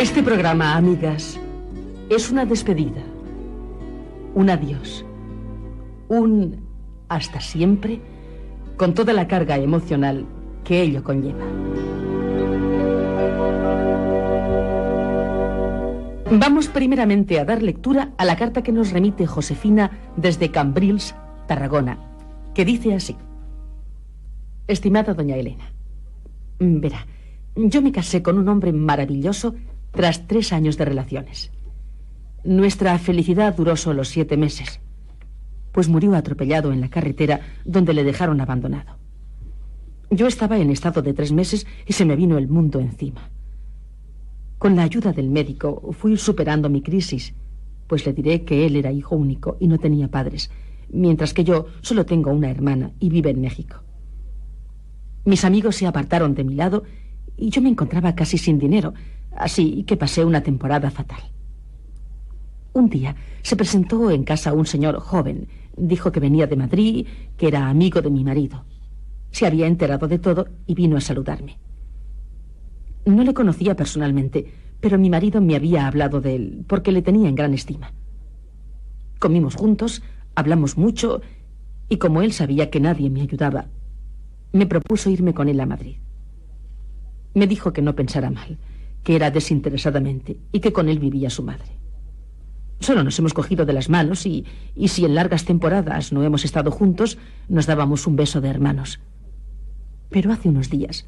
Este 0.02 0.24
programa, 0.24 0.76
amigas, 0.78 1.40
es 2.10 2.32
una 2.32 2.44
despedida, 2.44 3.04
un 4.34 4.50
adiós, 4.50 5.06
un 6.08 6.60
hasta 7.08 7.40
siempre 7.40 8.02
con 8.78 8.96
toda 8.96 9.14
la 9.14 9.28
carga 9.28 9.60
emocional 9.60 10.26
que 10.64 10.82
ello 10.82 11.04
conlleva. 11.04 11.46
Vamos 16.32 16.68
primeramente 16.70 17.40
a 17.40 17.46
dar 17.46 17.62
lectura 17.62 18.12
a 18.18 18.26
la 18.26 18.36
carta 18.38 18.64
que 18.64 18.72
nos 18.72 18.92
remite 18.94 19.28
Josefina 19.28 19.92
desde 20.18 20.50
Cambrils, 20.50 21.14
Tarragona, 21.48 22.00
que 22.56 22.66
dice 22.66 22.96
así. 22.96 23.16
Estimada 24.68 25.14
doña 25.14 25.36
Elena, 25.36 25.72
verá, 26.58 27.06
yo 27.56 27.84
me 27.84 27.92
casé 27.92 28.24
con 28.24 28.40
un 28.40 28.50
hombre 28.50 28.74
maravilloso 28.74 29.54
tras 29.92 30.28
tres 30.28 30.54
años 30.54 30.78
de 30.78 30.86
relaciones. 30.86 31.52
Nuestra 32.44 32.98
felicidad 32.98 33.56
duró 33.56 33.76
solo 33.76 34.04
siete 34.04 34.38
meses, 34.38 34.80
pues 35.72 35.88
murió 35.88 36.16
atropellado 36.16 36.72
en 36.72 36.82
la 36.82 36.90
carretera 36.90 37.42
donde 37.66 37.94
le 37.94 38.04
dejaron 38.04 38.42
abandonado. 38.42 38.98
Yo 40.10 40.28
estaba 40.28 40.58
en 40.58 40.72
estado 40.72 41.02
de 41.02 41.14
tres 41.14 41.32
meses 41.32 41.66
y 41.86 41.94
se 41.94 42.06
me 42.06 42.16
vino 42.16 42.38
el 42.38 42.48
mundo 42.48 42.80
encima. 42.80 43.30
Con 44.58 44.76
la 44.76 44.84
ayuda 44.84 45.14
del 45.14 45.30
médico 45.30 45.92
fui 45.94 46.18
superando 46.18 46.70
mi 46.70 46.82
crisis, 46.82 47.34
pues 47.88 48.06
le 48.06 48.14
diré 48.14 48.44
que 48.44 48.66
él 48.66 48.76
era 48.76 48.92
hijo 48.92 49.16
único 49.16 49.58
y 49.60 49.68
no 49.68 49.78
tenía 49.78 50.10
padres, 50.10 50.52
mientras 50.90 51.34
que 51.34 51.44
yo 51.44 51.68
solo 51.82 52.06
tengo 52.06 52.32
una 52.32 52.50
hermana 52.50 52.92
y 53.00 53.10
vive 53.10 53.30
en 53.30 53.42
México. 53.42 53.84
Mis 55.26 55.46
amigos 55.46 55.76
se 55.76 55.88
apartaron 55.88 56.34
de 56.36 56.44
mi 56.44 56.56
lado 56.56 56.84
y 57.38 57.50
yo 57.50 57.62
me 57.62 57.70
encontraba 57.70 58.16
casi 58.16 58.38
sin 58.38 58.60
dinero, 58.60 58.94
así 59.36 59.84
que 59.84 59.98
pasé 59.98 60.24
una 60.26 60.42
temporada 60.42 60.92
fatal. 60.92 61.22
Un 62.74 62.90
día 62.90 63.16
se 63.42 63.56
presentó 63.56 64.12
en 64.12 64.24
casa 64.24 64.54
un 64.54 64.66
señor 64.66 65.00
joven. 65.00 65.48
Dijo 65.76 66.12
que 66.12 66.20
venía 66.20 66.48
de 66.48 66.56
Madrid, 66.56 67.08
que 67.38 67.48
era 67.48 67.68
amigo 67.68 68.02
de 68.02 68.10
mi 68.10 68.24
marido. 68.24 68.66
Se 69.32 69.46
había 69.46 69.68
enterado 69.68 70.08
de 70.08 70.20
todo 70.20 70.48
y 70.68 70.74
vino 70.74 70.98
a 70.98 71.02
saludarme. 71.02 71.58
No 73.06 73.24
le 73.24 73.34
conocía 73.34 73.76
personalmente, 73.76 74.52
pero 74.80 74.98
mi 74.98 75.10
marido 75.10 75.42
me 75.42 75.56
había 75.56 75.88
hablado 75.88 76.22
de 76.22 76.36
él 76.36 76.66
porque 76.68 76.92
le 76.92 77.02
tenía 77.02 77.30
en 77.30 77.36
gran 77.36 77.54
estima. 77.54 77.94
Comimos 79.20 79.56
juntos, 79.56 80.02
hablamos 80.36 80.78
mucho 80.78 81.22
y 81.90 81.98
como 81.98 82.22
él 82.22 82.32
sabía 82.32 82.70
que 82.70 82.80
nadie 82.80 83.10
me 83.10 83.22
ayudaba, 83.22 83.68
me 84.54 84.66
propuso 84.66 85.10
irme 85.10 85.34
con 85.34 85.50
él 85.50 85.60
a 85.60 85.66
Madrid. 85.66 85.98
Me 87.34 87.48
dijo 87.48 87.74
que 87.74 87.82
no 87.82 87.96
pensara 87.96 88.30
mal, 88.30 88.58
que 89.04 89.16
era 89.16 89.32
desinteresadamente 89.32 90.38
y 90.52 90.60
que 90.60 90.74
con 90.74 90.90
él 90.90 91.00
vivía 91.00 91.30
su 91.30 91.44
madre. 91.44 91.80
Solo 92.80 93.04
nos 93.04 93.18
hemos 93.20 93.34
cogido 93.34 93.66
de 93.66 93.74
las 93.74 93.90
manos 93.90 94.26
y, 94.26 94.46
y 94.76 94.88
si 94.88 95.06
en 95.06 95.16
largas 95.16 95.46
temporadas 95.46 96.12
no 96.12 96.24
hemos 96.24 96.46
estado 96.46 96.72
juntos, 96.72 97.18
nos 97.48 97.68
dábamos 97.68 98.08
un 98.08 98.16
beso 98.16 98.42
de 98.42 98.50
hermanos. 98.50 99.00
Pero 100.10 100.32
hace 100.32 100.50
unos 100.50 100.70
días 100.70 101.08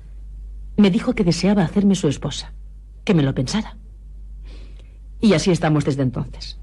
me 0.77 0.91
dijo 0.91 1.13
que 1.13 1.23
deseaba 1.23 1.63
hacerme 1.63 1.95
su 1.95 2.07
esposa, 2.07 2.53
que 3.03 3.13
me 3.13 3.23
lo 3.23 3.33
pensara. 3.33 3.77
Y 5.19 5.33
así 5.33 5.51
estamos 5.51 5.85
desde 5.85 6.03
entonces. 6.03 6.59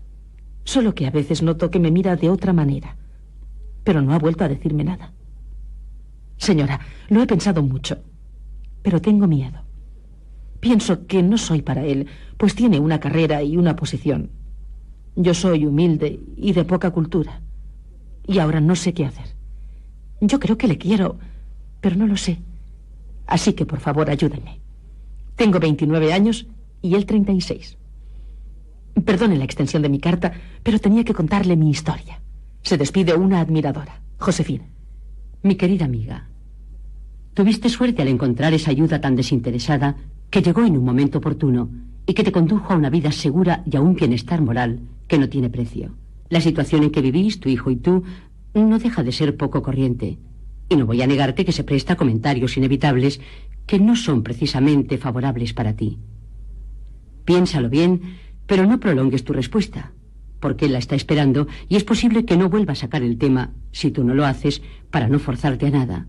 Solo 0.64 0.94
que 0.94 1.06
a 1.06 1.10
veces 1.10 1.42
noto 1.42 1.70
que 1.70 1.80
me 1.80 1.90
mira 1.90 2.16
de 2.16 2.30
otra 2.30 2.52
manera, 2.52 2.96
pero 3.84 4.02
no 4.02 4.14
ha 4.14 4.18
vuelto 4.18 4.44
a 4.44 4.48
decirme 4.48 4.84
nada. 4.84 5.12
Señora, 6.36 6.80
lo 7.08 7.22
he 7.22 7.26
pensado 7.26 7.62
mucho, 7.62 7.98
pero 8.82 9.00
tengo 9.00 9.26
miedo. 9.26 9.69
Pienso 10.60 11.06
que 11.06 11.22
no 11.22 11.38
soy 11.38 11.62
para 11.62 11.84
él, 11.84 12.06
pues 12.36 12.54
tiene 12.54 12.78
una 12.78 13.00
carrera 13.00 13.42
y 13.42 13.56
una 13.56 13.76
posición. 13.76 14.30
Yo 15.16 15.34
soy 15.34 15.64
humilde 15.64 16.20
y 16.36 16.52
de 16.52 16.64
poca 16.64 16.90
cultura. 16.90 17.40
Y 18.26 18.38
ahora 18.38 18.60
no 18.60 18.76
sé 18.76 18.92
qué 18.92 19.06
hacer. 19.06 19.34
Yo 20.20 20.38
creo 20.38 20.58
que 20.58 20.68
le 20.68 20.78
quiero, 20.78 21.18
pero 21.80 21.96
no 21.96 22.06
lo 22.06 22.16
sé. 22.16 22.38
Así 23.26 23.54
que, 23.54 23.64
por 23.64 23.80
favor, 23.80 24.10
ayúdenme. 24.10 24.60
Tengo 25.34 25.58
29 25.58 26.12
años 26.12 26.46
y 26.82 26.94
él 26.94 27.06
36. 27.06 27.78
Perdone 29.04 29.36
la 29.36 29.44
extensión 29.44 29.82
de 29.82 29.88
mi 29.88 29.98
carta, 29.98 30.32
pero 30.62 30.78
tenía 30.78 31.04
que 31.04 31.14
contarle 31.14 31.56
mi 31.56 31.70
historia. 31.70 32.20
Se 32.62 32.76
despide 32.76 33.14
una 33.14 33.40
admiradora, 33.40 34.02
Josefina. 34.18 34.64
Mi 35.42 35.54
querida 35.54 35.86
amiga, 35.86 36.28
tuviste 37.32 37.70
suerte 37.70 38.02
al 38.02 38.08
encontrar 38.08 38.52
esa 38.52 38.70
ayuda 38.70 39.00
tan 39.00 39.16
desinteresada 39.16 39.96
que 40.30 40.42
llegó 40.42 40.64
en 40.64 40.78
un 40.78 40.84
momento 40.84 41.18
oportuno 41.18 41.70
y 42.06 42.14
que 42.14 42.24
te 42.24 42.32
condujo 42.32 42.72
a 42.72 42.76
una 42.76 42.90
vida 42.90 43.12
segura 43.12 43.62
y 43.70 43.76
a 43.76 43.80
un 43.80 43.94
bienestar 43.94 44.40
moral 44.40 44.80
que 45.06 45.18
no 45.18 45.28
tiene 45.28 45.50
precio. 45.50 45.96
La 46.28 46.40
situación 46.40 46.84
en 46.84 46.90
que 46.90 47.02
vivís, 47.02 47.40
tu 47.40 47.48
hijo 47.48 47.70
y 47.70 47.76
tú, 47.76 48.04
no 48.54 48.78
deja 48.78 49.02
de 49.02 49.12
ser 49.12 49.36
poco 49.36 49.62
corriente. 49.62 50.18
Y 50.68 50.76
no 50.76 50.86
voy 50.86 51.02
a 51.02 51.06
negarte 51.06 51.44
que 51.44 51.52
se 51.52 51.64
presta 51.64 51.96
comentarios 51.96 52.56
inevitables 52.56 53.20
que 53.66 53.80
no 53.80 53.96
son 53.96 54.22
precisamente 54.22 54.98
favorables 54.98 55.52
para 55.52 55.74
ti. 55.74 55.98
Piénsalo 57.24 57.68
bien, 57.68 58.00
pero 58.46 58.66
no 58.66 58.80
prolongues 58.80 59.24
tu 59.24 59.32
respuesta, 59.32 59.92
porque 60.38 60.66
él 60.66 60.72
la 60.72 60.78
está 60.78 60.94
esperando 60.94 61.48
y 61.68 61.76
es 61.76 61.84
posible 61.84 62.24
que 62.24 62.36
no 62.36 62.48
vuelva 62.48 62.72
a 62.72 62.76
sacar 62.76 63.02
el 63.02 63.18
tema, 63.18 63.52
si 63.72 63.90
tú 63.90 64.04
no 64.04 64.14
lo 64.14 64.24
haces, 64.24 64.62
para 64.90 65.08
no 65.08 65.18
forzarte 65.18 65.66
a 65.66 65.70
nada. 65.70 66.06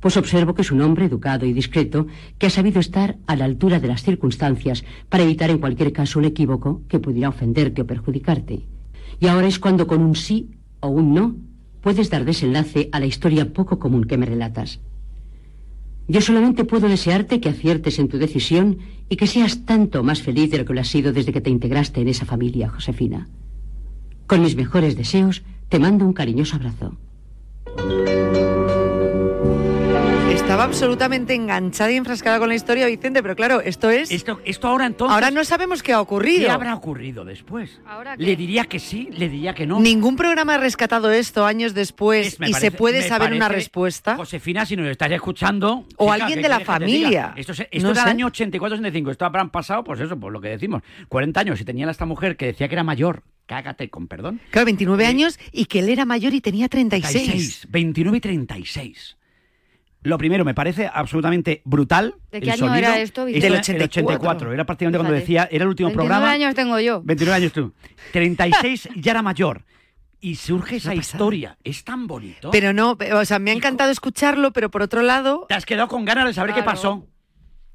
Pues 0.00 0.16
observo 0.16 0.54
que 0.54 0.62
es 0.62 0.70
un 0.70 0.80
hombre 0.80 1.06
educado 1.06 1.44
y 1.44 1.52
discreto 1.52 2.06
que 2.38 2.46
ha 2.46 2.50
sabido 2.50 2.80
estar 2.80 3.18
a 3.26 3.36
la 3.36 3.44
altura 3.44 3.80
de 3.80 3.88
las 3.88 4.02
circunstancias 4.02 4.84
para 5.08 5.24
evitar 5.24 5.50
en 5.50 5.58
cualquier 5.58 5.92
caso 5.92 6.18
un 6.18 6.24
equívoco 6.24 6.82
que 6.88 7.00
pudiera 7.00 7.28
ofenderte 7.28 7.82
o 7.82 7.86
perjudicarte. 7.86 8.66
Y 9.20 9.26
ahora 9.26 9.48
es 9.48 9.58
cuando 9.58 9.86
con 9.86 10.00
un 10.02 10.14
sí 10.14 10.50
o 10.80 10.88
un 10.88 11.14
no 11.14 11.36
puedes 11.80 12.10
dar 12.10 12.24
desenlace 12.24 12.88
a 12.92 13.00
la 13.00 13.06
historia 13.06 13.52
poco 13.52 13.78
común 13.78 14.04
que 14.04 14.18
me 14.18 14.26
relatas. 14.26 14.80
Yo 16.06 16.22
solamente 16.22 16.64
puedo 16.64 16.88
desearte 16.88 17.40
que 17.40 17.50
aciertes 17.50 17.98
en 17.98 18.08
tu 18.08 18.18
decisión 18.18 18.78
y 19.10 19.16
que 19.16 19.26
seas 19.26 19.66
tanto 19.66 20.02
más 20.02 20.22
feliz 20.22 20.50
de 20.50 20.58
lo 20.58 20.64
que 20.64 20.72
lo 20.72 20.80
has 20.80 20.88
sido 20.88 21.12
desde 21.12 21.32
que 21.32 21.42
te 21.42 21.50
integraste 21.50 22.00
en 22.00 22.08
esa 22.08 22.24
familia, 22.24 22.70
Josefina. 22.70 23.28
Con 24.26 24.42
mis 24.42 24.56
mejores 24.56 24.96
deseos, 24.96 25.42
te 25.68 25.78
mando 25.78 26.06
un 26.06 26.14
cariñoso 26.14 26.56
abrazo. 26.56 26.96
Estaba 30.58 30.70
absolutamente 30.70 31.34
enganchada 31.34 31.92
y 31.92 31.94
enfrascada 31.94 32.40
con 32.40 32.48
la 32.48 32.56
historia, 32.56 32.88
Vicente, 32.88 33.22
pero 33.22 33.36
claro, 33.36 33.60
esto 33.60 33.90
es... 33.90 34.10
Esto, 34.10 34.40
esto 34.44 34.66
ahora 34.66 34.86
entonces... 34.86 35.14
Ahora 35.14 35.30
no 35.30 35.44
sabemos 35.44 35.84
qué 35.84 35.92
ha 35.92 36.00
ocurrido. 36.00 36.46
¿Qué 36.46 36.50
habrá 36.50 36.74
ocurrido 36.74 37.24
después? 37.24 37.80
Le 38.16 38.34
diría 38.34 38.64
que 38.64 38.80
sí, 38.80 39.08
le 39.12 39.28
diría 39.28 39.54
que 39.54 39.68
no. 39.68 39.78
Ningún 39.78 40.16
programa 40.16 40.54
ha 40.54 40.58
rescatado 40.58 41.12
esto 41.12 41.46
años 41.46 41.74
después 41.74 42.26
Es- 42.40 42.48
y 42.48 42.54
se 42.54 42.72
puede 42.72 43.02
saber 43.02 43.34
una 43.34 43.48
respuesta. 43.48 44.16
Josefina, 44.16 44.66
si 44.66 44.74
nos 44.74 44.88
estás 44.88 45.12
escuchando... 45.12 45.86
O 45.96 46.12
chica, 46.12 46.24
alguien 46.24 46.40
¿qué 46.40 46.42
de 46.42 46.48
la 46.48 46.58
familia. 46.58 47.34
Esto, 47.36 47.52
es- 47.52 47.68
esto 47.70 47.86
No 47.86 47.92
era 47.92 48.02
el 48.02 48.08
año 48.08 48.26
84-85. 48.26 49.12
Esto 49.12 49.26
habrán 49.26 49.50
pasado, 49.50 49.84
pues 49.84 50.00
eso, 50.00 50.18
por 50.18 50.32
lo 50.32 50.40
que 50.40 50.48
decimos. 50.48 50.82
40 51.06 51.38
años 51.38 51.60
y 51.60 51.64
tenía 51.64 51.88
esta 51.88 52.04
mujer 52.04 52.36
que 52.36 52.46
decía 52.46 52.66
que 52.66 52.74
era 52.74 52.82
mayor. 52.82 53.22
Cágate, 53.46 53.90
con 53.90 54.08
perdón. 54.08 54.40
Claro, 54.50 54.66
29 54.66 55.06
años 55.06 55.38
y 55.52 55.66
que 55.66 55.78
él 55.78 55.88
era 55.88 56.04
mayor 56.04 56.34
y 56.34 56.40
tenía 56.40 56.68
36. 56.68 57.12
36, 57.12 57.66
29 57.70 58.18
y 58.18 58.20
36. 58.20 59.17
Lo 60.08 60.16
primero, 60.16 60.42
me 60.42 60.54
parece 60.54 60.90
absolutamente 60.90 61.60
brutal. 61.66 62.14
¿De 62.32 62.40
qué 62.40 62.46
el 62.46 62.52
año 62.52 62.66
sonido. 62.66 62.94
Esto 62.94 63.26
Vicente? 63.26 63.46
Del 63.46 63.54
el 63.54 63.60
84. 63.60 64.14
84. 64.14 64.52
Era 64.54 64.64
prácticamente 64.64 64.98
cuando 64.98 65.14
decía, 65.14 65.46
era 65.50 65.64
el 65.64 65.68
último 65.68 65.88
29 65.88 66.08
programa. 66.08 66.32
años 66.32 66.54
tengo 66.54 66.80
yo. 66.80 67.02
29 67.02 67.36
años 67.36 67.52
tú. 67.52 67.74
36 68.12 68.88
ya 68.96 69.10
era 69.12 69.22
mayor. 69.22 69.64
Y 70.20 70.36
surge 70.36 70.76
esa 70.76 70.94
historia. 70.94 71.58
Es 71.62 71.84
tan 71.84 72.06
bonito. 72.06 72.50
Pero 72.50 72.72
no, 72.72 72.96
o 73.12 73.24
sea, 73.26 73.38
me 73.38 73.50
ha 73.50 73.54
encantado 73.54 73.90
escucharlo, 73.90 74.52
pero 74.52 74.70
por 74.70 74.80
otro 74.80 75.02
lado... 75.02 75.44
Te 75.48 75.54
has 75.54 75.66
quedado 75.66 75.88
con 75.88 76.06
ganas 76.06 76.24
de 76.24 76.32
saber 76.32 76.54
qué 76.54 76.62
pasó. 76.62 77.06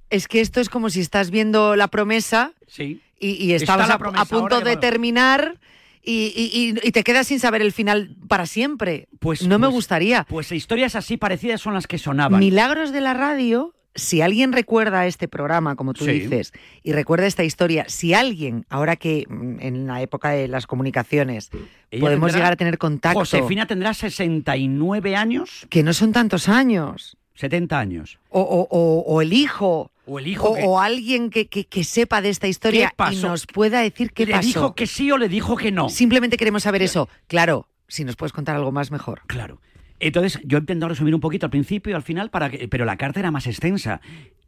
Es 0.10 0.28
que 0.28 0.42
esto 0.42 0.60
es 0.60 0.70
como 0.70 0.90
si 0.90 1.02
estás 1.02 1.30
viendo 1.30 1.76
la 1.76 1.88
promesa 1.88 2.54
Sí. 2.68 3.00
y, 3.20 3.54
estabas 3.54 3.90
a, 3.92 4.26
punto 4.26 4.62
de 4.62 4.76
terminar 4.76 5.60
y- 6.04 6.34
y- 6.36 6.88
y 6.88 6.92
te 6.92 7.04
quedas 7.04 7.28
sin 7.28 7.40
saber 7.40 7.62
el 7.62 7.72
final 7.72 8.16
para 8.28 8.46
siempre. 8.46 9.08
Pues 9.20 9.48
no 9.48 9.58
me 9.60 9.68
pues- 9.68 9.76
gustaría. 9.76 10.26
Pues 10.30 10.52
historias 10.52 10.96
así 10.96 11.18
parecidas 11.18 11.62
son 11.62 11.74
las 11.74 11.88
que 11.88 11.98
sonaban. 11.98 12.40
Milagros 12.40 12.92
de 12.92 13.02
la 13.02 13.14
radio. 13.14 13.74
Si 13.96 14.22
alguien 14.22 14.54
recuerda 14.54 15.06
este 15.06 15.28
programa, 15.28 15.76
como 15.76 15.94
tú 15.94 16.06
Sí. 16.06 16.12
dices, 16.14 16.52
y 16.82 16.94
recuerda 16.94 17.28
esta 17.28 17.44
historia, 17.44 17.86
si 17.88 18.16
alguien, 18.16 18.66
ahora 18.70 18.96
que 18.96 19.26
mm, 19.30 19.60
en 19.60 19.86
la 19.86 20.02
época 20.02 20.32
de 20.32 20.48
las 20.48 20.66
comunicaciones 20.66 21.52
podemos 21.92 22.32
tendrá- 22.32 22.32
llegar 22.40 22.54
a 22.54 22.56
tener 22.56 22.78
contacto, 22.80 23.20
Josefina 23.20 23.68
tendrá 23.68 23.94
69 23.94 25.16
años, 25.16 25.68
que 25.70 25.84
no 25.84 25.94
son 25.94 26.12
tantos 26.12 26.50
años, 26.50 27.18
70 27.36 27.80
años. 27.80 28.18
o, 28.30 28.42
o- 28.42 28.68
o- 28.72 29.04
o 29.06 29.22
el 29.22 29.32
hijo, 29.32 29.92
O 30.06 30.20
el 30.20 30.28
hijo 30.28 30.50
o, 30.50 30.56
que- 30.56 30.64
o 30.66 30.80
alguien 30.80 31.30
que, 31.30 31.48
que- 31.48 31.66
que 31.66 31.84
sepa 31.84 32.22
de 32.22 32.30
esta 32.30 32.48
historia 32.48 32.94
y 33.12 33.16
nos 33.18 33.46
pueda 33.48 33.80
decir 33.82 34.12
qué 34.12 34.26
¿Le 34.26 34.34
pasó. 34.34 34.46
dijo 34.48 34.76
que 34.76 34.86
sí 34.88 35.12
o 35.12 35.18
le 35.18 35.30
dijo 35.30 35.56
que 35.56 35.72
no? 35.72 35.88
Simplemente 35.90 36.36
queremos 36.38 36.64
saber 36.64 36.82
eso. 36.84 37.08
Claro, 37.28 37.68
si 37.88 38.04
nos 38.04 38.16
puedes 38.16 38.34
contar 38.34 38.56
algo 38.56 38.72
más, 38.72 38.92
mejor. 38.92 39.22
Claro. 39.28 39.62
Entonces, 40.00 40.40
yo 40.44 40.58
he 40.58 40.62
intentado 40.62 40.90
resumir 40.90 41.16
un 41.16 41.22
poquito 41.22 41.46
al 41.46 41.50
principio 41.50 41.92
y 41.92 41.94
al 41.96 42.04
final, 42.04 42.30
para 42.30 42.50
que, 42.50 42.68
pero 42.68 42.84
la 42.84 42.98
carta 42.98 43.22
era 43.22 43.32
más 43.32 43.48
extensa. 43.48 44.02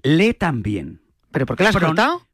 Lee 0.03 0.33
también. 0.33 0.99
¿Pero 1.31 1.45
por 1.45 1.55
qué 1.55 1.63
la 1.63 1.69
has 1.69 1.77
cortado? 1.77 2.27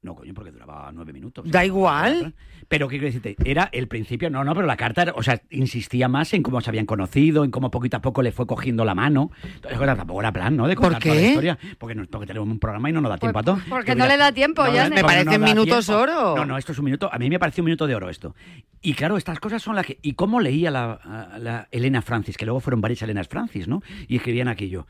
No, 0.00 0.14
coño, 0.14 0.32
porque 0.32 0.50
duraba 0.50 0.90
nueve 0.92 1.12
minutos. 1.12 1.44
Da 1.50 1.64
igual. 1.64 2.34
Pero, 2.72 2.88
¿qué 2.88 2.98
decirte? 2.98 3.36
Era 3.44 3.68
el 3.70 3.86
principio, 3.86 4.30
no, 4.30 4.44
no, 4.44 4.54
pero 4.54 4.66
la 4.66 4.78
carta, 4.78 5.02
era- 5.02 5.12
o 5.14 5.22
sea, 5.22 5.42
insistía 5.50 6.08
más 6.08 6.32
en 6.32 6.42
cómo 6.42 6.58
se 6.62 6.70
habían 6.70 6.86
conocido, 6.86 7.44
en 7.44 7.50
cómo 7.50 7.70
poquito 7.70 7.98
a 7.98 8.00
poco 8.00 8.22
le 8.22 8.32
fue 8.32 8.46
cogiendo 8.46 8.82
la 8.86 8.94
mano. 8.94 9.30
Entonces, 9.44 9.78
tampoco 9.78 10.20
era 10.20 10.32
plan, 10.32 10.56
¿no? 10.56 10.66
De 10.66 10.74
¿Por 10.74 10.84
contar 10.84 11.02
toda 11.02 11.14
la 11.14 11.20
qué? 11.20 11.28
historia. 11.28 11.58
Porque, 11.78 11.94
no, 11.94 12.06
porque 12.06 12.26
tenemos 12.26 12.48
un 12.48 12.58
programa 12.58 12.88
y 12.88 12.94
no 12.94 13.02
nos 13.02 13.10
da 13.10 13.18
tiempo 13.18 13.38
a 13.40 13.42
todo. 13.42 13.58
porque 13.68 13.94
no 13.94 14.06
le 14.06 14.16
da 14.16 14.32
tiempo, 14.32 14.64
ya 14.72 14.88
Me 14.88 15.02
parecen 15.02 15.42
minutos 15.44 15.86
oro. 15.90 16.34
No, 16.34 16.46
no, 16.46 16.56
esto 16.56 16.72
es 16.72 16.78
un 16.78 16.86
minuto. 16.86 17.10
A 17.12 17.18
mí 17.18 17.28
me 17.28 17.38
pareció 17.38 17.60
un 17.60 17.66
minuto 17.66 17.86
de 17.86 17.94
oro 17.94 18.08
esto. 18.08 18.34
Y 18.80 18.94
claro, 18.94 19.18
estas 19.18 19.38
cosas 19.38 19.60
son 19.62 19.76
las 19.76 19.84
que. 19.84 19.98
¿Y 20.00 20.14
cómo 20.14 20.40
leía 20.40 20.70
la, 20.70 21.28
la 21.38 21.68
Elena 21.72 22.00
Francis? 22.00 22.38
Que 22.38 22.46
luego 22.46 22.60
fueron 22.60 22.80
varias 22.80 23.02
Elenas 23.02 23.28
Francis, 23.28 23.68
¿no? 23.68 23.82
Y 24.08 24.16
escribían 24.16 24.48
aquello. 24.48 24.86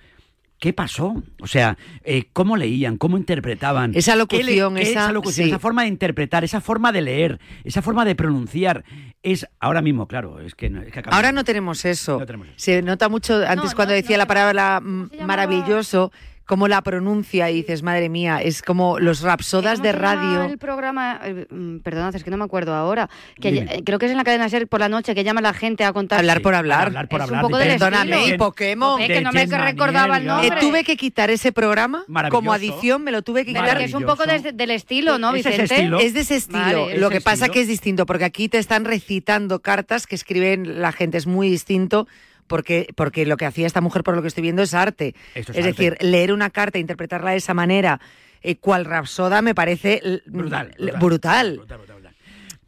¿Qué 0.62 0.72
pasó? 0.72 1.20
O 1.40 1.48
sea, 1.48 1.76
eh, 2.04 2.26
¿cómo 2.32 2.56
leían? 2.56 2.96
¿Cómo 2.96 3.18
interpretaban? 3.18 3.96
Esa 3.96 4.12
¿Qué 4.12 4.18
locución, 4.18 4.76
qué- 4.76 4.82
esa- 4.82 5.10
locución, 5.10 5.46
sí. 5.46 5.50
esa 5.50 5.58
forma 5.58 5.82
de 5.82 5.88
interpretar, 5.88 6.44
esa 6.44 6.60
forma 6.60 6.92
de 6.92 7.00
leer, 7.02 7.40
esa 7.64 7.82
forma 7.82 8.04
de 8.04 8.14
pronunciar, 8.14 8.84
es 9.24 9.44
ahora 9.58 9.82
mismo, 9.82 10.06
claro, 10.06 10.38
es 10.38 10.54
que, 10.54 10.70
no- 10.70 10.80
es 10.82 10.92
que. 10.92 11.02
Ahora 11.06 11.32
no 11.32 11.42
tenemos 11.42 11.84
eso. 11.84 12.20
No 12.20 12.26
tenemos 12.26 12.46
eso. 12.46 12.54
Se 12.58 12.80
nota 12.80 13.08
mucho 13.08 13.42
antes 13.44 13.74
cuando 13.74 13.92
decía 13.92 14.16
la 14.16 14.28
palabra 14.28 14.78
maravilloso, 14.80 16.12
cómo 16.52 16.68
la 16.68 16.82
pronuncia 16.82 17.48
y 17.50 17.54
dices, 17.54 17.82
madre 17.82 18.10
mía, 18.10 18.42
es 18.42 18.60
como 18.60 18.98
los 18.98 19.22
rapsodas 19.22 19.78
¿Cómo 19.78 19.84
de 19.86 19.92
radio. 19.92 20.42
El 20.44 20.58
programa, 20.58 21.18
eh, 21.24 21.46
mm, 21.48 21.78
perdonad, 21.78 22.14
es 22.14 22.22
que 22.24 22.30
no 22.30 22.36
me 22.36 22.44
acuerdo 22.44 22.74
ahora, 22.74 23.08
que 23.40 23.48
eh, 23.48 23.82
creo 23.86 23.98
que 23.98 24.04
es 24.04 24.12
en 24.12 24.18
la 24.18 24.24
cadena 24.24 24.50
SER 24.50 24.68
por 24.68 24.78
la 24.80 24.90
noche 24.90 25.14
que 25.14 25.24
llama 25.24 25.40
a 25.40 25.44
la 25.44 25.54
gente 25.54 25.82
a 25.82 25.94
contar. 25.94 26.18
Hablar 26.18 26.42
por 26.42 26.54
hablar. 26.54 26.88
Hablar 26.88 27.08
por 27.08 27.20
Es 27.22 27.24
hablar, 27.26 27.42
un 27.42 27.50
poco 27.50 27.56
de 27.58 27.64
Perdóname, 27.70 28.26
y 28.26 28.36
Pokémon. 28.36 28.98
Que 29.00 29.22
no 29.22 29.32
me 29.32 29.46
recordaba 29.46 30.18
el 30.18 30.24
ya. 30.24 30.40
Eh, 30.42 30.48
nombre. 30.50 30.60
tuve 30.60 30.84
que 30.84 30.98
quitar 30.98 31.30
ese 31.30 31.52
programa 31.52 32.04
como 32.30 32.52
adición, 32.52 33.02
me 33.02 33.12
lo 33.12 33.22
tuve 33.22 33.46
que 33.46 33.54
quitar. 33.54 33.78
que 33.78 33.84
es 33.84 33.94
un 33.94 34.04
poco 34.04 34.26
de- 34.26 34.52
del 34.52 34.70
estilo, 34.72 35.16
¿no, 35.18 35.34
¿Es 35.34 35.40
ese 35.46 35.48
Vicente? 35.62 35.74
estilo? 35.74 36.00
Es 36.00 36.12
de 36.12 36.20
ese 36.20 36.36
estilo. 36.36 36.60
Vale, 36.82 36.98
Lo 36.98 37.06
ese 37.06 37.14
que 37.16 37.20
pasa 37.22 37.46
estilo. 37.46 37.52
que 37.54 37.60
es 37.62 37.68
distinto, 37.68 38.04
porque 38.04 38.26
aquí 38.26 38.50
te 38.50 38.58
están 38.58 38.84
recitando 38.84 39.60
cartas 39.62 40.06
que 40.06 40.16
escriben 40.16 40.82
la 40.82 40.92
gente, 40.92 41.16
es 41.16 41.26
muy 41.26 41.48
distinto. 41.48 42.06
Porque, 42.46 42.88
porque 42.96 43.24
lo 43.26 43.36
que 43.36 43.46
hacía 43.46 43.66
esta 43.66 43.80
mujer, 43.80 44.02
por 44.02 44.14
lo 44.14 44.22
que 44.22 44.28
estoy 44.28 44.42
viendo, 44.42 44.62
es 44.62 44.74
arte. 44.74 45.14
Esto 45.34 45.52
es 45.52 45.58
es 45.58 45.64
arte. 45.66 45.76
decir, 45.82 45.96
leer 46.00 46.32
una 46.32 46.50
carta 46.50 46.78
e 46.78 46.80
interpretarla 46.80 47.30
de 47.30 47.36
esa 47.38 47.54
manera, 47.54 48.00
eh, 48.42 48.56
cual 48.56 48.84
rapsoda, 48.84 49.40
me 49.42 49.54
parece 49.54 50.00
l- 50.02 50.22
Brutal, 50.26 50.72
l- 50.78 50.92
brutal, 50.92 51.00
brutal. 51.00 51.56
brutal, 51.56 51.78
brutal, 51.78 51.96
brutal. 51.96 52.12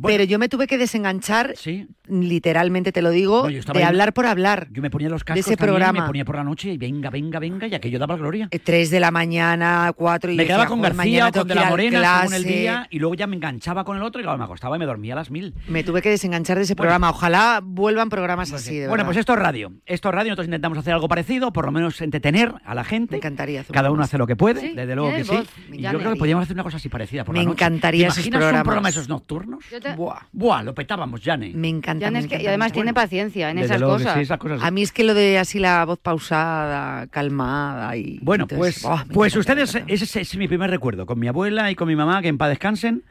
Pero 0.03 0.25
yo 0.25 0.39
me 0.41 0.49
tuve 0.49 0.67
que 0.67 0.77
desenganchar, 0.79 1.55
Sí. 1.57 1.87
Literalmente 2.07 2.93
te 2.93 3.03
lo 3.03 3.11
digo, 3.11 3.45
No, 3.45 3.51
yo 3.51 3.61
de 3.63 3.79
ahí- 3.79 3.85
hablar 3.85 4.13
por 4.13 4.27
hablar. 4.27 4.69
Yo 4.71 4.83
me 4.83 4.91
ponía 4.91 5.09
los 5.09 5.25
cascos 5.25 5.41
ese 5.47 5.57
también, 5.57 5.75
programa. 5.75 6.01
me 6.03 6.07
ponía 6.07 6.25
por 6.25 6.37
la 6.37 6.45
noche 6.45 6.73
y 6.73 6.77
venga, 6.79 7.11
venga, 7.11 7.39
venga, 7.39 7.67
y 7.67 7.75
aquello 7.75 7.99
daba 7.99 8.17
gloria. 8.17 8.49
Eh, 8.51 8.59
Tres 8.59 8.91
de 8.91 9.01
la 9.01 9.11
mañana, 9.11 9.93
cuatro 9.97 10.31
y 10.33 10.37
me 10.37 10.45
quedaba 10.45 10.65
decía, 10.65 10.69
con 10.71 10.79
"Joder, 10.81 10.95
García 10.97 11.31
con 11.33 11.49
De 11.49 11.55
que 11.55 11.61
la 11.61 11.69
Morena 11.71 12.21
según 12.21 12.35
el 12.35 12.43
clase". 12.43 12.59
día 12.59 12.87
y 12.91 12.99
luego 12.99 13.15
ya 13.15 13.27
me 13.27 13.37
enganchaba 13.37 13.85
con 13.85 13.97
el 13.97 14.03
otro 14.03 14.21
y 14.21 14.25
claro, 14.25 14.39
me 14.39 14.45
acostaba 14.45 14.77
y 14.77 14.79
me 14.79 14.87
dormía 14.87 15.15
a 15.15 15.17
las 15.17 15.31
mil. 15.31 15.55
Me 15.69 15.83
tuve 15.85 16.03
que 16.03 16.11
desenganchar 16.11 16.57
de 16.57 16.65
ese 16.65 16.77
programa. 16.77 17.11
Ojalá 17.11 17.61
vuelvan 17.63 18.09
programas 18.11 18.53
así, 18.53 18.79
de 18.79 18.89
bueno, 18.89 19.05
pues 19.05 19.17
esto 19.17 19.33
es 19.35 19.39
radio. 19.39 19.73
Esto 19.87 20.09
es 20.09 20.15
radio, 20.15 20.31
nosotros 20.31 20.47
intentamos 20.47 20.79
hacer 20.79 20.93
algo 20.95 21.09
parecido, 21.09 21.53
por 21.53 21.65
lo 21.67 21.73
menos 21.73 22.01
entretener 22.01 22.53
a 22.65 22.75
la 22.75 22.85
gente. 22.85 23.13
Me 23.13 23.17
encantaría 23.19 23.61
hacer 23.61 23.75
Cada 23.75 23.91
uno 23.91 24.03
hace 24.03 24.19
lo 24.19 24.27
que 24.27 24.37
puede, 24.37 24.61
Sí, 24.61 24.73
desde 24.75 24.95
luego 24.95 25.11
que 25.15 25.25
sí. 25.25 25.39
Y 25.73 25.81
ya 25.83 25.93
yo 25.93 25.99
creo 25.99 26.13
que 26.13 26.19
podríamos 26.19 26.43
hacer 26.45 26.55
una 26.55 26.63
cosa 26.65 26.77
así 26.77 26.89
parecida 26.89 27.25
por 27.25 27.33
Me 27.35 27.41
la 27.41 27.45
noche. 27.47 27.55
encantaría 27.65 28.07
¿Te 28.07 28.13
esos 28.13 28.19
imaginas 28.19 28.37
un 28.37 28.41
programas. 28.41 28.65
programa 28.65 28.89
de 28.89 28.91
esos 28.91 29.09
nocturnos? 29.09 29.65
Yo 29.71 29.81
te- 29.81 29.95
Buah, 30.33 30.63
lo 30.63 30.75
petábamos, 30.75 31.21
Jane. 31.23 31.53
Me 31.55 31.69
encanta. 31.97 32.07
Jan 32.07 32.13
me 32.15 32.19
es 32.21 32.27
que- 32.27 32.35
encanta, 32.35 32.45
y 32.45 32.47
además 32.49 32.73
tiene 32.73 32.95
paciencia 32.95 33.51
en 33.51 33.59
esas 33.59 33.81
luego 33.81 33.95
cosas. 33.95 34.15
sí, 34.15 34.21
esas 34.21 34.39
cosas. 34.39 34.63
A 34.63 34.71
mí 34.71 34.83
es 34.83 34.93
que 34.93 35.05
lo 35.05 35.15
de 35.15 35.39
así 35.39 35.59
la 35.59 35.85
voz 35.85 35.99
pausada, 35.99 37.07
calmada 37.09 37.97
y... 37.97 38.19
Bueno, 38.23 38.45
entonces, 38.45 38.83
pues, 38.83 38.85
oh, 38.85 39.03
pues 39.13 39.37
ustedes, 39.37 39.75
ese, 39.87 40.21
es 40.21 40.37
mi 40.37 40.49
primer 40.49 40.71
recuerdo, 40.71 41.07
con 41.07 41.19
mi 41.19 41.29
abuela 41.29 41.71
y 41.71 41.75
con 41.75 41.89
mi 41.89 41.97
mamá, 41.97 42.23
que 42.23 42.29
en 42.29 42.39
paz 42.39 42.49
descansen, 42.51 43.03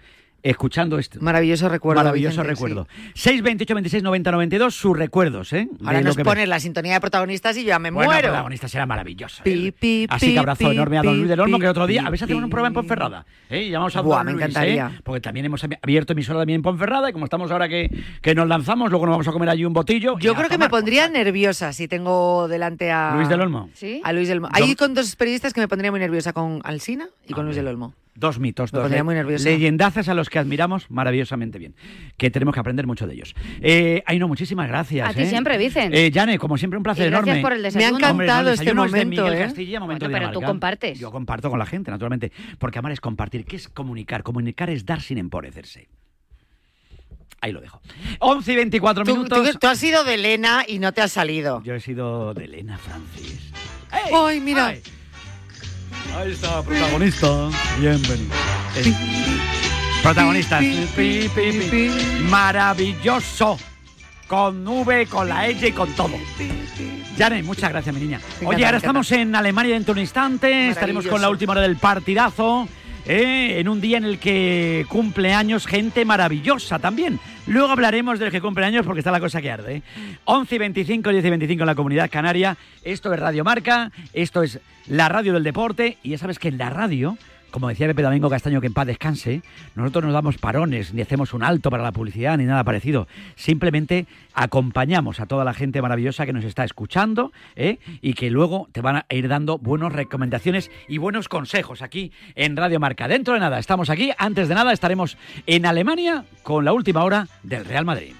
escuchando 0.44 1.00
esto. 1.00 1.20
Maravilloso 1.22 1.70
recuerdo, 1.70 2.02
Maravilloso 2.04 2.42
Vicente, 2.44 2.54
recuerdo. 2.54 2.88
6, 3.16 3.42
28, 3.42 3.74
26, 3.76 4.04
90, 4.04 4.32
92, 4.32 4.76
sus 4.76 4.98
recuerdos, 4.98 5.54
¿eh? 5.54 5.68
Ahora 5.84 6.00
De 6.00 6.04
nos 6.04 6.18
pones 6.18 6.48
la 6.48 6.60
sintonía 6.60 6.94
de 6.94 7.00
protagonistas 7.02 7.56
y 7.58 7.62
yo 7.64 7.70
ya 7.70 7.80
me 7.80 7.90
Bueno, 7.92 8.12
el 8.12 8.16
muero. 8.18 8.28
protagonista 8.30 8.68
será 8.68 8.86
maravilloso. 8.86 9.42
Pi, 9.44 9.72
pi, 9.72 10.06
Así 10.10 10.28
pi, 10.28 10.34
que 10.34 10.40
abrazo 10.40 10.60
pi, 10.70 10.76
enorme 10.76 11.00
a 11.00 11.04
don 11.04 11.14
pi, 11.14 11.18
Luis 11.20 11.30
del 11.30 11.40
Olmo, 11.40 11.58
pi, 11.58 11.62
que 11.62 11.68
otro 11.70 11.88
día, 11.88 12.02
pi, 12.02 12.08
a 12.08 12.10
ver 12.10 12.20
si 12.20 12.26
hacemos 12.26 12.44
un 12.44 12.50
prueba 12.50 12.68
en 12.68 12.74
Ponferrada. 12.74 13.26
¿eh? 13.50 13.70
Llamamos 13.70 13.96
a 13.96 14.02
Buah, 14.02 14.18
don 14.18 14.26
me 14.28 14.32
Luis, 14.34 14.44
encantaría. 14.44 14.92
¿eh? 14.96 15.00
Porque 15.04 15.22
también 15.22 15.46
hemos 15.46 15.64
abi- 15.64 15.80
abierto 15.82 16.14
emisora 16.14 16.40
también 16.40 16.58
en 16.58 16.62
Ponferrada 16.64 17.10
y 17.10 17.14
como 17.14 17.26
estamos 17.26 17.50
ahora 17.50 17.70
que, 17.70 17.90
que 18.22 18.36
nos 18.36 18.48
lanzamos, 18.48 18.90
luego 18.92 19.06
nos 19.06 19.14
vamos 19.14 19.28
a 19.28 19.32
comer 19.32 19.50
allí 19.50 19.64
un 19.64 19.74
botillo. 19.74 20.20
Yo 20.20 20.36
creo 20.36 20.50
que 20.50 20.58
me 20.58 20.70
pondría 20.70 21.08
nerviosa 21.08 21.72
si 21.72 21.88
tengo 21.88 22.48
delante 22.50 22.92
a... 22.92 23.14
Luis 23.16 23.30
del 23.30 23.40
Olmo. 23.42 23.70
¿Sí? 23.74 24.02
A 24.04 24.12
Luis 24.12 24.28
del 24.28 24.40
Olmo. 24.40 24.50
Hay 24.52 24.76
con 24.76 24.94
dos 24.94 25.16
periodistas 25.16 25.54
que 25.54 25.62
me 25.62 25.68
pondría 25.70 25.90
muy 25.92 26.02
nerviosa, 26.02 26.34
con 26.34 26.60
Alsina 26.66 27.08
y 27.28 27.34
con 27.34 27.46
Luis 27.46 27.56
del 27.56 27.68
Olmo. 27.68 27.94
Dos 28.16 28.38
mitos, 28.38 28.72
dos 28.72 28.92
le- 28.92 29.02
muy 29.02 29.16
nerviosa. 29.16 29.44
leyendazas 29.50 30.08
a 30.08 30.14
los 30.14 30.30
que 30.30 30.38
admiramos 30.38 30.90
maravillosamente 30.92 31.58
bien. 31.58 31.76
Que 32.16 32.30
tenemos 32.30 32.54
que 32.54 32.60
aprender 32.60 32.86
mucho 32.86 33.08
de 33.08 33.16
ellos. 33.16 33.34
Eh, 33.60 34.04
ay, 34.06 34.20
no, 34.20 34.28
muchísimas 34.28 34.68
gracias. 34.68 35.10
A 35.10 35.14
ti 35.14 35.24
¿eh? 35.24 35.26
siempre, 35.30 35.58
Vicen. 35.58 35.92
Eh, 35.96 36.12
Jane, 36.14 36.38
como 36.38 36.58
siempre, 36.58 36.78
un 36.78 36.84
placer 36.84 37.08
Y 37.08 37.10
gracias 37.10 37.38
enorme. 37.38 37.42
por 37.42 37.54
el 37.54 37.62
Me 37.62 37.68
ha 37.68 37.72
desayuno. 37.72 37.98
encantado 37.98 38.12
Hombre, 38.12 38.28
no, 38.28 38.40
el 38.40 38.48
este 38.48 38.52
desayuno 38.64 38.84
de 38.84 38.90
momento, 38.90 39.34
¿eh? 39.34 39.38
Castilla, 39.40 39.80
momento 39.80 40.06
Bueno, 40.06 40.20
de 40.20 40.26
pero 40.28 40.40
tú 40.40 40.46
compartes. 40.46 41.00
Yo 41.00 41.12
comparto 41.12 41.50
con 41.50 41.58
la 41.58 41.66
gente, 41.66 41.90
naturalmente. 41.90 42.32
Porque 42.60 42.78
amar 42.80 42.92
es 42.92 43.02
compartir. 43.02 43.46
¿Qué 43.46 43.56
es 43.56 43.68
comunicar? 43.68 44.22
Comunicar 44.22 44.70
es 44.70 44.86
dar 44.86 45.02
sin 45.02 45.18
empobrecerse. 45.18 45.88
Ahí 47.42 47.52
lo 47.52 47.60
dejo. 47.62 47.82
11 48.20 48.54
y 48.54 48.56
24 48.56 49.04
Tú, 49.04 49.16
minutos. 49.18 49.52
tú- 49.54 49.58
tú 49.60 49.68
has 49.68 49.78
sido 49.80 50.04
de 50.06 50.14
Elena 50.14 50.64
y 50.68 50.80
no 50.80 50.94
te 50.94 51.02
has 51.02 51.12
salido. 51.12 51.62
Yo 51.64 51.74
he 51.76 51.80
sido 51.80 52.34
de 52.34 52.46
Elena 52.46 52.78
Francis. 52.78 53.52
¡Ay, 53.92 54.40
mira! 54.40 54.68
Ay. 54.68 54.82
Ahí 56.16 56.32
está, 56.32 56.62
protagonista. 56.62 57.50
Bienvenido. 57.80 58.36
Protagonista. 60.02 60.60
Pi, 60.60 60.88
pi, 60.96 61.30
pi. 61.30 61.92
Maravilloso. 62.30 63.58
Con 64.28 64.68
V, 64.68 65.06
con 65.08 65.30
la 65.30 65.48
L 65.48 65.68
y 65.68 65.72
con 65.72 65.94
todo. 65.94 66.14
Jane, 67.18 67.44
muchas 67.44 67.70
gracias, 67.70 67.94
mi 67.94 68.02
niña. 68.02 68.20
Oye, 68.44 68.66
ahora 68.66 68.78
estamos 68.78 69.12
en 69.12 69.36
Alemania 69.36 69.74
dentro 69.76 69.94
de 69.94 70.00
un 70.00 70.04
instante. 70.04 70.70
Estaremos 70.70 71.06
con 71.08 71.22
la 71.22 71.30
última 71.30 71.52
hora 71.52 71.62
del 71.62 71.78
partidazo. 71.78 72.68
¿Eh? 73.06 73.60
En 73.60 73.68
un 73.68 73.82
día 73.82 73.98
en 73.98 74.06
el 74.06 74.20
que 74.20 74.86
cumple 74.90 75.34
años 75.34 75.68
gente 75.68 76.06
maravillosa 76.06 76.80
también. 76.80 77.20
Luego 77.48 77.72
hablaremos 77.72 78.20
de 78.20 78.26
los 78.26 78.32
que 78.32 78.42
cumple 78.42 78.66
años 78.66 78.86
porque 78.86 79.00
está 79.00 79.12
la 79.12 79.20
cosa 79.20 79.42
que 79.42 79.52
arde. 79.52 79.78
¿eh? 79.78 79.82
11 80.26 80.56
y 80.56 80.58
25, 80.58 81.10
10 81.10 81.26
y 81.26 81.30
25 81.30 81.64
en 81.64 81.68
la 81.68 81.76
comunidad 81.76 82.10
canaria. 82.10 82.58
Esto 82.84 83.14
es 83.14 83.20
Radio 83.20 83.44
Marca, 83.44 83.92
esto 84.14 84.44
es 84.44 84.60
la 84.88 85.10
radio 85.10 85.34
del 85.34 85.44
deporte. 85.44 85.98
Y 86.04 86.12
ya 86.12 86.18
sabes 86.18 86.40
que 86.40 86.48
en 86.48 86.58
la 86.58 86.70
radio, 86.70 87.18
como 87.54 87.70
decía 87.70 87.86
Pepe 87.86 88.02
Domingo 88.02 88.32
Castaño, 88.32 88.60
que 88.60 88.66
en 88.66 88.74
paz 88.74 88.88
descanse, 88.88 89.44
nosotros 89.76 90.06
no 90.06 90.12
damos 90.12 90.40
parones, 90.40 90.92
ni 90.92 91.04
hacemos 91.04 91.36
un 91.36 91.44
alto 91.44 91.70
para 91.70 91.84
la 91.84 91.92
publicidad, 91.92 92.36
ni 92.36 92.46
nada 92.46 92.64
parecido. 92.64 93.08
Simplemente 93.36 94.08
acompañamos 94.34 95.20
a 95.20 95.28
toda 95.28 95.46
la 95.46 95.54
gente 95.54 95.80
maravillosa 95.80 96.26
que 96.26 96.34
nos 96.34 96.46
está 96.46 96.64
escuchando 96.64 97.32
¿eh? 97.56 97.78
y 98.02 98.16
que 98.16 98.32
luego 98.32 98.68
te 98.72 98.82
van 98.82 98.96
a 98.96 99.06
ir 99.12 99.28
dando 99.28 99.60
buenas 99.60 99.94
recomendaciones 99.94 100.72
y 100.88 100.98
buenos 100.98 101.30
consejos 101.30 101.84
aquí 101.84 102.12
en 102.34 102.58
Radio 102.58 102.80
Marca. 102.80 103.08
Dentro 103.08 103.36
de 103.36 103.40
nada, 103.40 103.60
estamos 103.60 103.92
aquí. 103.92 104.10
Antes 104.18 104.50
de 104.50 104.56
nada, 104.56 104.74
estaremos 104.74 105.16
en 105.46 105.68
Alemania 105.68 106.26
con 106.42 106.66
la 106.66 106.74
última 106.74 107.04
hora 107.04 107.28
del 107.44 107.66
Real 107.66 107.86
Madrid. 107.86 108.16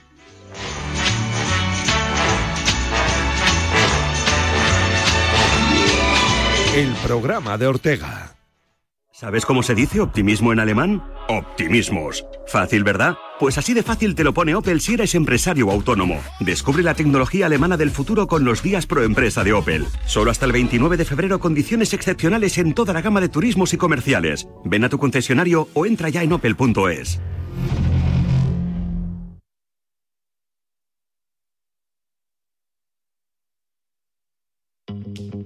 El 6.76 6.94
programa 7.04 7.58
de 7.58 7.66
Ortega. 7.66 8.34
¿Sabes 9.24 9.46
cómo 9.46 9.64
se 9.64 9.74
dice 9.74 10.02
optimismo 10.02 10.52
en 10.52 10.60
alemán? 10.60 11.02
Optimismos. 11.30 12.26
Fácil, 12.46 12.84
¿verdad? 12.84 13.16
Pues 13.40 13.58
así 13.58 13.74
de 13.74 13.82
fácil 13.82 14.16
te 14.16 14.26
lo 14.26 14.34
pone 14.34 14.54
Opel 14.54 14.82
si 14.82 14.96
eres 14.96 15.16
empresario 15.16 15.68
o 15.68 15.72
autónomo. 15.72 16.20
Descubre 16.42 16.84
la 16.84 16.94
tecnología 16.94 17.46
alemana 17.46 17.78
del 17.78 17.90
futuro 17.90 18.28
con 18.28 18.44
los 18.44 18.62
días 18.62 18.86
pro 18.86 19.02
empresa 19.02 19.46
de 19.46 19.54
Opel. 19.54 19.86
Solo 20.06 20.30
hasta 20.30 20.46
el 20.46 20.52
29 20.52 20.98
de 20.98 21.06
febrero 21.06 21.40
condiciones 21.40 21.94
excepcionales 21.94 22.58
en 22.58 22.74
toda 22.74 22.92
la 22.92 23.02
gama 23.02 23.22
de 23.22 23.30
turismos 23.30 23.74
y 23.74 23.78
comerciales. 23.78 24.46
Ven 24.66 24.84
a 24.84 24.90
tu 24.90 24.98
concesionario 24.98 25.70
o 25.74 25.86
entra 25.86 26.10
ya 26.10 26.22
en 26.22 26.34
opel.es. 26.34 27.22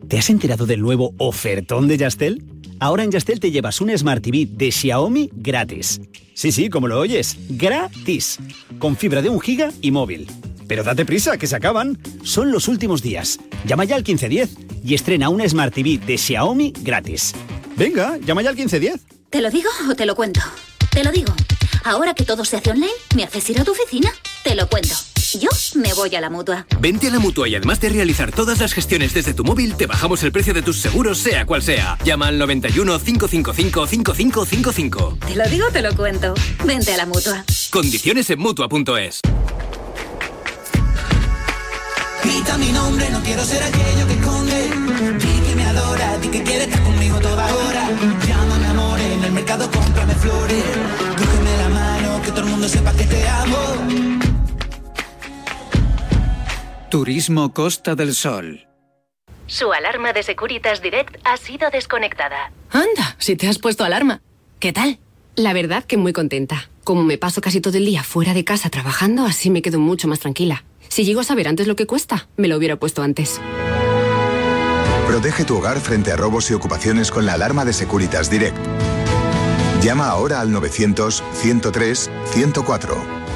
¿Te 0.07 0.17
has 0.17 0.29
enterado 0.29 0.65
del 0.65 0.81
nuevo 0.81 1.13
ofertón 1.17 1.87
de 1.87 1.97
Yastel? 1.97 2.56
Ahora 2.79 3.03
en 3.03 3.11
Yastel 3.11 3.39
te 3.39 3.51
llevas 3.51 3.81
un 3.81 3.95
Smart 3.97 4.23
TV 4.23 4.47
de 4.49 4.71
Xiaomi 4.71 5.29
gratis. 5.33 5.99
Sí, 6.33 6.51
sí, 6.51 6.69
como 6.69 6.87
lo 6.87 6.99
oyes, 6.99 7.35
gratis. 7.49 8.37
Con 8.77 8.95
fibra 8.95 9.21
de 9.21 9.29
un 9.29 9.39
giga 9.39 9.71
y 9.81 9.89
móvil. 9.89 10.27
Pero 10.67 10.83
date 10.83 11.05
prisa, 11.05 11.37
que 11.37 11.47
se 11.47 11.55
acaban. 11.55 11.97
Son 12.23 12.51
los 12.51 12.67
últimos 12.67 13.01
días. 13.01 13.39
Llama 13.65 13.85
ya 13.85 13.95
al 13.95 14.03
1510 14.03 14.83
y 14.83 14.93
estrena 14.93 15.29
una 15.29 15.47
Smart 15.49 15.73
TV 15.73 15.97
de 15.97 16.17
Xiaomi 16.17 16.73
gratis. 16.81 17.33
Venga, 17.75 18.17
llama 18.17 18.43
ya 18.43 18.49
al 18.49 18.55
1510. 18.55 19.01
¿Te 19.29 19.41
lo 19.41 19.49
digo 19.49 19.69
o 19.89 19.95
te 19.95 20.05
lo 20.05 20.15
cuento? 20.15 20.41
Te 20.91 21.03
lo 21.03 21.11
digo. 21.11 21.33
Ahora 21.83 22.13
que 22.13 22.25
todo 22.25 22.45
se 22.45 22.57
hace 22.57 22.71
online, 22.71 22.91
¿me 23.15 23.23
haces 23.23 23.49
ir 23.49 23.59
a 23.59 23.63
tu 23.63 23.71
oficina? 23.71 24.11
Te 24.43 24.53
lo 24.55 24.69
cuento. 24.69 24.93
Yo 25.33 25.49
me 25.75 25.93
voy 25.93 26.15
a 26.15 26.21
la 26.21 26.29
mutua. 26.29 26.65
Vente 26.79 27.07
a 27.07 27.11
la 27.11 27.19
mutua 27.19 27.49
y 27.49 27.55
además 27.55 27.81
de 27.81 27.89
realizar 27.89 28.31
todas 28.31 28.59
las 28.59 28.73
gestiones 28.73 29.13
desde 29.13 29.33
tu 29.33 29.43
móvil, 29.43 29.75
te 29.75 29.85
bajamos 29.85 30.23
el 30.23 30.31
precio 30.31 30.53
de 30.53 30.61
tus 30.61 30.77
seguros, 30.77 31.17
sea 31.17 31.45
cual 31.45 31.61
sea. 31.61 31.97
Llama 32.05 32.27
al 32.27 32.37
91 32.37 32.99
555 32.99 33.87
5555. 33.87 35.17
Te 35.27 35.35
lo 35.35 35.49
digo 35.49 35.67
o 35.67 35.71
te 35.71 35.81
lo 35.81 35.93
cuento. 35.95 36.33
Vente 36.63 36.93
a 36.93 36.97
la 36.97 37.05
mutua. 37.05 37.43
Condiciones 37.71 38.29
en 38.29 38.39
mutua.es. 38.39 39.21
Grita 42.23 42.57
mi 42.57 42.71
nombre, 42.71 43.09
no 43.09 43.21
quiero 43.21 43.43
ser 43.43 43.63
aquello 43.63 44.07
que 44.07 44.13
esconde. 44.13 44.69
Di 45.19 45.47
que 45.47 45.55
me 45.55 45.65
adora, 45.65 46.17
di 46.19 46.27
que 46.29 46.43
quiere 46.43 46.63
estar 46.63 46.81
conmigo 46.83 47.19
toda 47.19 47.53
hora. 47.53 47.89
Llámame 48.25 48.67
amor, 48.67 48.99
en 48.99 49.23
el 49.25 49.31
mercado 49.33 49.69
cómprame 49.71 50.15
flores. 50.15 50.63
Cógeme 51.17 51.57
la 51.57 51.69
mano, 51.69 52.21
que 52.21 52.31
todo 52.31 52.41
el 52.41 52.47
mundo 52.47 52.69
sepa 52.69 52.93
que 52.93 53.03
te 53.03 53.27
amo. 53.27 54.26
Turismo 56.89 57.53
Costa 57.53 57.95
del 57.95 58.15
Sol. 58.15 58.65
Su 59.45 59.73
alarma 59.73 60.13
de 60.13 60.23
Securitas 60.23 60.81
Direct 60.81 61.17
ha 61.25 61.35
sido 61.35 61.69
desconectada. 61.69 62.53
Anda, 62.71 63.17
si 63.17 63.35
te 63.35 63.49
has 63.49 63.59
puesto 63.59 63.83
alarma. 63.83 64.21
¿Qué 64.59 64.71
tal? 64.71 64.97
La 65.35 65.51
verdad 65.51 65.83
que 65.83 65.97
muy 65.97 66.13
contenta. 66.13 66.69
Como 66.85 67.03
me 67.03 67.17
paso 67.17 67.41
casi 67.41 67.59
todo 67.59 67.77
el 67.77 67.85
día 67.85 68.03
fuera 68.03 68.33
de 68.33 68.45
casa 68.45 68.69
trabajando, 68.69 69.25
así 69.25 69.49
me 69.49 69.61
quedo 69.61 69.79
mucho 69.79 70.07
más 70.07 70.19
tranquila. 70.19 70.63
Si 70.87 71.03
llego 71.03 71.19
a 71.19 71.25
saber 71.25 71.49
antes 71.49 71.67
lo 71.67 71.75
que 71.75 71.87
cuesta, 71.87 72.29
me 72.37 72.47
lo 72.47 72.55
hubiera 72.55 72.77
puesto 72.77 73.01
antes. 73.01 73.41
Protege 75.07 75.43
tu 75.43 75.57
hogar 75.57 75.81
frente 75.81 76.13
a 76.13 76.15
robos 76.15 76.49
y 76.51 76.53
ocupaciones 76.53 77.11
con 77.11 77.25
la 77.25 77.33
alarma 77.33 77.65
de 77.65 77.73
Securitas 77.73 78.29
Direct. 78.29 78.57
Llama 79.81 80.07
ahora 80.07 80.39
al 80.39 80.53
900 80.53 81.21
103 81.33 82.09
104. 82.31 83.26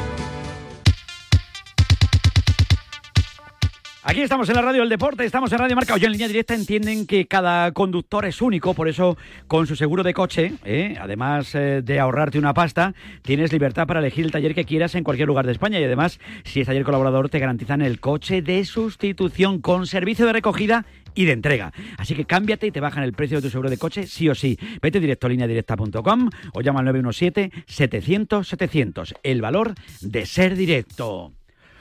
Aquí 4.04 4.22
estamos 4.22 4.50
en 4.50 4.56
la 4.56 4.64
radio 4.64 4.82
del 4.82 4.90
deporte, 4.90 5.24
estamos 5.26 5.52
en 5.52 5.60
Radio 5.60 5.76
Marca. 5.76 5.94
Oye, 5.94 6.08
en 6.08 6.14
línea 6.14 6.28
directa 6.28 6.56
entienden 6.56 7.06
que 7.06 7.28
cada 7.28 7.72
conductor 7.72 8.26
es 8.26 8.42
único, 8.42 8.74
por 8.74 8.88
eso 8.88 9.16
con 9.46 9.68
su 9.68 9.76
seguro 9.76 10.02
de 10.02 10.16
coche, 10.16 10.54
¿eh? 10.66 10.96
además 11.00 11.54
eh, 11.54 11.84
de 11.84 12.00
ahorrarte 12.00 12.40
una 12.40 12.56
pasta, 12.56 12.96
tienes 13.22 13.54
libertad 13.54 13.86
para 13.86 14.00
elegir 14.00 14.26
el 14.26 14.32
taller 14.32 14.56
que 14.56 14.66
quieras 14.66 14.96
en 14.96 15.04
cualquier 15.04 15.28
lugar 15.28 15.46
de 15.46 15.52
España 15.52 15.80
y 15.80 15.84
además, 15.84 16.20
si 16.44 16.62
es 16.62 16.66
taller 16.66 16.84
colaborador, 16.84 17.30
te 17.30 17.38
garantizan 17.38 17.84
el 17.84 18.00
coche 18.00 18.42
de 18.42 18.66
sustitución 18.66 19.62
con 19.62 19.86
servicio 19.86 20.26
de 20.26 20.34
recogida 20.34 20.88
y 21.14 21.26
de 21.26 21.34
entrega. 21.34 21.72
Así 22.00 22.16
que 22.16 22.26
cámbiate 22.26 22.66
y 22.66 22.72
te 22.72 22.80
bajan 22.80 23.04
el 23.04 23.14
precio 23.14 23.38
de 23.38 23.44
tu 23.44 23.52
seguro 23.52 23.70
de 23.70 23.78
coche 23.78 24.08
sí 24.08 24.28
o 24.30 24.36
sí. 24.36 24.58
Vete 24.82 25.00
directo 25.00 25.28
a 25.28 25.30
lineadirecta.com 25.30 26.28
o 26.54 26.62
llama 26.62 26.80
al 26.80 26.88
917-700-700. 26.88 29.14
El 29.22 29.42
valor 29.42 29.76
de 30.02 30.26
ser 30.26 30.56
directo. 30.56 31.34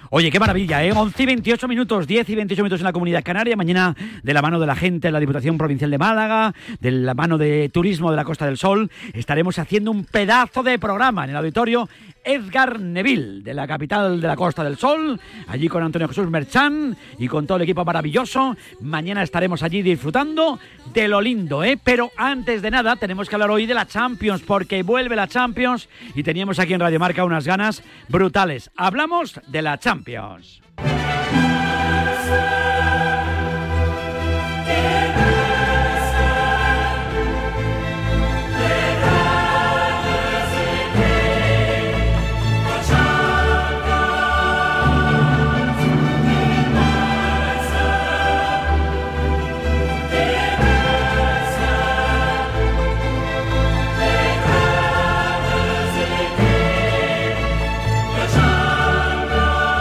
Oye, 0.09 0.31
qué 0.31 0.41
maravilla, 0.41 0.83
¿eh? 0.83 0.93
11 0.93 1.23
y 1.23 1.27
28 1.27 1.69
minutos, 1.69 2.07
10 2.07 2.29
y 2.31 2.35
28 2.35 2.63
minutos 2.63 2.81
en 2.81 2.85
la 2.85 2.93
Comunidad 2.93 3.23
Canaria. 3.23 3.57
Mañana, 3.57 3.95
de 4.23 4.35
la 4.35 4.43
mano 4.43 4.59
de 4.59 4.67
la 4.67 4.75
gente 4.75 5.09
de 5.09 5.13
la 5.13 5.21
Diputación 5.21 5.59
Provincial 5.59 5.91
de 5.91 5.99
Málaga, 5.99 6.55
de 6.81 6.91
la 6.91 7.15
mano 7.15 7.39
de 7.39 7.69
Turismo 7.69 8.11
de 8.11 8.17
la 8.17 8.25
Costa 8.25 8.47
del 8.47 8.57
Sol, 8.57 8.91
estaremos 9.13 9.59
haciendo 9.59 9.91
un 9.91 10.05
pedazo 10.05 10.63
de 10.63 10.79
programa 10.79 11.25
en 11.25 11.31
el 11.31 11.37
auditorio 11.37 11.89
Edgar 12.25 12.81
Neville, 12.81 13.43
de 13.43 13.55
la 13.55 13.67
capital 13.67 14.21
de 14.21 14.27
la 14.27 14.37
Costa 14.37 14.65
del 14.65 14.77
Sol, 14.77 15.21
allí 15.47 15.69
con 15.69 15.83
Antonio 15.83 16.09
Jesús 16.09 16.29
Merchán 16.29 16.97
y 17.19 17.29
con 17.29 17.47
todo 17.47 17.57
el 17.57 17.63
equipo 17.63 17.85
maravilloso. 17.85 18.57
Mañana 18.81 19.23
estaremos 19.23 19.63
allí 19.63 19.83
disfrutando 19.83 20.59
de 20.93 21.09
lo 21.09 21.21
lindo, 21.21 21.65
¿eh? 21.65 21.79
Pero 21.83 22.11
antes 22.17 22.63
de 22.63 22.71
nada, 22.71 22.97
tenemos 22.97 23.29
que 23.29 23.35
hablar 23.35 23.51
hoy 23.51 23.67
de 23.67 23.75
la 23.75 23.87
Champions, 23.87 24.43
porque 24.43 24.83
vuelve 24.83 25.17
la 25.17 25.29
Champions 25.29 25.89
y 26.15 26.23
teníamos 26.23 26.59
aquí 26.59 26.75
en 26.75 26.81
Radio 26.81 27.01
Marca 27.01 27.25
unas 27.25 27.47
ganas 27.47 27.83
brutales. 28.09 28.71
Hablamos 28.77 29.41
de 29.47 29.63
la 29.63 29.79
Champions. 29.79 30.61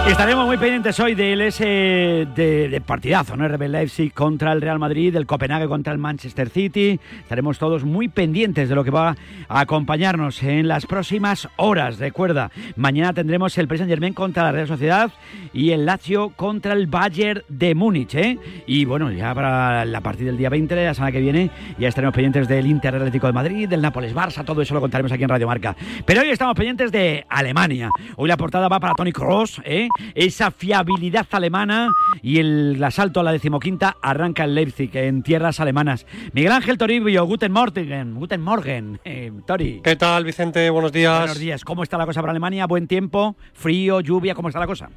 Estaremos 0.10 0.48
muy 0.48 0.58
pendientes 0.58 1.00
hoy 1.00 1.14
del 1.14 1.40
ese 1.40 1.66
de, 1.66 2.68
de 2.68 2.82
partidazo, 2.82 3.38
¿no? 3.38 3.48
RB 3.48 3.70
Leipzig 3.70 4.12
contra 4.12 4.52
el 4.52 4.60
Real 4.60 4.80
Madrid, 4.80 5.16
el 5.16 5.28
Copenhague 5.28 5.68
contra 5.68 5.94
el 5.94 6.00
Manchester 6.00 6.50
City. 6.50 7.00
Estaremos 7.20 7.60
todos 7.60 7.86
muy 7.86 8.08
pendientes 8.08 8.68
de 8.68 8.76
lo 8.76 8.84
que 8.84 8.90
va 8.90 9.16
a 9.48 9.60
acompañarnos 9.60 10.42
en 10.42 10.68
las 10.68 10.88
próximas 10.88 11.48
horas. 11.58 12.00
Recuerda, 12.00 12.52
mañana 12.76 13.14
tendremos 13.14 13.56
el 13.60 13.68
Paris 13.68 13.82
Saint 13.82 13.92
Germain 13.92 14.16
contra 14.16 14.44
la 14.44 14.52
Real 14.52 14.68
Sociedad 14.68 15.12
y 15.54 15.72
el 15.72 15.86
Lazio 15.86 16.30
contra 16.30 16.74
el 16.74 16.88
Bayern 16.88 17.44
de 17.48 17.76
Múnich, 17.76 18.16
¿eh? 18.16 18.40
Y 18.66 18.86
bueno, 18.86 19.12
ya 19.12 19.34
para 19.36 19.86
la 19.86 20.02
partida 20.02 20.28
del 20.28 20.38
día 20.38 20.50
20, 20.50 20.76
la 20.76 20.94
semana 20.96 21.12
que 21.12 21.22
viene, 21.22 21.52
ya 21.78 21.88
estaremos 21.88 22.16
pendientes 22.16 22.48
del 22.48 22.66
Inter 22.66 22.96
Atlético 22.96 23.28
de 23.28 23.34
Madrid, 23.34 23.70
del 23.70 23.82
Nápoles 23.82 24.16
Barça, 24.16 24.44
todo 24.44 24.64
eso 24.64 24.74
lo 24.74 24.82
contaremos 24.82 25.12
aquí 25.12 25.24
en 25.24 25.30
Radio 25.30 25.48
Marca. 25.48 25.76
Pero 26.04 26.22
hoy 26.22 26.30
estamos 26.30 26.56
pendientes 26.56 26.92
de 26.92 27.26
Alemania. 27.30 27.90
Hoy 28.16 28.28
la 28.28 28.38
portada 28.38 28.68
va 28.68 28.80
para 28.80 28.96
Tony 28.96 29.12
Kroos, 29.12 29.62
¿eh? 29.64 29.88
Esa 30.16 30.52
fiabilidad 30.52 31.28
alemana 31.32 31.90
y 32.22 32.40
el 32.40 32.84
asalto 32.84 33.20
a 33.20 33.24
la 33.24 33.32
decimoquinta 33.32 33.98
arranca 34.02 34.44
en 34.44 34.56
Leipzig, 34.56 34.96
en 34.96 35.24
tierras 35.24 35.60
alemanas. 35.60 36.06
Miguel 36.34 36.52
Ángel 36.52 36.78
Toribio, 36.78 37.26
Guten 37.26 37.52
Morgen, 37.52 38.16
Guten 38.16 38.42
Morgen, 38.42 39.00
eh, 39.06 39.32
Tori. 39.46 39.82
¿Qué 39.84 39.96
tal, 39.96 40.24
Vicente? 40.24 40.70
Buenos 40.70 40.92
días. 40.92 41.20
Buenos 41.20 41.40
días. 41.40 41.64
¿Cómo 41.64 41.84
está 41.84 41.98
la 41.98 42.06
cosa 42.06 42.22
para 42.22 42.32
Alemania? 42.32 42.66
¿Buen 42.68 42.88
tiempo? 42.88 43.36
¿Frío? 43.54 44.02
¿Lluvia? 44.02 44.36
¿Cómo 44.36 44.50
está 44.50 44.60
la 44.60 44.68
cosa? 44.68 44.90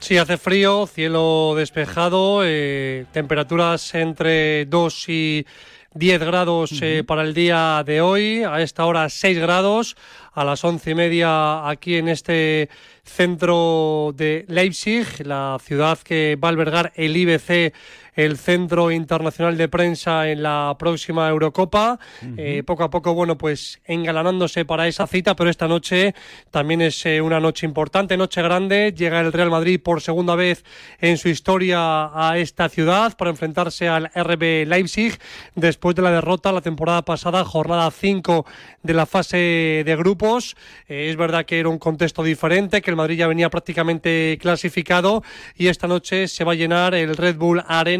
Sí, 0.00 0.16
hace 0.16 0.38
frío, 0.38 0.86
cielo 0.86 1.52
despejado, 1.54 2.40
eh, 2.42 3.04
temperaturas 3.12 3.94
entre 3.94 4.64
2 4.64 5.08
y 5.10 5.46
10 5.94 6.20
grados 6.20 6.70
eh, 6.82 7.02
para 7.04 7.22
el 7.22 7.34
día 7.34 7.82
de 7.84 8.00
hoy, 8.00 8.44
a 8.44 8.60
esta 8.62 8.86
hora 8.86 9.08
6 9.08 9.38
grados, 9.40 9.96
a 10.32 10.44
las 10.44 10.64
once 10.64 10.92
y 10.92 10.94
media 10.94 11.68
aquí 11.68 11.96
en 11.96 12.08
este 12.08 12.68
centro 13.02 14.12
de 14.14 14.44
Leipzig, 14.46 15.06
la 15.26 15.58
ciudad 15.60 15.98
que 15.98 16.38
va 16.42 16.46
a 16.46 16.50
albergar 16.52 16.92
el 16.94 17.16
IBC, 17.16 17.74
el 18.14 18.38
Centro 18.38 18.90
Internacional 18.90 19.56
de 19.56 19.68
Prensa 19.68 20.28
en 20.28 20.42
la 20.42 20.76
próxima 20.78 21.28
Eurocopa. 21.28 21.98
Eh, 22.36 22.62
poco 22.64 22.84
a 22.84 22.90
poco, 22.90 23.14
bueno, 23.14 23.36
pues 23.38 23.80
engalanándose 23.84 24.64
para 24.64 24.88
esa 24.88 25.06
cita, 25.06 25.36
pero 25.36 25.50
esta 25.50 25.68
noche 25.68 26.14
también 26.50 26.80
es 26.80 27.04
eh, 27.06 27.20
una 27.20 27.40
noche 27.40 27.66
importante, 27.66 28.16
noche 28.16 28.42
grande. 28.42 28.92
Llega 28.96 29.20
el 29.20 29.32
Real 29.32 29.50
Madrid 29.50 29.80
por 29.82 30.00
segunda 30.00 30.34
vez 30.34 30.64
en 31.00 31.18
su 31.18 31.28
historia 31.28 32.10
a 32.14 32.38
esta 32.38 32.68
ciudad 32.68 33.16
para 33.16 33.30
enfrentarse 33.30 33.88
al 33.88 34.10
RB 34.14 34.66
Leipzig 34.66 35.18
después 35.54 35.94
de 35.96 36.02
la 36.02 36.10
derrota 36.10 36.52
la 36.52 36.60
temporada 36.60 37.02
pasada, 37.02 37.44
jornada 37.44 37.90
5 37.90 38.46
de 38.82 38.94
la 38.94 39.06
fase 39.06 39.82
de 39.84 39.96
grupos. 39.96 40.56
Eh, 40.88 41.10
es 41.10 41.16
verdad 41.16 41.44
que 41.44 41.58
era 41.60 41.68
un 41.68 41.78
contexto 41.78 42.22
diferente, 42.22 42.82
que 42.82 42.90
el 42.90 42.96
Madrid 42.96 43.18
ya 43.18 43.26
venía 43.26 43.50
prácticamente 43.50 44.38
clasificado 44.40 45.22
y 45.56 45.68
esta 45.68 45.86
noche 45.86 46.28
se 46.28 46.44
va 46.44 46.52
a 46.52 46.54
llenar 46.54 46.94
el 46.94 47.16
Red 47.16 47.36
Bull 47.36 47.62
Arena 47.66 47.99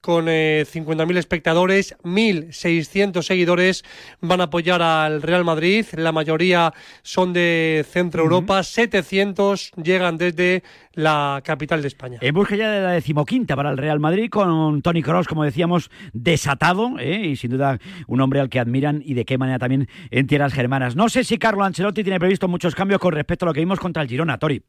con 0.00 0.26
eh, 0.28 0.64
50.000 0.70 1.16
espectadores, 1.16 1.96
1.600 2.02 3.22
seguidores 3.22 3.84
van 4.20 4.40
a 4.40 4.44
apoyar 4.44 4.82
al 4.82 5.22
Real 5.22 5.44
Madrid, 5.44 5.86
la 5.92 6.12
mayoría 6.12 6.72
son 7.02 7.32
de 7.32 7.84
Centro 7.88 8.22
Europa, 8.22 8.62
700 8.62 9.72
llegan 9.82 10.16
desde 10.16 10.62
la 10.94 11.40
capital 11.44 11.82
de 11.82 11.88
España. 11.88 12.18
En 12.20 12.34
busca 12.34 12.56
ya 12.56 12.70
de 12.70 12.80
la 12.80 12.92
decimoquinta 12.92 13.56
para 13.56 13.70
el 13.70 13.78
Real 13.78 14.00
Madrid, 14.00 14.28
con 14.30 14.82
Tony 14.82 15.02
Cross, 15.02 15.26
como 15.26 15.44
decíamos, 15.44 15.90
desatado, 16.12 16.98
¿eh? 16.98 17.28
y 17.28 17.36
sin 17.36 17.50
duda 17.50 17.78
un 18.06 18.20
hombre 18.20 18.40
al 18.40 18.48
que 18.48 18.60
admiran 18.60 19.02
y 19.04 19.14
de 19.14 19.24
qué 19.24 19.38
manera 19.38 19.58
también 19.58 19.88
en 20.10 20.26
tierras 20.26 20.52
germanas. 20.52 20.96
No 20.96 21.08
sé 21.08 21.24
si 21.24 21.38
Carlo 21.38 21.64
Ancelotti 21.64 22.02
tiene 22.02 22.18
previsto 22.18 22.48
muchos 22.48 22.74
cambios 22.74 23.00
con 23.00 23.12
respecto 23.12 23.44
a 23.44 23.48
lo 23.48 23.52
que 23.52 23.60
vimos 23.60 23.78
contra 23.78 24.02
el 24.02 24.08
Girona, 24.08 24.38
Tori. 24.38 24.62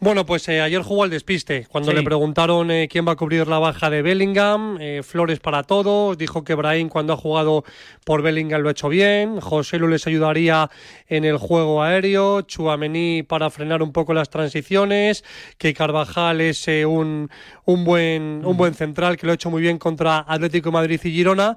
Bueno, 0.00 0.24
pues 0.24 0.48
eh, 0.48 0.60
ayer 0.60 0.80
jugó 0.82 1.02
al 1.02 1.10
despiste. 1.10 1.66
Cuando 1.68 1.90
Sí. 1.90 1.96
le 1.96 2.04
preguntaron 2.04 2.70
eh, 2.70 2.86
quién 2.88 3.04
va 3.06 3.12
a 3.12 3.16
cubrir 3.16 3.48
la 3.48 3.58
baja 3.58 3.90
de 3.90 4.00
Bellingham, 4.00 4.78
eh, 4.80 5.02
Flores 5.02 5.40
para 5.40 5.64
todos, 5.64 6.16
dijo 6.16 6.44
que 6.44 6.54
Brahim 6.54 6.88
cuando 6.88 7.14
ha 7.14 7.16
jugado 7.16 7.64
por 8.04 8.22
Bellingham 8.22 8.62
lo 8.62 8.68
ha 8.68 8.72
hecho 8.72 8.88
bien, 8.88 9.40
José 9.40 9.76
Lu 9.76 9.88
les 9.88 10.06
ayudaría 10.06 10.70
en 11.08 11.24
el 11.24 11.36
juego 11.36 11.82
aéreo, 11.82 12.42
Chuamení 12.42 13.24
para 13.24 13.50
frenar 13.50 13.82
un 13.82 13.92
poco 13.92 14.14
las 14.14 14.30
transiciones, 14.30 15.24
que 15.58 15.74
Carvajal 15.74 16.40
es 16.42 16.68
un, 16.86 17.28
un, 17.64 17.84
buen, 17.84 18.42
un 18.44 18.56
buen 18.56 18.74
central 18.74 19.16
que 19.16 19.26
lo 19.26 19.32
ha 19.32 19.34
hecho 19.34 19.50
muy 19.50 19.62
bien 19.62 19.78
contra 19.78 20.24
Atlético 20.28 20.68
de 20.68 20.74
Madrid 20.74 21.00
y 21.02 21.10
Girona, 21.10 21.56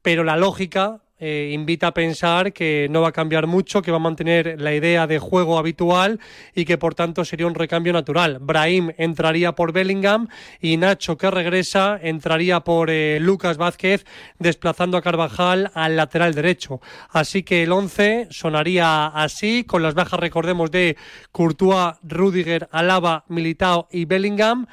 pero 0.00 0.24
la 0.24 0.38
lógica 0.38 1.02
eh, 1.24 1.52
invita 1.52 1.86
a 1.86 1.94
pensar 1.94 2.52
que 2.52 2.88
no 2.90 3.00
va 3.00 3.10
a 3.10 3.12
cambiar 3.12 3.46
mucho, 3.46 3.80
que 3.80 3.92
va 3.92 3.98
a 3.98 4.00
mantener 4.00 4.60
la 4.60 4.74
idea 4.74 5.06
de 5.06 5.20
juego 5.20 5.56
habitual 5.56 6.18
y 6.52 6.64
que 6.64 6.78
por 6.78 6.96
tanto 6.96 7.24
sería 7.24 7.46
un 7.46 7.54
recambio 7.54 7.92
natural. 7.92 8.40
Brahim 8.40 8.90
entraría 8.98 9.52
por 9.52 9.72
Bellingham 9.72 10.26
y 10.60 10.76
Nacho, 10.78 11.16
que 11.16 11.30
regresa, 11.30 11.96
entraría 12.02 12.58
por 12.58 12.90
eh, 12.90 13.20
Lucas 13.20 13.56
Vázquez, 13.56 14.04
desplazando 14.40 14.96
a 14.96 15.02
Carvajal 15.02 15.70
al 15.74 15.94
lateral 15.94 16.34
derecho. 16.34 16.80
Así 17.10 17.44
que 17.44 17.62
el 17.62 17.70
11 17.70 18.26
sonaría 18.30 19.06
así, 19.06 19.62
con 19.62 19.84
las 19.84 19.94
bajas, 19.94 20.18
recordemos, 20.18 20.72
de 20.72 20.96
Courtois, 21.30 21.94
Rudiger, 22.02 22.68
Alaba, 22.72 23.26
Militao 23.28 23.86
y 23.92 24.06
Bellingham. 24.06 24.66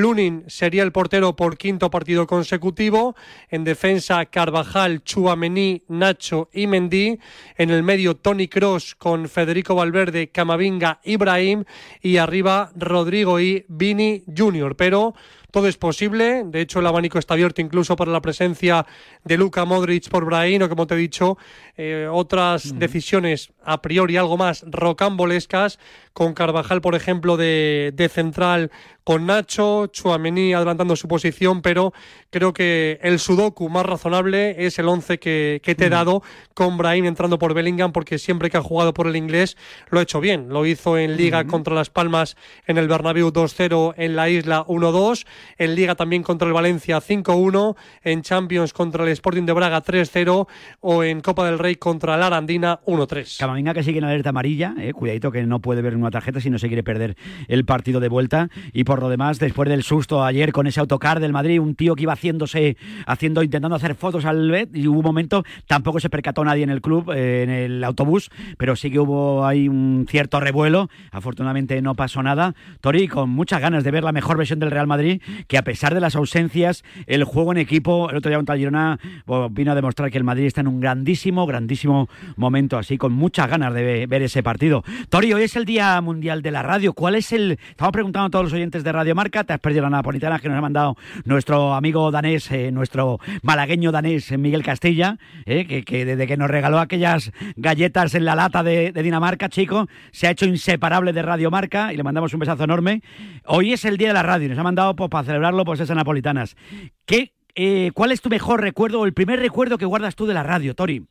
Lunin 0.00 0.44
sería 0.46 0.82
el 0.82 0.92
portero 0.92 1.36
por 1.36 1.56
quinto 1.56 1.90
partido 1.90 2.26
consecutivo. 2.26 3.16
En 3.48 3.64
defensa, 3.64 4.26
Carvajal, 4.26 5.02
Chuamení, 5.02 5.82
Nacho 5.88 6.48
y 6.52 6.66
Mendy. 6.66 7.18
En 7.56 7.70
el 7.70 7.82
medio, 7.82 8.16
Tony 8.16 8.48
Cross 8.48 8.94
con 8.94 9.28
Federico 9.28 9.74
Valverde, 9.74 10.28
Camavinga, 10.28 11.00
Ibrahim. 11.04 11.64
Y 12.02 12.18
arriba, 12.18 12.70
Rodrigo 12.76 13.40
y 13.40 13.64
Vini 13.68 14.24
Junior. 14.36 14.76
Pero 14.76 15.14
todo 15.56 15.68
es 15.68 15.78
posible. 15.78 16.42
De 16.44 16.60
hecho, 16.60 16.80
el 16.80 16.86
abanico 16.86 17.18
está 17.18 17.32
abierto 17.32 17.62
incluso 17.62 17.96
para 17.96 18.12
la 18.12 18.20
presencia 18.20 18.84
de 19.24 19.38
Luka 19.38 19.64
Modric 19.64 20.10
por 20.10 20.26
Brahim 20.26 20.60
o, 20.60 20.68
como 20.68 20.86
te 20.86 20.92
he 20.92 20.98
dicho, 20.98 21.38
eh, 21.78 22.06
otras 22.12 22.78
decisiones 22.78 23.54
a 23.64 23.80
priori 23.80 24.18
algo 24.18 24.36
más 24.36 24.66
rocambolescas, 24.68 25.78
con 26.12 26.34
Carvajal, 26.34 26.82
por 26.82 26.94
ejemplo, 26.94 27.38
de, 27.38 27.90
de 27.94 28.08
central 28.10 28.70
con 29.06 29.24
Nacho, 29.24 29.86
Chuamení 29.86 30.52
adelantando 30.52 30.96
su 30.96 31.06
posición, 31.06 31.62
pero 31.62 31.92
creo 32.30 32.52
que 32.52 32.98
el 33.02 33.20
sudoku 33.20 33.68
más 33.68 33.86
razonable 33.86 34.66
es 34.66 34.80
el 34.80 34.88
11 34.88 35.20
que, 35.20 35.60
que 35.62 35.76
te 35.76 35.86
he 35.86 35.90
dado, 35.90 36.24
con 36.54 36.76
Brahim 36.76 37.04
entrando 37.04 37.38
por 37.38 37.54
Bellingham, 37.54 37.92
porque 37.92 38.18
siempre 38.18 38.50
que 38.50 38.56
ha 38.56 38.62
jugado 38.62 38.94
por 38.94 39.06
el 39.06 39.14
inglés 39.14 39.56
lo 39.90 40.00
ha 40.00 40.02
hecho 40.02 40.20
bien. 40.20 40.48
Lo 40.48 40.66
hizo 40.66 40.98
en 40.98 41.16
Liga 41.16 41.46
contra 41.46 41.72
Las 41.72 41.88
Palmas 41.88 42.36
en 42.66 42.78
el 42.78 42.88
Bernabéu 42.88 43.30
2-0, 43.30 43.94
en 43.96 44.16
la 44.16 44.28
Isla 44.28 44.64
1-2, 44.66 45.24
en 45.58 45.74
Liga 45.74 45.94
también 45.94 46.22
contra 46.22 46.48
el 46.48 46.54
Valencia 46.54 46.98
5-1, 46.98 47.76
en 48.02 48.22
Champions 48.22 48.72
contra 48.72 49.04
el 49.04 49.10
Sporting 49.10 49.44
de 49.44 49.52
Braga 49.52 49.82
3-0 49.82 50.46
o 50.80 51.04
en 51.04 51.20
Copa 51.20 51.46
del 51.46 51.58
Rey 51.58 51.76
contra 51.76 52.16
la 52.16 52.28
Arandina 52.28 52.80
1-3. 52.86 53.38
Camavinga 53.38 53.74
que 53.74 53.82
sigue 53.82 53.98
en 53.98 54.04
alerta 54.04 54.30
amarilla, 54.30 54.74
eh, 54.78 54.92
cuidadito 54.92 55.30
que 55.30 55.44
no 55.44 55.60
puede 55.60 55.82
ver 55.82 55.96
una 55.96 56.10
tarjeta 56.10 56.40
si 56.40 56.50
no 56.50 56.58
se 56.58 56.68
quiere 56.68 56.82
perder 56.82 57.16
el 57.48 57.64
partido 57.64 58.00
de 58.00 58.08
vuelta. 58.08 58.48
Y 58.72 58.84
por 58.84 59.00
lo 59.00 59.08
demás, 59.08 59.38
después 59.38 59.68
del 59.68 59.82
susto 59.82 60.24
ayer 60.24 60.52
con 60.52 60.66
ese 60.66 60.80
autocar 60.80 61.20
del 61.20 61.32
Madrid, 61.32 61.60
un 61.60 61.74
tío 61.74 61.94
que 61.94 62.02
iba 62.02 62.12
haciéndose, 62.12 62.76
haciendo, 63.06 63.42
intentando 63.42 63.76
hacer 63.76 63.94
fotos 63.94 64.24
al 64.24 64.50
Bet, 64.50 64.74
y 64.74 64.86
hubo 64.88 64.98
un 64.98 65.04
momento, 65.04 65.44
tampoco 65.66 66.00
se 66.00 66.10
percató 66.10 66.44
nadie 66.44 66.64
en 66.64 66.70
el 66.70 66.80
club, 66.80 67.10
eh, 67.12 67.42
en 67.42 67.50
el 67.50 67.84
autobús, 67.84 68.30
pero 68.58 68.76
sí 68.76 68.90
que 68.90 68.98
hubo 68.98 69.46
ahí 69.46 69.68
un 69.68 70.06
cierto 70.08 70.40
revuelo. 70.40 70.88
Afortunadamente 71.10 71.80
no 71.82 71.94
pasó 71.94 72.22
nada. 72.22 72.54
Tori, 72.80 73.08
con 73.08 73.30
muchas 73.30 73.60
ganas 73.60 73.84
de 73.84 73.90
ver 73.90 74.04
la 74.04 74.12
mejor 74.12 74.36
versión 74.36 74.58
del 74.58 74.70
Real 74.70 74.86
Madrid 74.86 75.20
que 75.48 75.58
a 75.58 75.62
pesar 75.62 75.94
de 75.94 76.00
las 76.00 76.16
ausencias, 76.16 76.84
el 77.06 77.24
juego 77.24 77.52
en 77.52 77.58
equipo, 77.58 78.10
el 78.10 78.16
otro 78.16 78.30
día 78.30 78.38
el 78.38 78.58
Girona, 78.58 78.98
pues, 79.24 79.52
vino 79.52 79.72
a 79.72 79.74
demostrar 79.74 80.10
que 80.10 80.18
el 80.18 80.24
Madrid 80.24 80.46
está 80.46 80.60
en 80.60 80.68
un 80.68 80.80
grandísimo, 80.80 81.46
grandísimo 81.46 82.08
momento, 82.36 82.78
así 82.78 82.98
con 82.98 83.12
muchas 83.12 83.48
ganas 83.48 83.72
de 83.74 83.82
ve- 83.82 84.06
ver 84.06 84.22
ese 84.22 84.42
partido. 84.42 84.84
Tori, 85.08 85.32
hoy 85.32 85.42
es 85.44 85.56
el 85.56 85.64
Día 85.64 86.00
Mundial 86.00 86.42
de 86.42 86.50
la 86.50 86.62
Radio. 86.62 86.92
¿Cuál 86.92 87.14
es 87.16 87.32
el...? 87.32 87.58
Estamos 87.70 87.92
preguntando 87.92 88.26
a 88.26 88.30
todos 88.30 88.44
los 88.46 88.52
oyentes 88.52 88.84
de 88.84 88.92
Radio 88.92 89.14
Marca, 89.14 89.44
te 89.44 89.52
has 89.52 89.60
perdido 89.60 89.82
la 89.82 89.90
napolitana 89.90 90.38
que 90.38 90.48
nos 90.48 90.58
ha 90.58 90.60
mandado 90.60 90.96
nuestro 91.24 91.74
amigo 91.74 92.10
danés, 92.10 92.50
eh, 92.50 92.70
nuestro 92.72 93.18
malagueño 93.42 93.92
danés, 93.92 94.30
eh, 94.32 94.38
Miguel 94.38 94.62
Castilla, 94.62 95.18
eh, 95.44 95.84
que, 95.84 96.04
desde 96.04 96.26
que 96.26 96.36
nos 96.36 96.50
regaló 96.50 96.78
aquellas 96.78 97.32
galletas 97.56 98.14
en 98.14 98.24
la 98.24 98.34
lata 98.34 98.62
de, 98.62 98.92
Dinamarca, 98.92 99.48
chico, 99.48 99.88
se 100.10 100.26
ha 100.26 100.30
hecho 100.30 100.46
inseparable 100.46 101.12
de 101.12 101.22
Radio 101.22 101.50
Marca 101.50 101.92
y 101.92 101.96
le 101.96 102.02
mandamos 102.02 102.32
un 102.34 102.40
besazo 102.40 102.64
enorme. 102.64 103.02
Hoy 103.44 103.72
es 103.72 103.84
el 103.84 103.96
Día 103.96 104.08
de 104.08 104.14
la 104.14 104.22
Radio 104.22 104.48
nos 104.48 104.58
ha 104.58 104.62
mandado 104.62 104.94
pues, 104.96 105.10
para 105.16 105.26
celebrarlo 105.26 105.64
pues 105.64 105.80
esas 105.80 105.96
napolitanas. 105.96 106.56
¿Qué, 107.04 107.32
eh, 107.54 107.90
¿Cuál 107.94 108.12
es 108.12 108.20
tu 108.20 108.28
mejor 108.28 108.60
recuerdo 108.60 109.00
o 109.00 109.04
el 109.06 109.12
primer 109.14 109.40
recuerdo 109.40 109.78
que 109.78 109.84
guardas 109.86 110.14
tú 110.14 110.26
de 110.26 110.34
la 110.34 110.42
radio, 110.42 110.74
Tori? 110.74 111.02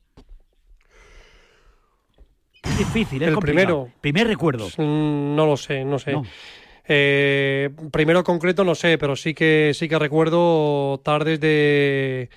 Es 2.64 2.78
difícil, 2.80 3.22
es 3.22 3.28
El 3.30 3.34
complicado. 3.36 3.66
primero. 3.86 3.92
Primer 4.02 4.28
recuerdo. 4.28 4.68
Mm, 4.78 5.36
No 5.36 5.46
lo 5.46 5.58
sé, 5.58 5.86
no 5.86 6.00
sé. 6.00 6.14
No. 6.14 6.24
Eh, 6.88 7.70
primero 7.92 8.24
concreto 8.24 8.64
no 8.64 8.76
sé, 8.76 8.98
pero 8.98 9.16
sí 9.16 9.34
que 9.34 9.72
sí 9.74 9.88
que 9.90 9.98
recuerdo 9.98 11.00
tardes 11.04 11.40
de 11.40 12.30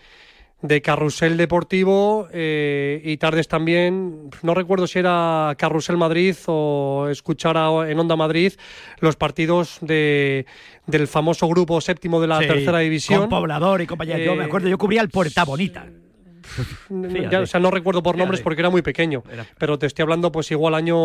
de 0.61 0.83
carrusel 0.83 1.37
deportivo 1.37 2.29
eh, 2.33 3.01
y 3.05 3.17
tardes 3.19 3.47
también, 3.47 4.29
no 4.43 4.55
recuerdo 4.55 4.87
si 4.89 4.99
era 4.99 5.55
Carrusel 5.57 5.97
Madrid 5.97 6.35
o 6.47 7.07
escuchar 7.11 7.57
a- 7.57 7.89
en 7.89 7.99
Onda 7.99 8.17
Madrid 8.17 8.53
los 8.99 9.15
partidos 9.15 9.79
de, 9.81 10.47
del 10.87 11.07
famoso 11.07 11.47
grupo 11.47 11.81
séptimo 11.81 12.21
de 12.21 12.27
la 12.27 12.41
Sí, 12.41 12.47
tercera 12.49 12.81
división. 12.81 13.21
Con 13.21 13.29
Poblador 13.31 13.83
y 13.83 13.87
compañía. 13.87 14.19
yo 14.19 14.35
me 14.35 14.43
Eh, 14.43 14.47
acuerdo, 14.47 14.69
yo 14.69 14.79
cubría 14.79 15.01
el 15.01 15.11
Puerta 15.11 15.45
Bonita. 15.45 15.87
Ya, 17.31 17.41
o 17.41 17.47
sea, 17.47 17.61
no 17.61 17.71
recuerdo 17.71 18.03
por 18.03 18.17
nombres 18.17 18.41
Fíjate. 18.41 18.45
porque 18.45 18.61
era 18.63 18.71
muy 18.71 18.83
pequeño, 18.83 19.23
pero 19.59 19.79
te 19.79 19.87
estoy 19.87 20.03
hablando 20.03 20.33
pues 20.33 20.51
igual 20.51 20.75
año 20.75 20.97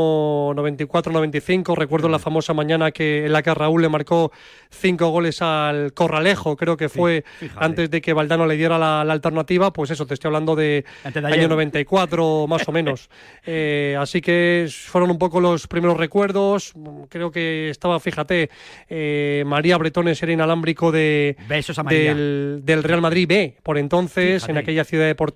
94-95, 0.54 1.76
recuerdo 1.76 2.10
la 2.10 2.20
famosa 2.20 2.54
mañana 2.54 2.92
que 2.92 3.26
en 3.26 3.34
la 3.34 3.42
que 3.42 3.54
Raúl 3.54 3.82
le 3.82 3.90
marcó 3.90 4.32
cinco 4.70 5.10
goles 5.10 5.42
al 5.42 5.94
Corralejo, 5.94 6.56
creo 6.56 6.78
que 6.78 6.90
fue 6.90 7.24
fíjate. 7.40 7.66
antes 7.66 7.90
de 7.92 8.02
que 8.02 8.14
Valdano 8.14 8.46
le 8.46 8.56
diera 8.56 8.78
la, 8.78 9.04
la 9.04 9.14
alternativa, 9.14 9.72
pues 9.74 9.92
eso, 9.92 10.06
te 10.06 10.14
estoy 10.14 10.30
hablando 10.30 10.56
de, 10.56 10.86
de 11.04 11.20
año 11.20 11.28
ayer. 11.28 11.50
94 11.50 12.48
más 12.48 12.68
o 12.68 12.72
menos. 12.72 13.10
Eh, 13.46 13.98
así 14.00 14.22
que 14.22 14.68
fueron 14.72 15.12
un 15.12 15.18
poco 15.18 15.42
los 15.42 15.68
primeros 15.68 15.98
recuerdos, 15.98 16.74
creo 17.10 17.32
que 17.32 17.70
estaba, 17.70 18.00
fíjate, 18.00 18.50
eh, 18.90 19.44
María 19.46 19.78
Bretones 19.78 20.22
era 20.24 20.32
inalámbrico 20.32 20.92
de, 20.92 21.36
Besos 21.48 21.78
a 21.78 21.84
María. 21.84 22.14
del, 22.14 22.62
del 22.64 22.84
Real 22.84 23.02
Madrid 23.02 23.28
B, 23.28 23.58
por 23.64 23.78
entonces, 23.78 24.36
Fíjate. 24.44 24.52
en 24.52 24.58
aquella 24.60 24.84
ciudad 24.86 25.06
deportiva. 25.08 25.33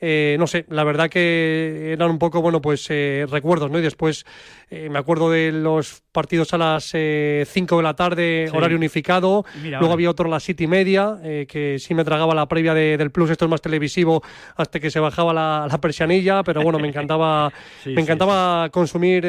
Eh, 0.00 0.36
no 0.38 0.46
sé, 0.46 0.64
la 0.68 0.84
verdad 0.84 1.08
que 1.08 1.92
eran 1.92 2.10
un 2.10 2.18
poco, 2.18 2.40
bueno, 2.42 2.60
pues 2.60 2.86
eh, 2.90 3.26
recuerdos, 3.30 3.70
¿no? 3.70 3.78
Y 3.78 3.82
después 3.82 4.24
eh, 4.70 4.88
me 4.88 4.98
acuerdo 4.98 5.30
de 5.30 5.52
los 5.52 6.02
partidos 6.12 6.52
a 6.54 6.58
las 6.58 6.84
5 6.84 7.76
de 7.76 7.82
la 7.82 7.94
tarde, 7.94 8.46
Sí. 8.50 8.56
horario 8.56 8.76
unificado. 8.76 9.44
Mira 9.62 9.78
Luego 9.78 9.86
ahora. 9.86 9.94
había 9.94 10.10
otro 10.10 10.26
a 10.26 10.30
las 10.30 10.42
siete 10.42 10.64
y 10.64 10.66
media, 10.66 11.18
que 11.48 11.76
sí 11.78 11.94
me 11.94 12.04
tragaba 12.04 12.34
la 12.34 12.46
previa 12.46 12.74
de- 12.74 12.96
del 12.96 13.10
Plus, 13.10 13.30
esto 13.30 13.44
es 13.44 13.50
más 13.50 13.60
televisivo, 13.60 14.22
hasta 14.56 14.78
que 14.80 14.90
se 14.90 14.98
bajaba 15.00 15.32
la, 15.32 15.66
la 15.70 15.78
persianilla, 15.80 16.42
pero 16.42 16.62
bueno, 16.62 16.78
me 16.78 16.88
encantaba, 16.88 17.52
Sí, 17.82 17.90
me 17.90 17.96
sí, 17.96 18.00
encantaba 18.02 18.68
consumir 18.70 19.24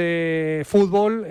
fútbol 0.65 1.25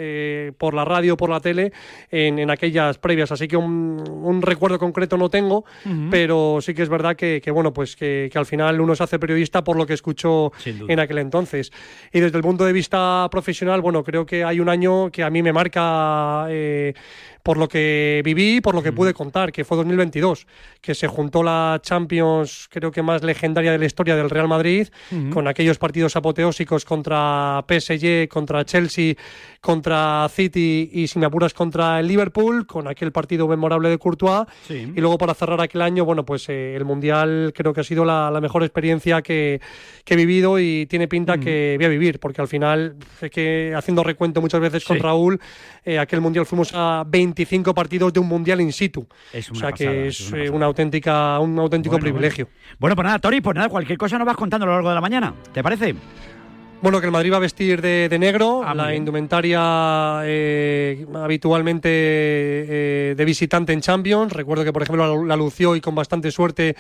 por 0.59 0.75
la 0.75 0.85
radio, 0.85 1.17
por 1.17 1.31
la 1.31 1.41
tele, 1.41 1.73
en, 2.11 2.39
en 2.39 2.51
aquellas 2.51 2.99
previas. 2.99 3.33
Así 3.33 3.49
que 3.49 3.57
un, 3.57 4.03
un 4.09 4.43
recuerdo 4.43 4.79
concreto 4.79 5.17
no 5.17 5.29
tengo, 5.31 5.65
pero 6.11 6.59
sí 6.61 6.75
que 6.75 6.83
es 6.83 6.89
verdad 6.89 7.17
que, 7.17 7.41
que, 7.43 7.51
bueno, 7.51 7.73
pues 7.73 7.97
que, 7.97 8.29
que 8.33 8.39
al 8.41 8.47
final 8.47 8.81
uno 8.81 8.95
se 8.97 9.05
hace 9.05 9.19
periodista 9.19 9.63
por 9.63 9.77
lo 9.77 9.87
que 9.87 9.95
escuchó 9.95 10.53
en 10.65 10.99
aquel 10.99 11.19
entonces. 11.19 11.71
Y 12.13 12.21
desde 12.21 12.37
el 12.37 12.43
punto 12.43 12.65
de 12.65 12.73
vista 12.73 13.29
profesional, 13.31 13.81
bueno, 13.81 14.03
creo 14.03 14.27
que 14.27 14.45
hay 14.45 14.61
un 14.61 14.69
año 14.69 15.11
que 15.11 15.23
a 15.23 15.31
mí 15.31 15.43
me 15.43 15.53
marca 15.53 16.47
eh, 16.49 16.95
por 17.43 17.57
lo 17.57 17.69
que 17.69 18.23
viví, 18.25 18.61
por 18.61 18.75
lo 18.75 18.83
que 18.83 18.93
pude 18.93 19.15
contar, 19.15 19.53
que 19.53 19.65
fue 19.65 19.77
2022, 19.77 20.47
que 20.81 20.95
se 20.95 21.07
juntó 21.07 21.43
la 21.43 21.81
Champions, 21.83 22.69
creo 22.71 22.91
que 22.91 23.03
más 23.03 23.23
legendaria 23.23 23.73
de 23.73 23.79
la 23.79 23.87
historia 23.87 24.17
del 24.17 24.31
Real 24.31 24.49
Madrid, 24.49 24.89
con 25.33 25.49
aquellos 25.49 25.79
partidos 25.79 26.17
apoteósicos 26.17 26.85
contra 26.85 27.65
PSG, 27.69 28.29
contra 28.29 28.65
Chelsea, 28.65 29.15
contra 29.61 30.29
City 30.29 30.91
y, 30.93 31.07
si 31.07 31.19
me 31.19 31.27
apuras, 31.27 31.53
contra 31.53 32.01
el 32.01 32.07
Liverpool, 32.07 32.67
con 32.67 32.89
aquel 32.89 33.13
partido 33.13 33.49
memorable 33.49 33.89
de 33.89 33.99
Courtois. 33.99 34.47
Sí. 34.67 34.93
Y 34.95 35.01
luego 35.01 35.19
para 35.19 35.35
cerrar 35.35 35.61
aquel 35.61 35.83
año, 35.83 36.05
bueno, 36.05 36.25
pues 36.25 36.49
eh, 36.49 36.75
el 36.77 36.85
Mundial 36.85 37.53
creo 37.55 37.73
que 37.73 37.81
ha 37.81 37.85
sido 37.85 38.05
la, 38.05 38.31
la 38.31 38.41
mejor 38.41 38.63
experiencia 38.63 39.23
que, 39.23 39.61
que 40.05 40.15
he 40.15 40.17
vivido 40.17 40.59
y 40.59 40.87
tiene 40.87 41.09
pinta 41.09 41.39
que 41.39 41.75
voy 41.77 41.87
a 41.87 41.89
vivir, 41.89 42.21
porque 42.21 42.41
al 42.41 42.49
final, 42.49 42.97
sé 43.19 43.31
que 43.31 43.75
haciendo 43.77 44.03
recuento 44.03 44.41
muchas 44.41 44.61
veces 44.61 44.85
con. 44.85 45.01
Raúl, 45.01 45.41
eh, 45.85 45.99
aquel 45.99 46.21
Mundial 46.21 46.47
fuimos 46.47 46.73
a 46.75 47.05
25 47.31 47.75
partidos 47.75 48.13
de 48.13 48.21
un 48.21 48.29
Mundial 48.29 48.61
in 48.61 48.73
situ. 48.73 49.07
Es 49.33 49.49
o 49.49 49.53
una 49.53 49.61
sea 49.61 49.71
pasada, 49.71 49.91
que 49.91 50.09
es 50.09 50.21
es, 50.21 50.33
una 50.33 50.51
una 50.57 50.67
auténtica, 50.67 51.39
un 51.41 51.59
auténtico 51.59 51.95
Bueno, 51.95 52.03
privilegio. 52.05 52.49
Bueno, 52.79 52.95
pues 52.97 53.05
nada, 53.07 53.19
Tori, 53.19 53.41
pues 53.41 53.55
nada, 53.57 53.69
cualquier 53.69 53.97
cosa 53.99 54.19
nos 54.19 54.27
vas 54.27 54.37
contando 54.37 54.65
a 54.65 54.69
lo 54.69 54.73
largo 54.75 54.89
de 54.91 54.95
la 54.95 55.01
mañana. 55.01 55.35
¿Te 55.53 55.63
parece? 55.63 55.95
Bueno, 56.83 56.99
que 56.99 57.07
el 57.07 57.13
Madrid 57.13 57.31
va 57.33 57.37
a 57.37 57.41
vestir 57.41 57.83
de, 57.83 58.09
de 58.09 58.19
negro, 58.19 58.63
Ah, 58.65 58.75
la 58.75 58.87
bien. 58.87 58.99
indumentaria 59.03 60.21
eh, 60.25 61.05
habitualmente 61.15 61.89
eh, 61.93 63.15
de 63.17 63.25
visitante 63.25 63.73
en 63.73 63.81
Champions. 63.83 64.33
Recuerdo 64.33 64.65
que, 64.65 64.73
por 64.73 64.83
ejemplo, 64.83 65.07
la, 65.25 65.29
la 65.29 65.37
lució 65.37 65.77
y 65.77 65.81
con 65.83 65.95
bastante 65.95 66.31
suerte 66.31 66.77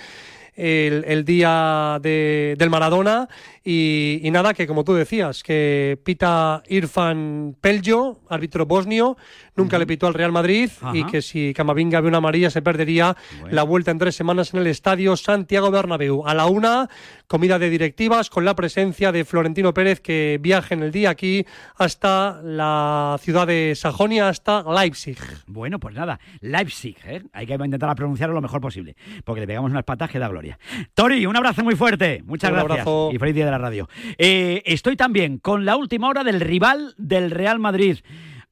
el, 0.57 1.05
el 1.07 1.25
día 1.25 1.99
de- 2.03 2.55
del 2.59 2.71
Maradona. 2.71 3.29
Y, 3.63 4.21
y 4.23 4.31
nada, 4.31 4.55
que 4.55 4.67
como 4.67 4.85
tú 4.85 4.95
decías, 4.95 5.43
que 5.43 5.99
pita 6.03 6.63
Irfan 6.69 7.57
Peljo, 7.61 8.21
árbitro 8.31 8.65
bosnio, 8.65 9.17
nunca 9.55 9.79
le 9.79 9.87
pitó 9.87 10.07
al 10.07 10.15
Real 10.15 10.33
Madrid 10.33 10.71
y 10.95 11.05
que 11.05 11.21
si 11.21 11.53
Camavinga 11.53 12.01
ve 12.01 12.09
una 12.09 12.19
amarilla 12.19 12.49
se 12.49 12.63
perdería 12.63 13.17
la 13.51 13.63
vuelta 13.63 13.91
en 13.91 13.99
tres 13.99 14.15
semanas 14.15 14.55
en 14.55 14.61
el 14.61 14.67
estadio 14.67 15.17
Santiago 15.17 15.71
Bernabéu. 15.71 16.27
A 16.27 16.35
la 16.35 16.47
una, 16.47 16.89
comida 17.27 17.59
de 17.59 17.69
directivas 17.69 18.31
con 18.31 18.45
la 18.45 18.55
presencia 18.57 19.13
de 19.13 19.25
Florentino 19.25 19.75
Pérez 19.75 20.01
que 20.01 20.39
viaja 20.41 20.75
en 20.75 20.83
el 20.83 20.91
día 20.91 21.11
aquí 21.11 21.45
hasta 21.77 22.41
la 22.43 23.19
ciudad 23.21 23.47
de 23.47 23.75
Sajonia, 23.77 24.29
hasta 24.29 24.65
Leipzig. 24.73 25.19
Bueno, 25.47 25.79
pues 25.79 25.95
nada, 25.95 26.19
Leipzig, 26.41 26.97
¿eh? 27.05 27.23
Hay 27.33 27.47
que 27.47 27.55
intentar 27.55 27.95
pronunciarlo 27.95 28.35
lo 28.35 28.41
mejor 28.41 28.61
posible, 28.61 28.97
porque 29.25 29.43
le 29.43 29.47
pegamos 29.47 29.71
unas 29.71 29.85
patas 29.85 30.11
que 30.11 30.19
da 30.19 30.29
gloria. 30.29 30.59
Tori, 30.95 31.27
un 31.27 31.37
abrazo 31.37 31.63
muy 31.63 31.77
fuerte, 31.77 32.23
muchas 32.25 32.51
Un 32.51 32.57
gracias. 32.57 32.73
abrazo. 32.73 33.11
Y 33.13 33.19
feliz 33.19 33.35
día 33.35 33.50
de 33.51 33.59
la 33.59 33.59
radio. 33.59 33.89
Eh, 34.19 34.63
estoy 34.65 34.97
también 34.97 35.39
con 35.39 35.65
la 35.65 35.77
última 35.77 36.09
hora 36.09 36.25
del 36.25 36.41
rival 36.41 36.95
del 36.97 37.31
Real 37.31 37.59
Madrid. 37.59 37.99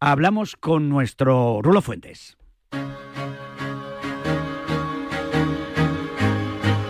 Hablamos 0.00 0.56
con 0.56 0.88
nuestro 0.88 1.60
Rulo 1.62 1.80
Fuentes. 1.82 2.36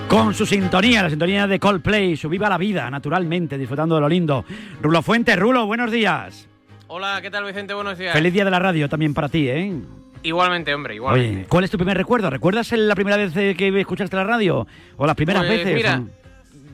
Con 0.09 0.33
su 0.33 0.47
sintonía, 0.47 1.03
la 1.03 1.11
sintonía 1.11 1.47
de 1.47 1.59
Coldplay, 1.61 2.16
su 2.16 2.29
viva 2.31 2.49
la 2.49 2.57
vida, 2.57 2.90
naturalmente, 2.90 3.59
disfrutando 3.59 3.94
de 3.97 4.01
lo 4.01 4.09
lindo. 4.09 4.44
Rulo 4.81 5.03
Fuentes, 5.03 5.38
Rulo, 5.38 5.66
buenos 5.66 5.92
días. 5.92 6.49
Hola, 6.87 7.18
¿qué 7.21 7.30
tal 7.30 7.45
Vicente? 7.45 7.74
Buenos 7.74 7.99
días. 7.99 8.14
Feliz 8.14 8.33
día 8.33 8.45
de 8.47 8.51
la 8.51 8.59
radio 8.59 8.89
también 8.89 9.12
para 9.12 9.28
ti, 9.28 9.49
¿eh? 9.49 9.74
Igualmente, 10.22 10.74
hombre, 10.74 10.95
igualmente. 10.95 11.37
Oye, 11.41 11.47
¿cuál 11.49 11.64
es 11.64 11.70
tu 11.70 11.76
primer 11.76 11.97
recuerdo? 11.97 12.30
¿Recuerdas 12.30 12.72
la 12.72 12.95
primera 12.95 13.18
vez 13.18 13.37
eh, 13.37 13.55
que 13.57 13.68
escuchaste 13.80 14.16
la 14.16 14.24
radio? 14.24 14.66
¿O 14.97 15.07
las 15.07 15.14
primeras 15.14 15.45
Pues, 15.45 15.59
veces? 15.59 15.74
mira, 15.74 16.03
¿O- 16.03 16.28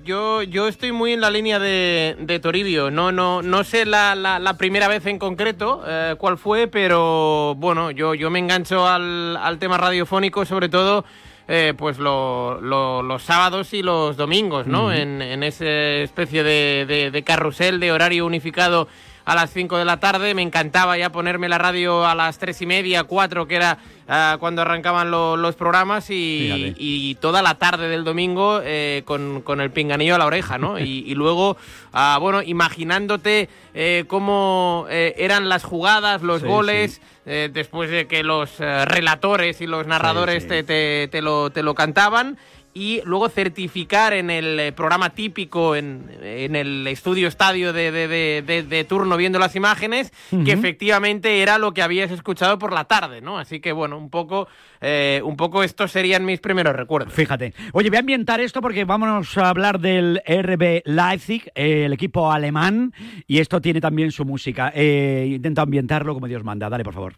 Yo, 0.05 0.43
yo 0.43 0.69
estoy 0.69 0.93
muy 0.93 1.13
en 1.15 1.21
la 1.23 1.31
línea 1.31 1.59
de, 1.59 2.17
de 2.19 2.39
Toribio. 2.39 2.91
No, 2.91 3.11
no, 3.11 3.41
no 3.41 3.65
sé 3.65 3.87
la, 3.87 4.15
la- 4.15 4.39
la 4.39 4.59
primera 4.59 4.87
vez 4.87 5.07
en 5.07 5.19
concreto 5.19 5.83
eh, 5.87 6.15
cuál 6.19 6.37
fue, 6.37 6.67
pero 6.69 7.55
bueno, 7.57 7.91
yo, 7.91 8.13
yo 8.15 8.29
me 8.29 8.39
engancho 8.39 8.87
al, 8.87 9.37
al 9.39 9.59
tema 9.59 9.79
radiofónico, 9.79 10.45
sobre 10.45 10.69
todo. 10.69 11.05
eh, 11.47 11.75
pues 11.77 11.99
lo- 11.99 12.59
lo- 12.61 13.03
los 13.03 13.23
sábados 13.23 13.73
y 13.75 13.83
los 13.83 14.17
domingos, 14.17 14.67
¿no? 14.67 14.91
En, 14.93 15.21
en 15.23 15.43
esa 15.43 15.67
especie 15.67 16.43
de, 16.43 16.85
de- 16.89 17.11
de 17.11 17.23
carrusel 17.23 17.81
de 17.81 17.93
horario 17.93 18.25
unificado 18.27 18.89
a 19.25 19.35
las 19.35 19.51
5 19.53 19.79
de 19.79 19.85
la 19.85 19.99
tarde. 20.01 20.35
Me 20.35 20.43
encantaba 20.43 20.97
ya 20.99 21.11
ponerme 21.11 21.49
la 21.49 21.59
radio 21.59 22.07
a 22.07 22.15
las 22.15 22.39
tres 22.39 22.61
y 22.63 22.67
media, 22.67 23.05
4, 23.05 23.47
que 23.47 23.57
era 23.57 23.79
ah, 24.09 24.37
cuando 24.41 24.63
arrancaban 24.63 25.11
lo- 25.11 25.37
los 25.37 25.55
programas 25.55 26.07
y, 26.11 27.17
toda 27.21 27.43
la 27.43 27.55
tarde 27.57 27.89
del 27.89 28.05
domingo 28.05 28.61
eh, 28.63 29.03
con, 29.05 29.41
con 29.43 29.61
el 29.61 29.71
pinganillo 29.71 30.15
a 30.15 30.19
la 30.19 30.27
oreja, 30.27 30.59
¿no? 30.59 30.79
Y, 30.79 31.05
y 31.07 31.15
luego, 31.15 31.57
ah, 31.93 32.19
bueno, 32.21 32.43
imaginándote 32.43 33.49
eh, 33.75 34.05
cómo 34.09 34.87
eh, 34.91 35.15
eran 35.19 35.49
las 35.49 35.65
jugadas, 35.65 36.23
los 36.23 36.43
Sí, 36.43 36.47
goles, 36.47 37.01
eh, 37.27 37.49
después 37.53 37.91
de 37.91 38.07
que 38.07 38.23
los 38.23 38.51
eh, 38.61 38.85
relatores 38.85 39.61
y 39.61 39.67
los 39.67 39.87
narradores 39.87 40.43
sí. 40.43 40.49
Te, 40.49 40.63
te- 40.65 41.09
te 41.11 41.23
lo, 41.23 41.51
te 41.51 41.63
lo 41.63 41.75
cantaban. 41.75 42.37
Y 42.75 43.01
luego 43.05 43.29
certificar 43.29 44.13
en 44.13 44.31
el 44.31 44.59
eh, 44.59 44.73
programa 44.73 45.11
típico, 45.11 45.77
en, 45.77 46.11
en 46.23 46.57
el 46.57 46.87
estudio 46.89 47.29
estadio 47.29 47.73
de, 47.73 47.93
de- 47.93 48.63
de- 48.63 48.85
turno 48.85 49.17
viendo 49.17 49.39
las 49.39 49.55
imágenes, 49.57 50.13
que 50.45 50.53
efectivamente 50.53 51.41
era 51.41 51.57
lo 51.59 51.73
que 51.73 51.83
habías 51.83 52.11
escuchado 52.11 52.59
por 52.59 52.73
la 52.73 52.85
tarde, 52.85 53.21
¿no? 53.21 53.39
Así 53.39 53.61
que 53.61 53.73
bueno, 53.73 53.97
un 53.97 54.11
poco, 54.11 54.49
eh, 54.81 55.21
un 55.25 55.37
poco 55.37 55.63
estos 55.63 55.93
serían 55.93 56.25
mis 56.25 56.41
primeros 56.41 56.75
recuerdos. 56.75 57.13
Fíjate. 57.15 57.55
Oye, 57.73 57.89
voy 57.91 57.97
a 57.97 58.01
ambientar 58.01 58.41
esto 58.41 58.61
porque 58.61 58.85
vámonos 58.85 59.39
a 59.39 59.49
hablar 59.49 59.79
del 59.79 60.21
RB 60.27 60.83
Leipzig, 60.85 61.51
eh, 61.55 61.85
el 61.87 61.93
equipo 61.93 62.31
alemán, 62.33 62.93
y 63.27 63.39
esto 63.39 63.61
tiene 63.61 63.81
también 63.81 64.11
su 64.11 64.25
música. 64.25 64.73
Eh, 64.75 65.31
intento 65.35 65.63
ambientarlo 65.63 66.13
como 66.15 66.27
Dios 66.27 66.43
manda. 66.45 66.69
Dale, 66.69 66.83
por 66.85 66.95
favor. 66.95 67.15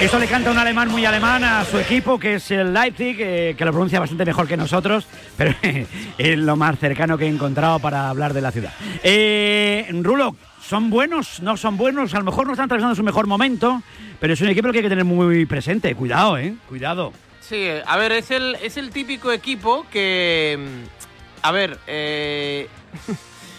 Esto 0.00 0.18
le 0.18 0.26
canta 0.26 0.50
un 0.50 0.56
alemán 0.58 0.88
muy 0.88 1.04
alemán 1.04 1.44
a 1.44 1.62
su 1.64 1.78
equipo, 1.78 2.18
que 2.18 2.34
es 2.36 2.50
el 2.50 2.72
Leipzig, 2.72 3.16
eh, 3.20 3.54
que 3.56 3.64
lo 3.66 3.70
pronuncia 3.70 4.00
bastante 4.00 4.24
mejor 4.24 4.48
que 4.48 4.56
nosotros, 4.56 5.06
pero 5.36 5.54
es 6.16 6.38
lo 6.38 6.56
más 6.56 6.78
cercano 6.78 7.18
que 7.18 7.26
he 7.26 7.28
encontrado 7.28 7.78
para 7.80 8.08
hablar 8.08 8.32
de 8.32 8.40
la 8.40 8.50
ciudad. 8.50 8.72
Eh, 9.02 9.86
Rulo, 10.02 10.36
¿son 10.62 10.88
buenos? 10.88 11.40
¿No 11.42 11.56
son 11.58 11.76
buenos? 11.76 12.14
A 12.14 12.18
lo 12.18 12.24
mejor 12.24 12.46
no 12.46 12.52
están 12.54 12.64
atravesando 12.64 12.94
su 12.94 13.02
mejor 13.02 13.26
momento, 13.26 13.82
pero 14.18 14.32
es 14.32 14.40
un 14.40 14.48
equipo 14.48 14.72
que 14.72 14.78
hay 14.78 14.84
que 14.84 14.88
tener 14.88 15.04
muy 15.04 15.44
presente. 15.44 15.94
Cuidado, 15.94 16.38
¿eh? 16.38 16.54
Cuidado. 16.68 17.12
Sí, 17.40 17.66
a 17.84 17.96
ver, 17.98 18.12
es 18.12 18.30
el, 18.30 18.56
es 18.62 18.78
el 18.78 18.90
típico 18.90 19.30
equipo 19.32 19.84
que. 19.92 20.58
mm, 20.58 21.46
A 21.46 21.52
ver, 21.52 21.78
eh, 21.86 22.68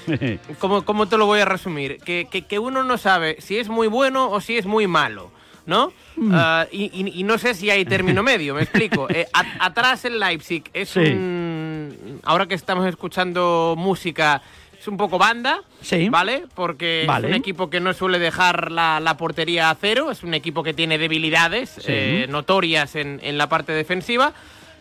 ¿cómo, 0.60 0.84
cómo 0.86 1.08
te 1.08 1.18
lo 1.18 1.28
voy 1.28 1.40
a 1.42 1.46
resumir? 1.46 1.98
Que, 2.04 2.28
que- 2.32 2.42
que 2.44 2.58
uno 2.58 2.84
no 2.84 2.98
sabe 2.98 3.38
si 3.42 3.58
es 3.58 3.70
muy 3.70 3.88
bueno 3.88 4.30
o 4.32 4.42
si 4.42 4.58
es 4.58 4.66
muy 4.66 4.88
malo, 4.88 5.32
¿no? 5.66 5.94
Mm. 6.16 6.32
Ah, 6.34 6.68
y, 6.72 6.84
y- 6.94 7.20
y 7.20 7.24
no 7.24 7.38
sé 7.38 7.54
si 7.54 7.70
hay 7.70 7.86
término 7.86 8.24
medio, 8.32 8.56
me 8.56 8.64
explico. 8.64 9.08
Eh, 9.10 9.28
a- 9.34 9.66
atrás 9.66 10.06
el 10.06 10.20
Leipzig 10.20 10.64
es 10.74 10.90
Sí. 10.90 11.00
un. 11.00 12.20
Ahora 12.24 12.46
que 12.48 12.56
estamos 12.56 12.86
escuchando 12.88 13.76
música, 13.78 14.42
es 14.80 14.88
un 14.88 14.98
poco 14.98 15.18
banda, 15.20 15.62
Sí. 15.82 16.10
¿vale? 16.10 16.46
Porque 16.56 17.04
Vale. 17.08 17.28
es 17.28 17.32
un 17.34 17.38
equipo 17.40 17.70
que 17.70 17.80
no 17.80 17.94
suele 17.94 18.18
dejar 18.20 18.72
la, 18.72 19.00
la 19.00 19.16
portería 19.18 19.70
a 19.70 19.76
cero, 19.80 20.10
es 20.12 20.24
un 20.24 20.34
equipo 20.34 20.64
que 20.64 20.74
tiene 20.74 20.98
debilidades 20.98 21.70
Sí. 21.78 21.84
eh, 21.88 22.26
notorias 22.30 22.96
en, 22.96 23.20
en 23.24 23.38
la 23.38 23.48
parte 23.48 23.74
defensiva, 23.74 24.34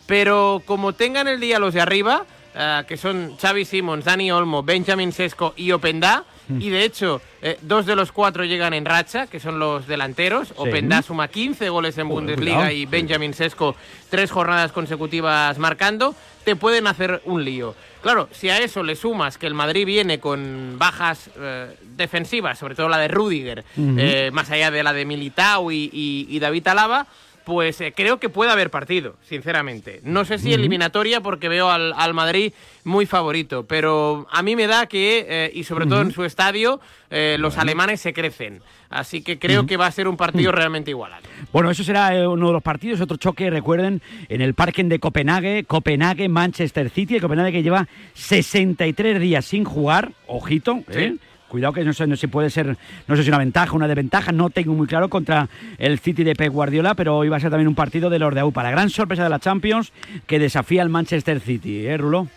pero 0.07 0.61
como 0.65 0.93
tengan 0.93 1.27
el 1.27 1.39
día 1.39 1.59
los 1.59 1.73
de 1.73 1.81
arriba, 1.81 2.25
eh, 2.55 2.83
que 2.87 2.97
son 2.97 3.37
Xavi 3.39 3.65
Simons, 3.65 4.05
Dani 4.05 4.31
Olmo, 4.31 4.63
Benjamin 4.63 5.11
Sesco 5.11 5.53
y 5.55 5.71
Openda. 5.71 6.23
Y 6.59 6.69
de 6.69 6.83
hecho 6.83 7.21
eh, 7.41 7.57
dos 7.61 7.85
de 7.85 7.95
los 7.95 8.11
cuatro 8.11 8.43
llegan 8.45 8.73
en 8.73 8.85
racha, 8.85 9.27
que 9.27 9.39
son 9.39 9.59
los 9.59 9.87
delanteros, 9.87 10.53
Openda 10.57 11.01
suma 11.01 11.27
15 11.27 11.69
goles 11.69 11.97
en 11.97 12.09
Bundesliga 12.09 12.55
cuidado. 12.57 12.71
y 12.75 12.85
Benjamin 12.85 13.33
Sesco 13.33 13.75
tres 14.09 14.31
jornadas 14.31 14.71
consecutivas 14.71 15.57
marcando, 15.57 16.15
te 16.43 16.55
pueden 16.55 16.87
hacer 16.87 17.21
un 17.25 17.45
lío. 17.45 17.75
Claro, 18.01 18.27
si 18.31 18.49
a 18.49 18.57
eso 18.59 18.81
le 18.81 18.95
sumas 18.95 19.37
que 19.37 19.45
el 19.45 19.53
Madrid 19.53 19.85
viene 19.85 20.19
con 20.19 20.75
bajas 20.79 21.29
eh, 21.37 21.75
defensivas, 21.95 22.57
sobre 22.57 22.73
todo 22.75 22.89
la 22.89 22.97
de 22.97 23.07
Rudiger, 23.07 23.63
eh, 23.77 24.31
más 24.33 24.49
allá 24.49 24.71
de 24.71 24.81
la 24.83 24.91
de 24.91 25.05
Militao 25.05 25.71
y, 25.71 25.89
y- 25.93 26.25
y 26.29 26.39
David 26.39 26.67
Alaba, 26.67 27.05
pues 27.51 27.81
eh, 27.81 27.91
creo 27.93 28.17
que 28.17 28.29
puede 28.29 28.49
haber 28.49 28.69
partido, 28.69 29.17
sinceramente. 29.27 29.99
No 30.05 30.23
sé 30.23 30.37
si 30.37 30.53
eliminatoria 30.53 31.19
porque 31.19 31.49
veo 31.49 31.69
al, 31.69 31.91
al 31.97 32.13
Madrid 32.13 32.53
muy 32.85 33.05
favorito, 33.05 33.65
pero 33.67 34.25
a 34.31 34.41
mí 34.41 34.55
me 34.55 34.67
da 34.67 34.85
que, 34.85 35.25
eh, 35.27 35.51
y 35.53 35.65
sobre 35.65 35.85
todo 35.85 35.99
en 35.99 36.13
su 36.13 36.23
estadio, 36.23 36.79
eh, 37.09 37.35
los 37.37 37.57
alemanes 37.57 37.99
se 37.99 38.13
crecen. 38.13 38.61
Así 38.89 39.21
que 39.21 39.37
creo 39.37 39.65
que 39.65 39.75
va 39.75 39.85
a 39.85 39.91
ser 39.91 40.07
un 40.07 40.15
partido 40.15 40.53
realmente 40.53 40.91
igualado. 40.91 41.23
Bueno, 41.51 41.69
eso 41.71 41.83
será 41.83 42.29
uno 42.29 42.47
de 42.47 42.53
los 42.53 42.63
partidos. 42.63 43.01
Otro 43.01 43.17
choque, 43.17 43.49
recuerden, 43.49 44.01
en 44.29 44.39
el 44.39 44.53
parking 44.53 44.85
de 44.85 44.99
Copenhague, 44.99 45.65
Copenhague, 45.65 46.29
Manchester 46.29 46.89
City. 46.89 47.15
El 47.15 47.21
Copenhague 47.21 47.51
que 47.51 47.63
lleva 47.63 47.89
63 48.13 49.19
días 49.19 49.43
sin 49.43 49.65
jugar. 49.65 50.13
Ojito, 50.27 50.83
¿eh? 50.89 51.15
Cuidado 51.51 51.73
que 51.73 51.83
no 51.83 51.91
sé 51.91 52.07
no 52.07 52.15
sé 52.15 52.21
si 52.21 52.27
puede 52.27 52.49
ser, 52.49 52.77
no 53.07 53.15
sé 53.17 53.23
si 53.23 53.29
una 53.29 53.37
ventaja 53.37 53.73
o 53.73 53.75
una 53.75 53.87
desventaja, 53.89 54.31
no 54.31 54.49
tengo 54.49 54.73
muy 54.73 54.87
claro 54.87 55.09
contra 55.09 55.49
el 55.77 55.99
City 55.99 56.23
de 56.23 56.33
Pep 56.33 56.53
Guardiola, 56.53 56.95
pero 56.95 57.17
hoy 57.17 57.27
va 57.27 57.35
a 57.35 57.39
ser 57.41 57.49
también 57.49 57.67
un 57.67 57.75
partido 57.75 58.09
de 58.09 58.19
los 58.19 58.33
de 58.33 58.39
AUPA. 58.39 58.63
La 58.63 58.71
gran 58.71 58.89
sorpresa 58.89 59.23
de 59.23 59.29
la 59.29 59.39
Champions 59.39 59.91
que 60.27 60.39
desafía 60.39 60.81
al 60.81 60.87
Manchester 60.87 61.41
City, 61.41 61.85
¿eh, 61.85 61.97
Rulo? 61.97 62.27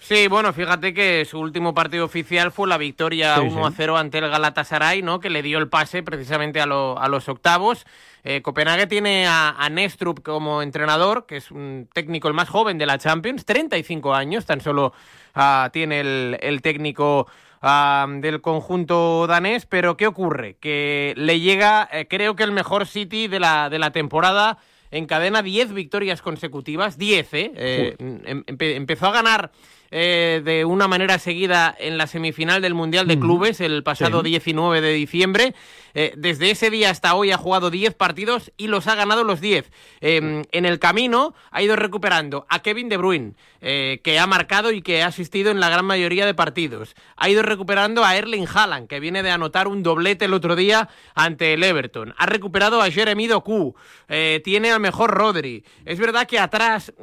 Sí, 0.00 0.26
bueno, 0.28 0.52
fíjate 0.52 0.92
que 0.92 1.24
su 1.24 1.38
último 1.38 1.72
partido 1.74 2.04
oficial 2.04 2.50
fue 2.52 2.68
la 2.68 2.76
victoria 2.76 3.36
Sí, 3.36 3.42
1 3.46 3.66
a 3.66 3.70
sí. 3.70 3.74
0 3.78 3.96
ante 3.96 4.18
el 4.18 4.28
Galatasaray, 4.28 5.00
¿no? 5.00 5.20
Que 5.20 5.30
le 5.30 5.42
dio 5.42 5.58
el 5.58 5.68
pase 5.68 6.02
precisamente 6.02 6.60
a, 6.60 6.66
lo- 6.66 6.98
a 7.00 7.08
los 7.08 7.28
octavos. 7.28 7.86
Eh, 8.24 8.42
Copenhague 8.42 8.86
tiene 8.88 9.26
a, 9.26 9.50
a 9.56 9.70
Nestrup 9.70 10.20
como 10.22 10.60
entrenador, 10.60 11.24
que 11.26 11.36
es 11.36 11.50
un 11.52 11.88
técnico 11.92 12.28
el 12.28 12.34
más 12.34 12.48
joven 12.48 12.78
de 12.78 12.86
la 12.86 12.98
Champions, 12.98 13.44
35 13.46 14.12
años, 14.14 14.44
tan 14.44 14.60
solo 14.60 14.92
ah, 15.34 15.70
tiene 15.72 16.00
el, 16.00 16.36
el 16.42 16.62
técnico 16.62 17.28
del 17.62 18.40
conjunto 18.40 19.26
danés. 19.26 19.66
Pero 19.66 19.96
¿qué 19.96 20.06
ocurre? 20.06 20.56
Que 20.60 21.14
le 21.16 21.40
llega, 21.40 21.88
eh, 21.92 22.06
creo 22.08 22.34
que 22.36 22.42
el 22.42 22.52
mejor 22.52 22.86
City 22.86 23.28
de 23.28 23.40
la, 23.40 23.70
de 23.70 23.78
la 23.78 23.90
temporada. 23.92 24.58
Encadena 24.90 25.40
10 25.40 25.72
victorias 25.72 26.20
consecutivas, 26.20 26.98
10, 26.98 27.32
¿eh? 27.32 27.52
Eh, 27.56 27.96
em- 27.98 28.44
empe- 28.44 28.74
empezó 28.76 29.06
a 29.06 29.12
ganar 29.12 29.50
eh, 29.92 30.40
de 30.44 30.64
una 30.64 30.88
manera 30.88 31.18
seguida 31.20 31.72
en 31.78 31.98
la 31.98 32.06
semifinal 32.08 32.62
del 32.62 32.74
Mundial 32.74 33.06
de. 33.06 33.18
Clubes 33.20 33.60
el 33.60 33.82
pasado 33.84 34.22
Sí. 34.22 34.30
19 34.30 34.80
de 34.80 34.92
diciembre. 34.94 35.54
Eh, 35.94 36.14
desde 36.16 36.50
ese 36.50 36.70
día 36.70 36.88
hasta 36.88 37.14
hoy 37.14 37.30
ha 37.32 37.36
jugado 37.36 37.70
10 37.70 37.92
partidos 37.94 38.50
y 38.56 38.68
los 38.68 38.86
ha 38.86 38.94
ganado 38.94 39.24
los 39.24 39.42
10. 39.42 39.70
Eh, 40.00 40.42
en 40.50 40.64
el 40.64 40.78
camino 40.78 41.34
ha 41.50 41.62
ido 41.62 41.76
recuperando 41.76 42.46
a 42.48 42.62
Kevin 42.62 42.88
De 42.88 42.96
Bruyne, 42.96 43.34
eh, 43.60 44.00
que 44.02 44.18
ha 44.18 44.26
marcado 44.26 44.72
y 44.72 44.80
que 44.80 45.02
ha 45.02 45.08
asistido 45.08 45.50
en 45.50 45.60
la 45.60 45.68
gran 45.68 45.84
mayoría 45.84 46.24
de 46.24 46.32
partidos. 46.32 46.94
Ha 47.16 47.28
ido 47.28 47.42
recuperando 47.42 48.04
a 48.04 48.16
Erling 48.16 48.46
Haaland, 48.52 48.88
que 48.88 49.00
viene 49.00 49.22
de 49.22 49.30
anotar 49.30 49.68
un 49.68 49.82
doblete 49.82 50.24
el 50.24 50.32
otro 50.32 50.56
día 50.56 50.88
ante 51.14 51.52
el 51.52 51.62
Everton. 51.62 52.14
Ha 52.16 52.24
recuperado 52.24 52.80
a 52.80 52.90
Jeremy 52.90 53.26
Doku. 53.26 53.74
Eh, 54.08 54.40
tiene 54.42 54.72
al 54.72 54.80
mejor 54.80 55.10
Rodri. 55.10 55.62
Es 55.84 55.98
verdad 55.98 56.26
que 56.26 56.38
atrás 56.38 56.94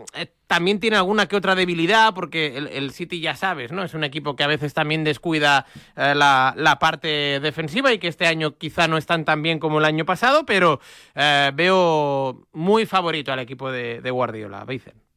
también 0.50 0.80
tiene 0.80 0.98
alguna 0.98 1.28
que 1.28 1.36
otra 1.36 1.54
debilidad, 1.54 2.16
porque 2.16 2.58
el, 2.58 2.68
el 2.70 2.92
City 2.92 3.22
ya 3.22 3.36
sabes, 3.36 3.72
¿no? 3.72 3.84
Es 3.84 3.94
un 3.94 4.04
equipo 4.04 4.36
que 4.36 4.44
a 4.44 4.48
veces 4.48 4.74
también 4.74 5.04
descuida 5.04 5.68
eh, 5.96 6.16
la, 6.16 6.78
parte 6.80 7.40
defensiva 7.40 7.94
y 7.94 8.00
que 8.00 8.08
este 8.08 8.26
año 8.26 8.58
quizá 8.58 8.88
no 8.88 8.98
están 8.98 9.26
tan 9.26 9.44
bien 9.44 9.60
como 9.60 9.78
el 9.78 9.86
año 9.86 10.06
pasado, 10.06 10.48
pero 10.48 10.80
eh, 11.14 11.52
veo 11.54 12.48
muy 12.52 12.88
favorito 12.88 13.32
al 13.32 13.38
equipo 13.38 13.72
de, 13.72 14.02
de 14.02 14.10
Guardiola, 14.10 14.66
Vicen. 14.66 15.09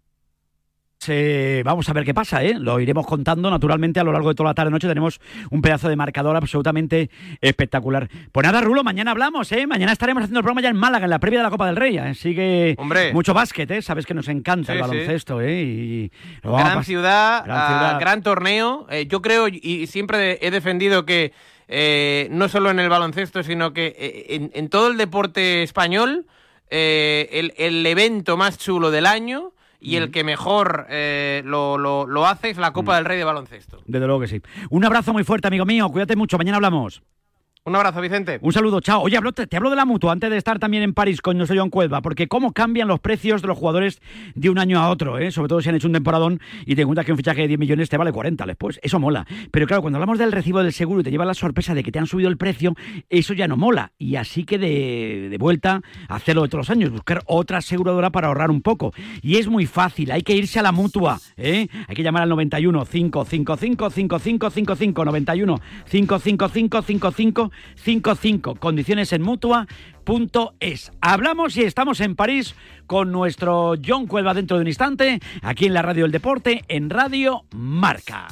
Eh, 1.08 1.62
vamos 1.64 1.88
a 1.88 1.92
ver 1.92 2.04
qué 2.04 2.14
pasa, 2.14 2.42
¿eh? 2.42 2.54
Lo 2.58 2.80
iremos 2.80 3.06
contando 3.06 3.50
naturalmente 3.50 4.00
a 4.00 4.04
lo 4.04 4.12
largo 4.12 4.28
de 4.28 4.34
toda 4.34 4.50
la 4.50 4.54
tarde-noche. 4.54 4.88
Tenemos 4.88 5.20
un 5.50 5.62
pedazo 5.62 5.88
de 5.88 5.96
marcador 5.96 6.36
absolutamente 6.36 7.10
espectacular. 7.40 8.08
Pues 8.30 8.46
nada, 8.46 8.60
Rulo, 8.60 8.84
mañana 8.84 9.10
hablamos, 9.12 9.50
¿eh? 9.52 9.66
Mañana 9.66 9.92
estaremos 9.92 10.22
haciendo 10.22 10.40
el 10.40 10.44
programa 10.44 10.60
ya 10.62 10.68
en 10.68 10.76
Málaga, 10.76 11.04
en 11.04 11.10
la 11.10 11.18
previa 11.18 11.40
de 11.40 11.44
la 11.44 11.50
Copa 11.50 11.66
del 11.66 11.76
Rey. 11.76 11.98
Así 11.98 12.34
que 12.34 12.74
Hombre. 12.78 13.12
mucho 13.12 13.34
básquet, 13.34 13.70
¿eh? 13.70 13.82
Sabes 13.82 14.06
que 14.06 14.14
nos 14.14 14.28
encanta 14.28 14.72
el 14.72 14.78
sí. 14.78 14.82
baloncesto, 14.82 15.40
¿eh? 15.40 15.62
Y 15.62 16.12
Gran 16.42 16.78
pas- 16.78 16.84
ciudad, 16.84 17.44
gran 17.44 17.58
ah, 17.58 17.66
ciudad. 17.68 18.00
gran 18.00 18.22
torneo. 18.22 18.86
Eh, 18.90 19.06
yo 19.06 19.22
creo 19.22 19.48
y, 19.48 19.86
siempre 19.86 20.38
he 20.42 20.50
defendido 20.50 21.04
que 21.04 21.32
eh, 21.68 22.28
no 22.30 22.48
solo 22.48 22.70
en 22.70 22.78
el 22.80 22.88
baloncesto, 22.88 23.42
sino 23.42 23.72
que 23.72 23.94
eh, 23.98 24.26
en, 24.36 24.50
en 24.54 24.68
todo 24.68 24.88
el 24.88 24.96
deporte 24.96 25.62
español, 25.62 26.26
eh, 26.70 27.28
el, 27.32 27.54
el 27.56 27.84
evento 27.86 28.36
más 28.36 28.58
chulo 28.58 28.90
del 28.90 29.06
año 29.06 29.52
y 29.82 29.96
el 29.96 30.10
que 30.10 30.24
mejor 30.24 30.86
eh, 30.88 31.42
lo, 31.44 31.76
lo- 31.78 32.06
lo 32.06 32.26
hace 32.26 32.50
es 32.50 32.56
la 32.58 32.72
Copa 32.72 32.96
del 32.96 33.04
Rey 33.04 33.18
de 33.18 33.24
baloncesto. 33.24 33.82
Desde 33.86 34.06
luego 34.06 34.20
que 34.20 34.28
sí. 34.28 34.40
Un 34.70 34.84
abrazo 34.84 35.12
muy 35.12 35.24
fuerte, 35.24 35.48
amigo 35.48 35.64
mío. 35.66 35.88
Cuídate 35.90 36.16
mucho. 36.16 36.38
Mañana 36.38 36.56
hablamos. 36.56 37.02
Un 37.64 37.76
abrazo, 37.76 38.00
Vicente. 38.00 38.40
Un 38.42 38.52
saludo, 38.52 38.80
chao. 38.80 39.02
Oye, 39.02 39.16
hablo- 39.16 39.32
te, 39.32 39.56
hablo 39.56 39.70
de 39.70 39.76
la 39.76 39.84
mutua 39.84 40.10
antes 40.10 40.28
de 40.28 40.36
estar 40.36 40.58
también 40.58 40.82
en 40.82 40.94
París 40.94 41.22
con 41.22 41.36
nuestro 41.36 41.56
John 41.56 41.70
Cuelva, 41.70 42.02
porque 42.02 42.26
cómo 42.26 42.52
cambian 42.52 42.88
los 42.88 42.98
precios 42.98 43.40
de 43.40 43.46
los 43.46 43.56
jugadores 43.56 44.02
de 44.34 44.50
un 44.50 44.58
año 44.58 44.80
a 44.80 44.88
otro, 44.88 45.16
¿eh? 45.20 45.30
sobre 45.30 45.48
todo 45.48 45.60
si 45.60 45.68
han 45.68 45.76
hecho 45.76 45.86
un 45.86 45.92
temporadón 45.92 46.40
y 46.66 46.74
te 46.74 46.82
encuentras 46.82 47.06
que 47.06 47.12
un 47.12 47.18
fichaje 47.18 47.42
de 47.42 47.46
10 47.48 47.60
millones 47.60 47.88
te 47.88 47.96
vale 47.96 48.10
40 48.10 48.46
después. 48.46 48.80
Eso 48.82 48.98
mola. 48.98 49.24
Pero 49.52 49.68
claro, 49.68 49.80
cuando 49.80 49.98
hablamos 49.98 50.18
del 50.18 50.32
recibo 50.32 50.60
del 50.60 50.72
seguro 50.72 51.02
y 51.02 51.04
te 51.04 51.12
lleva 51.12 51.24
la 51.24 51.34
sorpresa 51.34 51.72
de 51.72 51.84
que 51.84 51.92
te 51.92 52.00
han 52.00 52.08
subido 52.08 52.28
el 52.28 52.36
precio, 52.36 52.74
eso 53.08 53.32
ya 53.32 53.46
no 53.46 53.56
mola. 53.56 53.92
Y 53.96 54.16
así 54.16 54.42
que 54.42 54.58
de, 54.58 55.36
vuelta 55.38 55.82
hacerlo 56.08 56.42
de 56.42 56.48
todos 56.48 56.66
los 56.66 56.70
años, 56.70 56.90
buscar 56.90 57.22
otra 57.26 57.58
aseguradora 57.58 58.10
para 58.10 58.26
ahorrar 58.26 58.50
un 58.50 58.62
poco. 58.62 58.92
Y 59.22 59.36
es 59.36 59.46
muy 59.46 59.66
fácil, 59.66 60.10
hay 60.10 60.22
que 60.22 60.34
irse 60.34 60.58
a 60.58 60.62
la 60.62 60.72
mutua. 60.72 61.20
¿eh? 61.36 61.68
Hay 61.86 61.94
que 61.94 62.02
llamar 62.02 62.24
al 62.24 62.28
91 62.30 62.86
555 62.86 63.88
5555 63.90 65.04
91 65.04 65.60
555 65.88 66.82
55 66.82 67.51
55. 67.76 68.56
Condiciones 68.56 69.12
en 69.12 69.22
Mutua.es. 69.22 70.92
Hablamos 71.00 71.56
y 71.56 71.62
estamos 71.62 72.00
en 72.00 72.16
París 72.16 72.54
con 72.86 73.12
nuestro 73.12 73.74
John 73.84 74.06
Cuelva 74.06 74.34
dentro 74.34 74.56
de 74.56 74.62
un 74.62 74.68
instante, 74.68 75.20
aquí 75.42 75.66
en 75.66 75.74
la 75.74 75.82
Radio 75.82 76.04
del 76.04 76.12
Deporte, 76.12 76.64
en 76.68 76.90
Radio 76.90 77.44
Marca. 77.50 78.28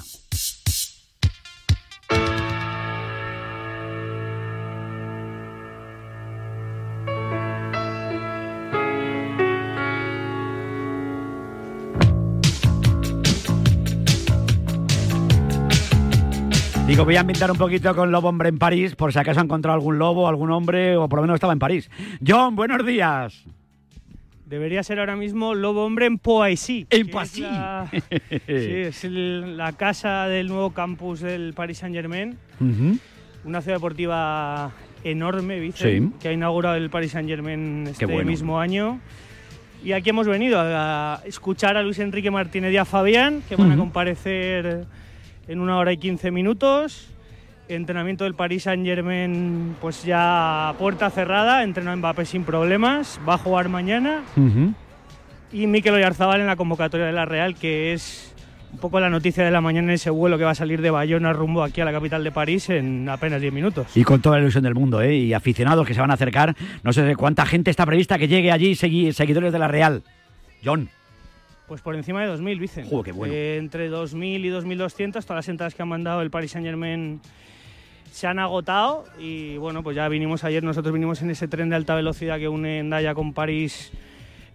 Digo, 16.91 17.05
voy 17.05 17.14
a 17.14 17.20
ambientar 17.20 17.49
un 17.53 17.57
poquito 17.57 17.95
con 17.95 18.11
Lobo 18.11 18.28
Hombre 18.28 18.49
en 18.49 18.59
París, 18.59 18.97
por 18.97 19.12
si 19.12 19.18
acaso 19.20 19.38
ha 19.38 19.45
encontrado 19.45 19.74
algún 19.76 20.01
lobo, 20.01 20.26
algún 20.26 20.51
hombre, 20.51 20.97
o 20.97 21.09
por 21.09 21.18
lo 21.18 21.22
menos 21.22 21.36
estaba 21.36 21.53
en 21.53 21.61
París. 21.61 21.88
John, 22.26 22.57
buenos 22.57 22.84
días. 22.84 23.45
Debería 24.47 24.82
ser 24.82 24.99
ahora 24.99 25.14
mismo 25.14 25.55
Lobo 25.55 25.84
Hombre 25.84 26.07
en 26.07 26.18
Poissy. 26.18 26.88
En 26.91 27.07
Poissy. 27.09 27.45
Es 27.45 27.49
la, 27.53 27.88
sí, 27.93 28.01
es 28.49 29.05
el- 29.05 29.57
la 29.57 29.70
casa 29.74 30.26
del 30.26 30.49
nuevo 30.49 30.72
campus 30.72 31.20
del 31.20 31.53
Paris 31.55 31.78
Saint 31.78 31.95
Germain. 31.95 32.36
Ujú. 32.59 32.99
Una 33.45 33.61
ciudad 33.62 33.76
deportiva 33.76 34.72
enorme, 35.05 35.61
Vicen, 35.61 36.09
Sí. 36.11 36.16
que 36.20 36.26
ha 36.28 36.32
inaugurado 36.32 36.74
el 36.74 36.91
Paris 36.91 37.12
Saint 37.12 37.28
Germain 37.28 37.86
este 37.86 38.07
bueno. 38.07 38.24
mismo 38.28 38.59
año. 38.59 38.99
Y 39.84 39.93
aquí 39.93 40.11
hemos 40.11 40.26
venido 40.26 40.59
a 40.61 41.20
escuchar 41.24 41.76
a 41.76 41.84
Luis 41.84 42.01
Enrique 42.01 42.32
Martínez 42.32 42.72
y 42.72 42.78
a 42.78 42.84
Fabián, 42.84 43.43
que 43.49 43.55
van 43.55 43.70
a 43.70 43.76
comparecer 43.76 44.86
en 45.51 45.61
una 45.61 45.77
hora 45.79 45.93
y 45.93 45.99
15 45.99 46.31
minutos. 46.31 47.09
Entrenamiento 47.69 48.25
del 48.25 48.35
Paris 48.35 48.63
Saint 48.65 48.85
Germain, 48.85 49.77
pues 49.81 50.03
ya 50.05 50.75
puerta 50.79 51.11
cerrada, 51.11 51.63
entrenó 51.63 51.95
Mbappé 51.97 52.25
sin 52.25 52.45
problemas, 52.45 53.21
va 53.29 53.35
a 53.35 53.39
jugar 53.39 53.69
mañana. 53.69 54.23
Y 55.53 55.67
Mikel 55.67 55.95
Oyarzabal 55.95 56.41
en 56.41 56.47
la 56.47 56.57
convocatoria 56.57 57.07
de 57.07 57.13
la 57.13 57.25
Real, 57.27 57.55
que 57.57 57.93
es 57.93 58.35
un 58.73 58.79
poco 58.79 58.99
la 59.01 59.11
noticia 59.11 59.45
de 59.45 59.51
la 59.51 59.61
mañana 59.61 59.89
en 59.89 59.95
ese 59.95 60.11
vuelo 60.11 60.39
que 60.39 60.45
va 60.45 60.51
a 60.51 60.55
salir 60.55 60.81
de 60.81 60.91
Bayona 60.91 61.33
rumbo 61.33 61.63
aquí 61.65 61.81
a 61.81 61.85
la 61.85 61.93
capital 61.93 62.23
de 62.23 62.31
París 62.31 62.71
en 62.71 63.09
apenas 63.09 63.41
10 63.41 63.53
minutos. 63.53 63.97
Y 63.97 64.05
con 64.05 64.21
toda 64.21 64.37
la 64.37 64.43
ilusión 64.43 64.63
del 64.65 64.75
mundo, 64.75 65.01
¿eh? 65.03 65.15
Y 65.17 65.33
aficionados 65.33 65.87
que 65.87 65.95
se 65.95 66.01
van 66.01 66.11
a 66.11 66.15
acercar. 66.15 66.55
No 66.85 66.93
sé 66.93 67.15
cuánta 67.17 67.47
gente 67.47 67.71
está 67.71 67.85
prevista 67.87 68.17
que 68.19 68.29
llegue 68.29 68.53
allí, 68.53 68.73
segui- 68.75 69.13
seguidores 69.13 69.53
de 69.53 69.59
la 69.59 69.67
Real. 69.69 70.03
John. 70.65 70.89
Pues 71.71 71.83
por 71.83 71.95
encima 71.95 72.21
de 72.27 72.35
2.000, 72.35 72.59
Vicen. 72.59 72.89
Joder, 72.89 73.05
qué 73.05 73.12
bueno. 73.12 73.33
Eh, 73.33 73.57
entre 73.57 73.89
2.000 73.89 74.41
y 74.41 74.49
2.200, 74.49 75.12
todas 75.23 75.37
las 75.37 75.49
entradas 75.49 75.73
que 75.73 75.83
han 75.83 75.89
mandado 75.89 76.21
el 76.21 76.29
Paris 76.29 76.51
Saint 76.51 76.66
Germain 76.66 77.21
se 78.11 78.27
han 78.27 78.41
agotado 78.41 79.05
y 79.21 79.57
bueno, 79.57 79.85
pues 79.85 79.95
ya 79.95 80.09
vinimos 80.09 80.43
ayer, 80.43 80.64
nosotros 80.64 80.93
vinimos 80.93 81.23
en 81.23 81.31
ese 81.31 81.47
tren 81.47 81.68
de 81.71 81.77
alta 81.77 81.95
velocidad 81.95 82.41
que 82.41 82.49
une 82.49 82.81
Endaya 82.81 83.14
con 83.14 83.33
París 83.35 83.93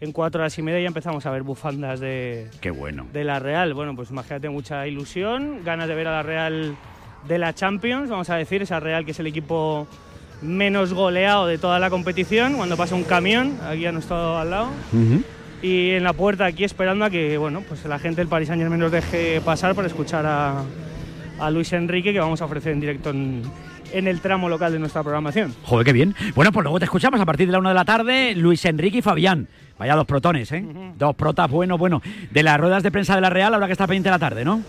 en 0.01 0.11
cuatro 0.11 0.41
horas 0.41 0.59
y 0.59 0.61
media 0.61 0.81
y 0.81 0.85
empezamos 0.85 1.25
a 1.25 1.31
ver 1.31 1.43
bufandas 1.43 2.01
de, 2.01 2.49
Qué 2.59 2.69
bueno. 2.69 3.07
de 3.13 3.23
la 3.23 3.39
Real. 3.39 3.73
Bueno, 3.73 3.95
pues 3.95 4.09
imagínate 4.09 4.49
mucha 4.49 4.85
ilusión, 4.85 5.63
ganas 5.63 5.87
de 5.87 5.95
ver 5.95 6.09
a 6.09 6.11
la 6.11 6.23
Real 6.23 6.75
de 7.29 7.37
la 7.37 7.55
Champions, 7.55 8.09
vamos 8.09 8.29
a 8.29 8.35
decir, 8.35 8.61
esa 8.61 8.81
Real 8.81 9.05
que 9.05 9.11
es 9.11 9.19
el 9.21 9.27
equipo 9.27 9.87
menos 10.41 10.93
goleado 10.93 11.47
de 11.47 11.59
toda 11.59 11.79
la 11.79 11.89
competición, 11.89 12.57
cuando 12.57 12.75
pasa 12.75 12.93
un 12.93 13.05
camión 13.05 13.57
aquí 13.65 13.85
a 13.85 13.93
nuestro 13.93 14.37
al 14.37 14.49
lado. 14.49 14.67
Y 15.61 15.91
en 15.91 16.03
la 16.03 16.13
puerta 16.13 16.45
aquí 16.45 16.63
esperando 16.63 17.05
a 17.05 17.09
que 17.09 17.37
bueno, 17.37 17.61
pues 17.67 17.83
la 17.85 17.97
gente 17.97 18.21
del 18.21 18.27
Paris 18.27 18.47
Saint 18.49 18.61
Germain 18.61 18.79
nos 18.79 18.91
deje 18.91 19.41
pasar 19.41 19.73
para 19.73 19.87
escuchar 19.87 20.25
a, 20.25 20.63
a 21.39 21.51
Luis 21.51 21.73
Enrique 21.73 22.13
que 22.13 22.19
vamos 22.19 22.41
a 22.41 22.45
ofrecer 22.45 22.73
en 22.73 22.79
directo 22.79 23.09
en, 23.09 23.41
en 23.93 24.07
el 24.07 24.21
tramo 24.21 24.47
local 24.49 24.71
de 24.73 24.79
nuestra 24.79 25.01
programación. 25.01 25.55
Joder, 25.63 25.85
qué 25.85 25.93
bien. 25.93 26.13
Bueno, 26.35 26.51
pues 26.51 26.63
luego 26.63 26.77
te 26.79 26.85
escuchamos 26.85 27.19
a 27.19 27.25
partir 27.25 27.47
de 27.47 27.53
la 27.53 27.59
una 27.59 27.69
de 27.69 27.75
la 27.75 27.85
tarde, 27.85 28.35
Luis 28.35 28.63
Enrique 28.65 28.99
y 28.99 29.01
Fabián. 29.01 29.47
Vaya 29.79 29.95
dos 29.95 30.05
protones, 30.05 30.51
¿eh? 30.51 30.63
Dos 30.97 31.15
protas, 31.15 31.49
bueno, 31.49 31.77
bueno. 31.77 32.01
De 32.31 32.43
las 32.43 32.59
ruedas 32.59 32.83
de 32.83 32.91
prensa 32.91 33.15
de 33.15 33.21
la 33.21 33.29
Real 33.29 33.53
habrá 33.53 33.65
que 33.67 33.73
estar 33.73 33.87
pendiente 33.87 34.07
de 34.09 34.11
la 34.15 34.19
tarde, 34.19 34.45
¿no? 34.45 34.61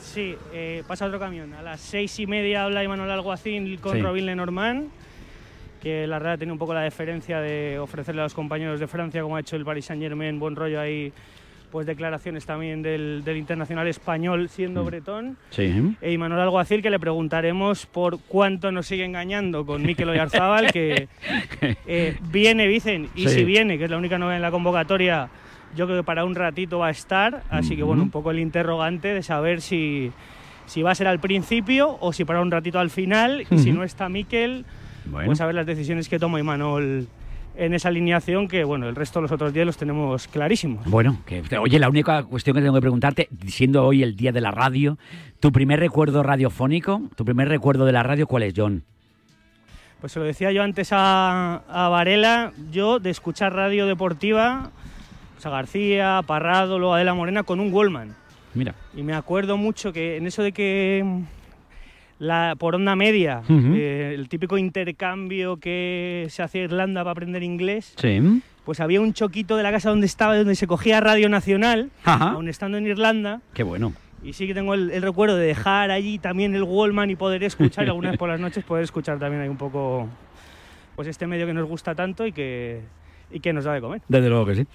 Sí, 0.00 0.34
eh, 0.52 0.82
pasa 0.86 1.06
otro 1.06 1.18
camión. 1.18 1.54
A 1.54 1.62
las 1.62 1.80
seis 1.80 2.18
y 2.18 2.26
media 2.26 2.64
habla 2.64 2.82
Emanuel 2.82 3.10
Alguacil 3.10 3.78
con 3.80 3.92
Sí. 3.96 4.02
Robin 4.02 4.26
Lenormand, 4.26 4.88
que 5.82 6.06
la 6.06 6.18
Real 6.20 6.38
tiene 6.38 6.52
un 6.52 6.58
poco 6.58 6.74
la 6.74 6.82
deferencia 6.82 7.40
de 7.40 7.78
ofrecerle 7.80 8.20
a 8.20 8.24
los 8.24 8.34
compañeros 8.34 8.78
de 8.78 8.86
Francia, 8.86 9.20
como 9.22 9.34
ha 9.36 9.40
hecho 9.40 9.56
el 9.56 9.64
Paris 9.64 9.86
Saint 9.86 10.00
Germain, 10.00 10.38
buen 10.38 10.54
rollo 10.54 10.80
ahí, 10.80 11.12
pues 11.72 11.86
declaraciones 11.86 12.46
también 12.46 12.82
del, 12.82 13.22
del 13.24 13.36
internacional 13.38 13.88
español 13.88 14.48
siendo 14.48 14.84
bretón. 14.84 15.36
Sí. 15.50 15.96
E 16.00 16.12
Imanol 16.12 16.38
Alguacil, 16.38 16.82
que 16.82 16.90
le 16.90 17.00
preguntaremos 17.00 17.86
por 17.86 18.20
cuánto 18.20 18.70
nos 18.70 18.86
sigue 18.86 19.04
engañando 19.04 19.66
con 19.66 19.82
Mikel 19.82 20.08
Oyarzábal, 20.10 20.70
que 20.70 21.08
eh, 21.86 22.16
viene, 22.30 22.68
dicen, 22.68 23.08
y 23.16 23.26
Sí. 23.28 23.36
si 23.36 23.44
viene, 23.44 23.76
que 23.78 23.84
es 23.84 23.90
la 23.90 23.96
única 23.96 24.18
novedad 24.18 24.36
en 24.36 24.42
la 24.42 24.50
convocatoria, 24.52 25.30
yo 25.74 25.86
creo 25.86 25.98
que 25.98 26.04
para 26.04 26.24
un 26.24 26.34
ratito 26.34 26.78
va 26.78 26.88
a 26.88 26.90
estar. 26.90 27.42
Así 27.50 27.74
que, 27.74 27.82
bueno, 27.82 28.02
un 28.02 28.10
poco 28.10 28.30
el 28.30 28.38
interrogante 28.38 29.08
de 29.14 29.22
saber 29.22 29.62
si, 29.62 30.12
si 30.66 30.82
va 30.82 30.90
a 30.90 30.94
ser 30.94 31.08
al 31.08 31.18
principio 31.18 31.96
o 32.00 32.12
si 32.12 32.24
para 32.26 32.40
un 32.42 32.50
ratito 32.50 32.78
al 32.78 32.90
final. 32.90 33.46
Y 33.50 33.58
si 33.58 33.72
no 33.72 33.82
está 33.82 34.10
Mikel, 34.10 34.66
Bueno. 35.04 35.26
pues 35.26 35.40
a 35.40 35.46
ver 35.46 35.54
las 35.54 35.66
decisiones 35.66 36.08
que 36.08 36.18
toma 36.18 36.38
Imanol 36.40 37.06
en 37.56 37.74
esa 37.74 37.88
alineación, 37.88 38.48
que, 38.48 38.64
bueno, 38.64 38.88
el 38.88 38.96
resto 38.96 39.18
de 39.18 39.22
los 39.22 39.32
otros 39.32 39.52
días 39.52 39.66
los 39.66 39.76
tenemos 39.76 40.26
clarísimos. 40.28 40.86
Bueno, 40.86 41.18
que, 41.26 41.42
oye, 41.58 41.78
la 41.78 41.88
única 41.88 42.22
cuestión 42.22 42.54
que 42.54 42.62
tengo 42.62 42.74
que 42.74 42.80
preguntarte, 42.80 43.28
siendo 43.46 43.84
hoy 43.84 44.02
el 44.02 44.16
día 44.16 44.32
de 44.32 44.40
la 44.40 44.50
radio, 44.50 44.98
¿tu 45.40 45.52
primer 45.52 45.80
recuerdo 45.80 46.22
radiofónico, 46.22 47.02
tu 47.14 47.24
primer 47.24 47.48
recuerdo 47.48 47.84
de 47.84 47.92
la 47.92 48.02
radio, 48.02 48.26
cuál 48.26 48.44
es, 48.44 48.54
John? 48.56 48.84
Pues 50.00 50.12
se 50.12 50.18
lo 50.18 50.24
decía 50.24 50.50
yo 50.50 50.62
antes 50.62 50.88
a, 50.92 51.62
a 51.68 51.88
Varela, 51.88 52.52
yo 52.72 52.98
de 52.98 53.10
escuchar 53.10 53.54
radio 53.54 53.86
deportiva, 53.86 54.70
pues 55.34 55.46
a 55.46 55.50
García, 55.50 56.18
a 56.18 56.22
Parrado, 56.22 56.78
luego 56.78 56.94
a 56.94 56.96
Adela 56.96 57.14
Morena 57.14 57.42
con 57.42 57.60
un 57.60 57.72
Wallman. 57.72 58.14
Mira. 58.54 58.74
Y 58.96 59.02
me 59.02 59.14
acuerdo 59.14 59.56
mucho 59.56 59.92
que 59.92 60.16
en 60.16 60.26
eso 60.26 60.42
de 60.42 60.52
que 60.52 61.04
la, 62.22 62.54
por 62.56 62.76
onda 62.76 62.94
media, 62.94 63.42
eh, 63.48 64.12
el 64.14 64.28
típico 64.28 64.56
intercambio 64.56 65.56
que 65.56 66.26
se 66.30 66.42
hacía 66.44 66.62
Irlanda 66.62 67.00
para 67.02 67.10
aprender 67.10 67.42
inglés, 67.42 67.94
Sí. 67.96 68.20
pues 68.64 68.78
había 68.78 69.00
un 69.00 69.12
choquito 69.12 69.56
de 69.56 69.64
la 69.64 69.72
casa 69.72 69.90
donde 69.90 70.06
estaba, 70.06 70.36
donde 70.36 70.54
se 70.54 70.68
cogía 70.68 71.00
Radio 71.00 71.28
Nacional, 71.28 71.90
Ajá. 72.04 72.30
aun 72.30 72.48
estando 72.48 72.78
en 72.78 72.86
Irlanda. 72.86 73.40
Qué 73.54 73.64
bueno. 73.64 73.92
Y 74.22 74.34
sí 74.34 74.46
que 74.46 74.54
tengo 74.54 74.74
el, 74.74 74.92
el 74.92 75.02
recuerdo 75.02 75.36
de 75.36 75.46
dejar 75.46 75.90
allí 75.90 76.20
también 76.20 76.54
el 76.54 76.62
Wallman 76.62 77.10
y 77.10 77.16
poder 77.16 77.42
escuchar, 77.42 77.84
algunas 77.88 78.16
por 78.16 78.28
las 78.28 78.38
noches 78.38 78.62
poder 78.62 78.84
escuchar 78.84 79.18
también 79.18 79.42
ahí 79.42 79.48
un 79.48 79.56
poco 79.56 80.08
pues 80.94 81.08
este 81.08 81.26
medio 81.26 81.44
que 81.46 81.54
nos 81.54 81.66
gusta 81.66 81.94
tanto 81.96 82.24
y 82.24 82.30
que, 82.30 82.82
y 83.32 83.40
que 83.40 83.52
nos 83.52 83.64
da 83.64 83.72
de 83.74 83.80
comer. 83.80 84.02
Desde 84.08 84.28
luego 84.28 84.46
que 84.46 84.54
sí. 84.54 84.66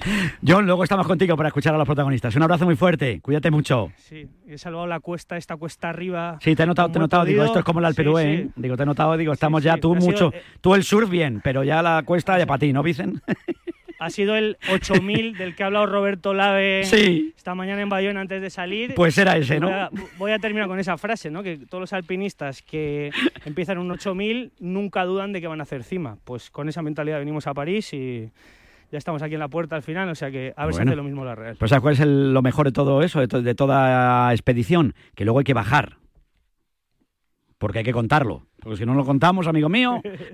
John, 0.45 0.65
luego 0.65 0.83
estamos 0.83 1.07
contigo 1.07 1.35
para 1.37 1.47
escuchar 1.49 1.73
a 1.75 1.77
los 1.77 1.85
protagonistas. 1.85 2.35
Un 2.35 2.43
abrazo 2.43 2.65
muy 2.65 2.75
fuerte, 2.75 3.19
cuídate 3.21 3.51
mucho. 3.51 3.91
Sí, 3.97 4.27
he 4.47 4.57
salvado 4.57 4.87
la 4.87 4.99
cuesta, 4.99 5.37
esta 5.37 5.55
cuesta 5.57 5.89
arriba. 5.89 6.37
Sí, 6.41 6.55
te 6.55 6.63
he 6.63 6.65
notado, 6.65 6.89
te 6.89 6.97
he 6.97 7.01
notado, 7.01 7.25
digo, 7.25 7.43
esto 7.43 7.59
es 7.59 7.65
como 7.65 7.79
el 7.79 7.85
Sí, 7.85 7.87
Alperú, 7.89 8.17
sí. 8.17 8.23
¿eh? 8.23 8.49
Digo, 8.55 8.75
te 8.77 8.83
he 8.83 8.85
notado, 8.85 9.15
digo, 9.17 9.33
estamos 9.33 9.63
ya 9.63 9.77
tú 9.77 9.93
Ha 9.95 9.99
sido, 10.01 10.11
mucho, 10.11 10.31
eh, 10.33 10.41
tú 10.61 10.75
el 10.75 10.83
surf 10.83 11.09
bien, 11.09 11.41
pero 11.43 11.63
ya 11.63 11.81
la 11.81 12.03
cuesta 12.03 12.37
ya 12.37 12.45
para 12.45 12.59
ti, 12.59 12.73
¿no, 12.73 12.83
Vicen? 12.83 13.21
Ha 13.99 14.09
sido 14.09 14.35
el 14.35 14.57
8000 14.71 15.37
del 15.37 15.55
que 15.55 15.63
ha 15.63 15.67
hablado 15.67 15.85
Roberto 15.87 16.33
Lave 16.33 16.83
Sí. 16.83 17.33
esta 17.35 17.55
mañana 17.55 17.81
en 17.81 17.89
Bayona 17.89 18.21
antes 18.21 18.41
de 18.41 18.49
salir. 18.49 18.93
Pues 18.95 19.17
era 19.17 19.35
ese, 19.37 19.59
¿no? 19.59 19.67
Voy 19.67 19.75
a, 19.75 19.89
voy 20.17 20.31
a 20.31 20.39
terminar 20.39 20.67
con 20.67 20.79
esa 20.79 20.97
frase, 20.97 21.31
¿no? 21.31 21.41
Que 21.43 21.57
todos 21.57 21.81
los 21.81 21.93
alpinistas 21.93 22.61
que 22.61 23.09
empiezan 23.45 23.77
un 23.79 23.89
8000 23.91 24.51
nunca 24.59 25.03
dudan 25.05 25.33
de 25.33 25.41
que 25.41 25.47
van 25.47 25.59
a 25.59 25.63
hacer 25.63 25.83
cima. 25.83 26.17
Pues 26.23 26.51
con 26.51 26.69
esa 26.69 26.81
mentalidad 26.81 27.19
venimos 27.19 27.47
a 27.47 27.53
París 27.53 27.91
y 27.93 28.29
ya 28.91 28.97
estamos 28.97 29.21
aquí 29.21 29.33
en 29.33 29.39
la 29.39 29.47
puerta 29.49 29.75
al 29.75 29.83
final, 29.83 30.07
o 30.09 30.15
sea 30.15 30.29
que 30.31 30.53
a 30.55 30.65
ver 30.65 30.73
si 30.73 30.79
Bueno. 30.79 30.91
hace 30.91 30.95
lo 30.97 31.03
mismo 31.03 31.25
la 31.25 31.35
Real. 31.35 31.55
Pues 31.57 31.69
¿sabes 31.69 31.81
cuál 31.81 31.93
es 31.95 31.99
el- 31.99 32.33
lo 32.33 32.41
mejor 32.41 32.67
de 32.67 32.71
todo 32.71 33.01
eso, 33.01 33.19
de, 33.19 33.27
to- 33.27 33.41
de 33.41 33.55
toda 33.55 34.31
expedición? 34.31 34.93
Que 35.15 35.25
luego 35.25 35.39
hay 35.39 35.45
que 35.45 35.53
bajar. 35.53 35.97
Porque 37.57 37.79
hay 37.79 37.83
que 37.83 37.93
contarlo. 37.93 38.45
Porque 38.61 38.77
si 38.77 38.85
no 38.85 38.95
lo 38.95 39.05
contamos, 39.05 39.47
amigo 39.47 39.69
mío, 39.69 40.01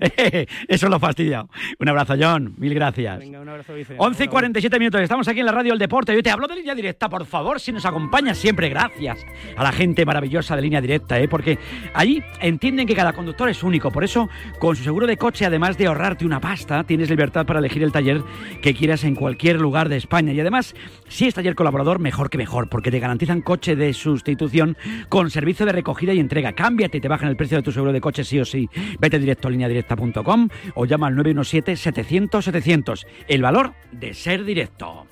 eso 0.68 0.86
es 0.86 0.90
lo 0.90 0.98
fastidiado. 0.98 1.48
Un 1.78 1.88
abrazo, 1.88 2.14
John. 2.18 2.54
Mil 2.56 2.74
gracias. 2.74 3.18
Venga, 3.18 3.40
un 3.40 3.48
abrazo, 3.48 3.74
Vicente. 3.74 4.02
11 4.02 4.24
y 4.24 4.28
47 4.28 4.78
minutos, 4.78 5.00
estamos 5.02 5.28
aquí 5.28 5.40
en 5.40 5.46
la 5.46 5.52
radio 5.52 5.72
del 5.72 5.78
deporte. 5.78 6.14
Yo 6.14 6.22
te 6.22 6.30
hablo 6.30 6.48
de 6.48 6.56
línea 6.56 6.74
directa, 6.74 7.08
por 7.08 7.26
favor, 7.26 7.60
si 7.60 7.72
nos 7.72 7.84
acompaña 7.84 8.34
siempre, 8.34 8.68
gracias 8.68 9.24
a 9.56 9.62
la 9.62 9.72
gente 9.72 10.06
maravillosa 10.06 10.56
de 10.56 10.62
línea 10.62 10.80
directa, 10.80 11.20
¿eh? 11.20 11.28
porque 11.28 11.58
allí 11.92 12.22
entienden 12.40 12.86
que 12.86 12.94
cada 12.94 13.12
conductor 13.12 13.48
es 13.48 13.62
único. 13.62 13.90
Por 13.90 14.04
eso, 14.04 14.28
con 14.58 14.74
su 14.74 14.82
seguro 14.82 15.06
de 15.06 15.16
coche, 15.16 15.44
además 15.44 15.76
de 15.76 15.86
ahorrarte 15.86 16.24
una 16.24 16.40
pasta, 16.40 16.84
tienes 16.84 17.10
libertad 17.10 17.44
para 17.44 17.58
elegir 17.58 17.82
el 17.82 17.92
taller 17.92 18.22
que 18.62 18.74
quieras 18.74 19.04
en 19.04 19.14
cualquier 19.14 19.60
lugar 19.60 19.88
de 19.88 19.96
España. 19.96 20.32
Y 20.32 20.40
además, 20.40 20.74
si 21.08 21.26
es 21.26 21.34
taller 21.34 21.54
colaborador, 21.54 21.98
mejor 21.98 22.30
que 22.30 22.38
mejor, 22.38 22.68
porque 22.68 22.90
te 22.90 23.00
garantizan 23.00 23.42
coche 23.42 23.76
de 23.76 23.92
sustitución 23.92 24.76
con 25.08 25.30
servicio 25.30 25.66
de 25.66 25.72
recogida 25.72 26.14
y 26.14 26.20
entrega. 26.20 26.52
Cámbiate 26.52 26.98
y 26.98 27.00
te 27.00 27.08
bajan 27.08 27.28
el 27.28 27.36
precio 27.36 27.58
de 27.58 27.62
tu 27.62 27.72
seguro 27.72 27.92
de 27.92 28.00
coche 28.00 28.13
sí 28.22 28.38
o 28.38 28.44
sí. 28.44 28.68
Vete 29.00 29.18
directo 29.18 29.48
a 29.48 29.50
lineadirecta.com 29.50 30.48
o 30.74 30.84
llama 30.84 31.08
al 31.08 31.16
917-700-700. 31.16 33.06
El 33.26 33.42
valor 33.42 33.72
de 33.90 34.14
ser 34.14 34.44
directo. 34.44 35.06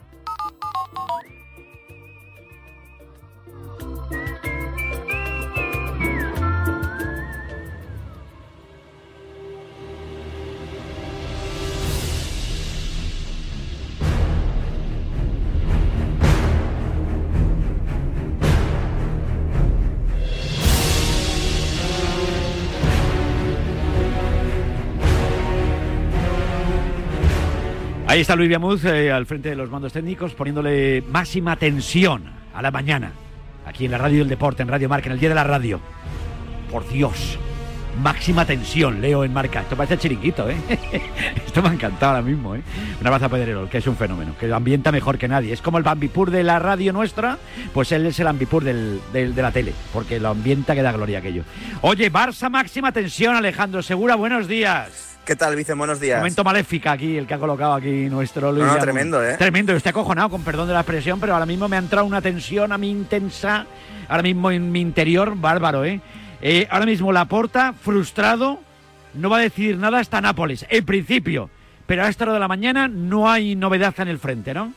Ahí 28.13 28.21
está 28.21 28.37
Luis 28.37 28.51
Viamuz 28.51 28.85
eh, 28.85 29.11
al 29.11 29.25
frente 29.25 29.49
de 29.49 29.57
los 29.57 29.71
mandos 29.71 29.95
técnicos 29.95 30.35
poniéndole 30.35 31.03
máxima 31.11 31.57
tensión 31.57 32.25
a 32.53 32.61
la 32.61 32.71
mañana. 32.71 33.11
Aquí 33.65 33.87
en 33.87 33.91
la 33.91 33.97
radio 33.97 34.19
del 34.19 34.29
deporte, 34.29 34.61
en 34.63 34.69
Radio 34.69 34.87
Marca, 34.87 35.07
en 35.07 35.13
el 35.13 35.19
día 35.19 35.31
de 35.31 35.35
la 35.35 35.45
radio. 35.45 35.81
Por 36.71 36.87
Dios. 36.91 37.39
Máxima 38.03 38.45
tensión, 38.45 39.01
leo 39.01 39.25
en 39.25 39.33
marca. 39.33 39.63
Esto 39.63 39.79
parece 39.79 39.97
chiringuito, 39.97 40.47
¿eh? 40.51 40.57
Esto 41.47 41.63
me 41.63 41.71
ha 41.71 41.73
encantado 41.73 42.13
ahora 42.17 42.23
mismo, 42.23 42.55
¿eh? 42.55 42.61
Una 43.01 43.09
baza 43.09 43.31
Pedrerol, 43.31 43.71
que 43.71 43.79
es 43.79 43.87
un 43.87 43.97
fenómeno, 43.97 44.35
que 44.39 44.47
lo 44.47 44.57
ambienta 44.57 44.93
mejor 44.93 45.17
que 45.17 45.27
nadie. 45.29 45.55
Es 45.55 45.63
como 45.63 45.79
el 45.79 45.85
Bambipur 45.85 46.31
de 46.31 46.43
la 46.43 46.59
radio 46.59 46.93
nuestra, 46.93 47.39
pues 47.73 47.93
él 47.93 48.05
es 48.05 48.19
el 48.19 48.27
Bambipur 48.27 48.63
del, 48.63 49.01
del- 49.15 49.35
de 49.35 49.41
la 49.43 49.53
tele, 49.53 49.73
porque 49.91 50.21
lo 50.21 50.29
ambienta 50.29 50.75
que 50.75 50.83
da 50.83 50.93
gloria 50.93 51.21
aquello. 51.21 51.45
Oye, 51.81 52.13
Barça, 52.13 52.51
máxima 52.51 52.93
tensión, 52.93 53.37
Alejandro 53.37 53.83
Segura, 53.83 54.17
buenos 54.17 54.49
días. 54.49 55.12
¿Qué 55.25 55.37
tal, 55.37 55.55
Vice? 55.55 55.75
Buenos 55.75 56.01
días. 56.01 56.19
Momento 56.19 56.43
maléfica 56.43 56.93
aquí, 56.93 57.17
el 57.17 57.27
que 57.27 57.35
ha 57.35 57.39
colocado 57.39 57.75
aquí 57.75 58.09
nuestro 58.11 58.51
Luis. 58.51 58.67
No, 58.67 58.77
tremendo, 58.79 59.25
¿eh? 59.25 59.37
Tremendo, 59.39 59.73
yo 59.73 59.77
estoy 59.77 59.91
acojonado, 59.91 60.31
con 60.31 60.43
perdón 60.43 60.67
de 60.67 60.75
la 60.75 60.81
expresión, 60.81 61.21
pero 61.21 61.35
ahora 61.35 61.47
mismo 61.47 61.69
me 61.69 61.77
ha 61.77 61.79
entrado 61.79 62.07
una 62.07 62.21
tensión 62.21 62.73
a 62.73 62.79
mí 62.79 62.91
intensa, 62.91 63.67
ahora 64.09 64.25
mismo 64.25 64.51
en 64.51 64.73
mi 64.73 64.81
interior, 64.81 65.37
bárbaro, 65.37 65.85
¿eh? 65.85 66.01
Eh, 66.41 66.67
ahora 66.71 66.87
mismo 66.87 67.13
la 67.13 67.27
porta, 67.27 67.73
frustrado, 67.73 68.59
no 69.15 69.31
va 69.31 69.39
a 69.39 69.41
decidir 69.41 69.79
nada 69.79 70.01
hasta 70.01 70.21
Nápoles, 70.21 70.67
en 70.69 70.85
principio. 70.85 71.51
Pero 71.87 72.05
a 72.05 72.09
esta 72.09 72.25
hora 72.25 72.33
de 72.33 72.41
la 72.41 72.49
mañana 72.49 72.89
no 72.89 73.31
hay 73.31 73.55
novedad 73.55 73.95
en 73.99 74.09
el 74.09 74.19
frente, 74.19 74.55
¿no? 74.55 74.73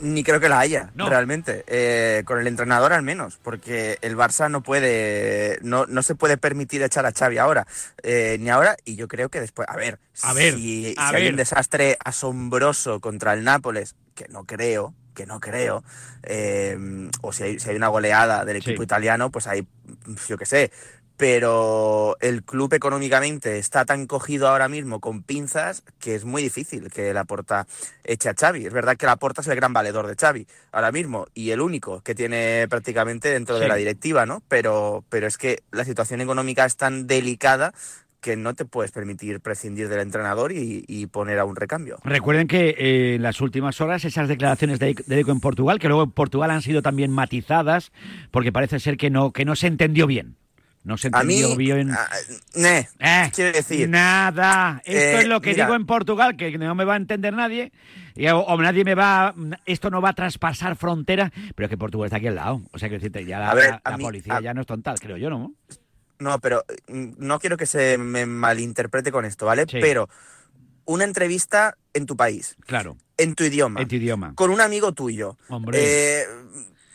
Ni 0.00 0.24
creo 0.24 0.40
que 0.40 0.48
la 0.48 0.58
haya, 0.58 0.90
No. 0.94 1.08
realmente. 1.08 1.64
Eh, 1.66 2.22
con 2.24 2.38
el 2.40 2.46
entrenador 2.46 2.92
al 2.92 3.02
menos, 3.02 3.38
porque 3.42 3.98
el 4.02 4.16
Barça 4.16 4.50
no 4.50 4.62
puede, 4.62 5.58
no, 5.62 5.86
no 5.86 6.02
se 6.02 6.14
puede 6.14 6.36
permitir 6.36 6.82
echar 6.82 7.06
a 7.06 7.12
Xavi 7.12 7.38
ahora, 7.38 7.66
eh, 8.02 8.36
ni 8.40 8.50
ahora, 8.50 8.76
y 8.84 8.96
yo 8.96 9.06
creo 9.08 9.28
que 9.28 9.40
después, 9.40 9.68
a 9.68 9.76
ver, 9.76 9.98
A 10.22 10.32
ver, 10.32 10.54
si, 10.54 10.94
a 10.98 11.10
si 11.10 11.16
hay 11.16 11.28
un 11.28 11.36
desastre 11.36 11.96
asombroso 12.04 13.00
contra 13.00 13.32
el 13.34 13.44
Nápoles, 13.44 13.94
que 14.14 14.26
no 14.28 14.44
creo, 14.44 14.94
que 15.14 15.26
no 15.26 15.38
creo, 15.38 15.84
eh, 16.24 16.76
o 17.22 17.32
si 17.32 17.44
hay, 17.44 17.60
si 17.60 17.70
hay 17.70 17.76
una 17.76 17.88
goleada 17.88 18.44
del 18.44 18.56
equipo 18.56 18.82
italiano, 18.82 19.30
pues 19.30 19.46
hay, 19.46 19.66
yo 20.26 20.36
qué 20.36 20.46
sé, 20.46 20.72
pero 21.16 22.16
el 22.20 22.42
club 22.42 22.74
económicamente 22.74 23.58
está 23.58 23.84
tan 23.84 24.06
cogido 24.06 24.48
ahora 24.48 24.68
mismo 24.68 25.00
con 25.00 25.22
pinzas 25.22 25.82
que 26.00 26.14
es 26.14 26.24
muy 26.24 26.42
difícil 26.42 26.90
que 26.90 27.14
la 27.14 27.24
Porta 27.24 27.66
eche 28.02 28.28
a 28.28 28.34
Xavi. 28.34 28.66
Es 28.66 28.72
verdad 28.72 28.96
que 28.96 29.06
la 29.06 29.16
Porta 29.16 29.40
es 29.40 29.48
el 29.48 29.56
gran 29.56 29.72
valedor 29.72 30.06
de 30.06 30.16
Xavi 30.16 30.46
ahora 30.72 30.90
mismo 30.90 31.26
y 31.34 31.50
el 31.50 31.60
único 31.60 32.00
que 32.00 32.14
tiene 32.14 32.66
prácticamente 32.68 33.28
dentro 33.28 33.58
de 33.58 33.68
la 33.68 33.76
directiva, 33.76 34.26
¿no? 34.26 34.42
Pero, 34.48 35.04
pero 35.08 35.26
es 35.26 35.38
que 35.38 35.62
la 35.70 35.84
situación 35.84 36.20
económica 36.20 36.64
es 36.64 36.76
tan 36.76 37.06
delicada 37.06 37.72
que 38.20 38.36
no 38.36 38.54
te 38.54 38.64
puedes 38.64 38.90
permitir 38.90 39.40
prescindir 39.40 39.90
del 39.90 40.00
entrenador 40.00 40.50
y, 40.50 40.82
y 40.88 41.06
poner 41.08 41.38
a 41.38 41.44
un 41.44 41.56
recambio. 41.56 41.98
Recuerden 42.04 42.48
que 42.48 42.70
eh, 42.70 43.14
en 43.16 43.22
las 43.22 43.42
últimas 43.42 43.82
horas 43.82 44.06
esas 44.06 44.28
declaraciones 44.28 44.78
de, 44.78 44.94
de 44.94 45.16
Deco 45.16 45.30
en 45.30 45.40
Portugal, 45.40 45.78
que 45.78 45.88
luego 45.88 46.04
en 46.04 46.10
Portugal 46.10 46.50
han 46.50 46.62
sido 46.62 46.80
también 46.80 47.10
matizadas, 47.10 47.92
porque 48.30 48.50
parece 48.50 48.80
ser 48.80 48.96
que 48.96 49.10
no, 49.10 49.30
que 49.32 49.44
no 49.44 49.54
se 49.56 49.66
entendió 49.66 50.06
bien. 50.06 50.36
No 50.84 50.98
se 50.98 51.08
A 51.12 51.22
mí, 51.24 51.36
entendió 51.40 51.56
bien. 51.56 51.90
ne, 52.54 52.88
Eh, 52.98 53.30
quiero 53.34 53.52
decir. 53.52 53.88
Nada. 53.88 54.82
Esto 54.84 55.18
Eh, 55.18 55.20
es 55.22 55.26
lo 55.28 55.40
que 55.40 55.50
mira. 55.52 55.64
digo 55.64 55.74
en 55.76 55.86
Portugal, 55.86 56.36
que 56.36 56.56
no 56.58 56.74
me 56.74 56.84
va 56.84 56.92
a 56.94 56.96
entender 56.98 57.32
nadie. 57.32 57.72
Y, 58.14 58.26
o, 58.28 58.40
o 58.40 58.60
nadie 58.60 58.84
me 58.84 58.94
va. 58.94 59.34
Esto 59.64 59.88
no 59.90 60.02
va 60.02 60.10
a 60.10 60.12
traspasar 60.12 60.76
frontera. 60.76 61.32
Pero 61.54 61.66
es 61.66 61.70
que 61.70 61.78
Portugal 61.78 62.06
está 62.06 62.18
aquí 62.18 62.26
al 62.26 62.34
lado. 62.34 62.60
O 62.72 62.78
sea, 62.78 62.88
que 62.90 62.96
decirte, 62.96 63.24
ya 63.24 63.38
la, 63.38 63.50
A 63.50 63.54
ver, 63.54 63.70
la- 63.70 63.80
a 63.82 63.90
la 63.92 63.96
mí- 63.96 64.04
policía 64.04 64.36
a- 64.36 64.40
ya 64.42 64.52
no 64.52 64.60
es 64.60 64.66
tonta, 64.66 64.94
creo 65.00 65.16
yo, 65.16 65.30
¿no? 65.30 65.54
No, 66.18 66.38
pero 66.38 66.64
mm, 66.88 67.12
no 67.18 67.38
quiero 67.40 67.56
que 67.56 67.66
se 67.66 67.96
me 67.98 68.26
malinterprete 68.26 69.10
con 69.10 69.24
esto, 69.24 69.46
¿vale? 69.46 69.64
Sí. 69.68 69.78
Pero 69.80 70.08
una 70.84 71.04
entrevista 71.04 71.76
en 71.94 72.04
tu 72.04 72.14
país, 72.14 72.56
Claro. 72.66 72.98
en 73.16 73.34
tu 73.34 73.44
idioma, 73.44 73.80
En 73.80 73.88
tu 73.88 73.94
idioma. 73.96 74.34
con 74.34 74.50
un 74.50 74.60
amigo 74.60 74.92
tuyo. 74.92 75.38
Hombre. 75.48 75.78
eh, 75.80 76.24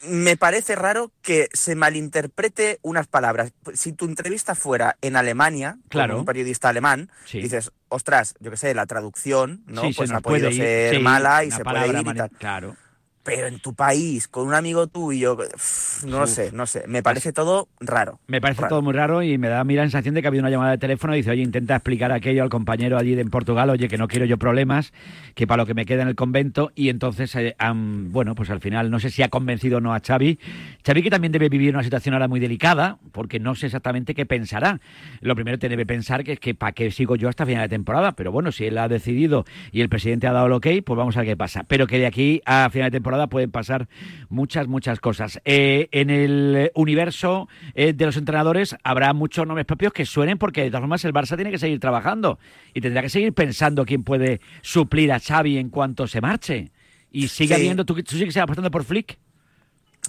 me 0.08 0.38
parece 0.38 0.76
raro 0.76 1.12
que 1.22 1.48
se 1.54 1.76
malinterprete 1.76 2.80
unas 2.82 3.08
palabras. 3.08 3.52
Si 3.74 3.94
tu 3.94 4.06
entrevista 4.06 4.56
fuera 4.56 4.98
en 5.02 5.16
Alemania, 5.16 5.78
Claro. 5.90 6.14
con 6.14 6.20
un 6.22 6.26
periodista 6.26 6.70
alemán, 6.70 7.10
Sí. 7.26 7.42
dices, 7.42 7.72
ostras, 7.90 8.36
yo 8.40 8.52
qué 8.52 8.58
sé, 8.58 8.74
la 8.74 8.86
traducción, 8.86 9.64
¿no? 9.68 9.82
Sí, 9.84 9.94
pues 9.96 10.12
ha 10.12 10.22
podido 10.22 10.50
ir, 10.50 10.56
ser 10.58 10.96
sí, 10.96 11.02
mala 11.02 11.44
y 11.44 11.52
se 11.52 11.64
puede 11.64 11.88
ir 11.88 12.08
y 12.08 12.14
tal. 12.14 12.30
Claro. 12.32 12.76
Pero 13.24 13.48
en 13.48 13.60
tu 13.60 13.74
país, 13.76 14.28
con 14.28 14.48
un 14.48 14.54
amigo 14.54 14.88
tuyo, 14.88 15.38
pff, 15.38 16.06
no 16.06 16.24
Uf. 16.24 16.30
sé, 16.30 16.52
no 16.54 16.66
sé. 16.66 16.86
Me 16.88 17.04
parece 17.04 17.34
todo 17.34 17.68
raro. 17.80 18.20
Me 18.28 18.40
parece 18.42 18.62
Raro. 18.62 18.70
todo 18.70 18.82
muy 18.82 18.94
raro 18.94 19.22
y 19.22 19.38
me 19.38 19.50
da 19.50 19.60
a 19.60 19.64
mí 19.66 19.76
la 19.76 19.84
sensación 19.84 20.16
de 20.16 20.22
que 20.22 20.28
ha 20.28 20.30
habido 20.30 20.42
una 20.42 20.50
llamada 20.50 20.72
de 20.72 20.78
teléfono 20.78 21.14
y 21.14 21.18
dice, 21.18 21.32
oye, 21.32 21.42
intenta 21.44 21.76
explicar 21.76 22.12
aquello 22.14 22.44
al 22.44 22.50
compañero 22.50 22.98
allí 22.98 23.20
en 23.20 23.30
Portugal, 23.30 23.70
oye, 23.70 23.88
que 23.90 23.98
no 23.98 24.08
quiero 24.08 24.26
yo 24.26 24.38
problemas, 24.38 24.94
que 25.36 25.46
para 25.48 25.64
lo 25.64 25.68
que 25.68 25.74
me 25.74 25.86
queda 25.86 26.02
en 26.04 26.08
el 26.08 26.16
convento. 26.16 26.72
Y 26.76 26.90
entonces, 26.90 27.36
eh, 27.36 27.56
han- 27.60 28.12
bueno, 28.14 28.36
pues 28.36 28.50
al 28.50 28.62
final 28.62 28.90
no 28.90 29.00
sé 29.00 29.10
si 29.10 29.22
ha 29.22 29.28
convencido 29.30 29.78
o 29.78 29.82
no 29.82 29.94
a 29.94 30.00
Xavi. 30.00 30.40
Xavi 30.86 31.04
que 31.04 31.10
también 31.10 31.34
debe 31.34 31.50
vivir 31.50 31.74
una 31.76 31.84
situación 31.84 32.14
ahora 32.14 32.30
muy 32.30 32.40
delicada, 32.40 32.98
porque 33.12 33.40
no 33.40 33.54
sé 33.54 33.66
exactamente 33.66 34.16
qué 34.16 34.26
pensará. 34.26 34.80
Lo 35.20 35.36
primero 35.36 35.60
que 35.60 35.68
debe 35.70 35.86
pensar 35.86 36.24
que 36.24 36.32
es 36.34 36.40
que 36.40 36.56
para 36.56 36.72
qué 36.72 36.90
sigo 36.90 37.18
yo 37.18 37.28
hasta 37.28 37.46
final 37.46 37.64
de 37.64 37.70
temporada. 37.70 38.14
Pero 38.14 38.32
bueno, 38.32 38.52
si 38.54 38.66
él 38.66 38.78
ha 38.78 38.88
decidido 38.88 39.46
y 39.74 39.82
el 39.82 39.90
presidente 39.90 40.26
ha 40.28 40.32
dado 40.32 40.48
el 40.48 40.54
ok, 40.54 40.68
pues 40.86 40.98
vamos 40.98 41.18
a 41.18 41.20
ver 41.20 41.30
qué 41.30 41.38
pasa. 41.38 41.64
Pero 41.68 41.86
que 41.86 42.00
de 42.00 42.06
aquí 42.08 42.42
a 42.46 42.70
final 42.72 42.90
de 42.90 42.96
temporada 42.96 43.09
pueden 43.30 43.52
pasar 43.52 43.88
muchas, 44.30 44.68
muchas 44.68 45.00
cosas. 45.00 45.40
Eh, 45.46 45.88
en 45.92 46.10
el 46.10 46.72
universo 46.76 47.48
eh, 47.74 47.94
de 47.94 48.06
los 48.06 48.18
entrenadores 48.18 48.76
habrá 48.84 49.14
muchos 49.14 49.46
nombres 49.46 49.66
propios 49.66 49.94
que 49.94 50.06
suenen 50.06 50.38
porque 50.38 50.62
de 50.64 50.70
todas 50.70 50.82
formas 50.82 51.06
el 51.06 51.14
Barça 51.14 51.36
tiene 51.36 51.52
que 51.52 51.58
seguir 51.60 51.80
trabajando 51.80 52.40
y 52.74 52.82
tendrá 52.82 53.02
que 53.02 53.10
seguir 53.10 53.34
pensando 53.34 53.86
quién 53.86 54.04
puede 54.04 54.42
suplir 54.62 55.12
a 55.12 55.20
Xavi 55.20 55.58
en 55.58 55.70
cuanto 55.70 56.08
se 56.08 56.22
marche. 56.22 56.72
Y 57.12 57.28
sigue 57.28 57.56
Sí. 57.56 57.62
habiendo, 57.62 57.86
¿tú, 57.86 57.96
tú 58.04 58.16
sigues 58.18 58.38
apostando 58.38 58.70
por 58.70 58.84
Flick? 58.84 59.18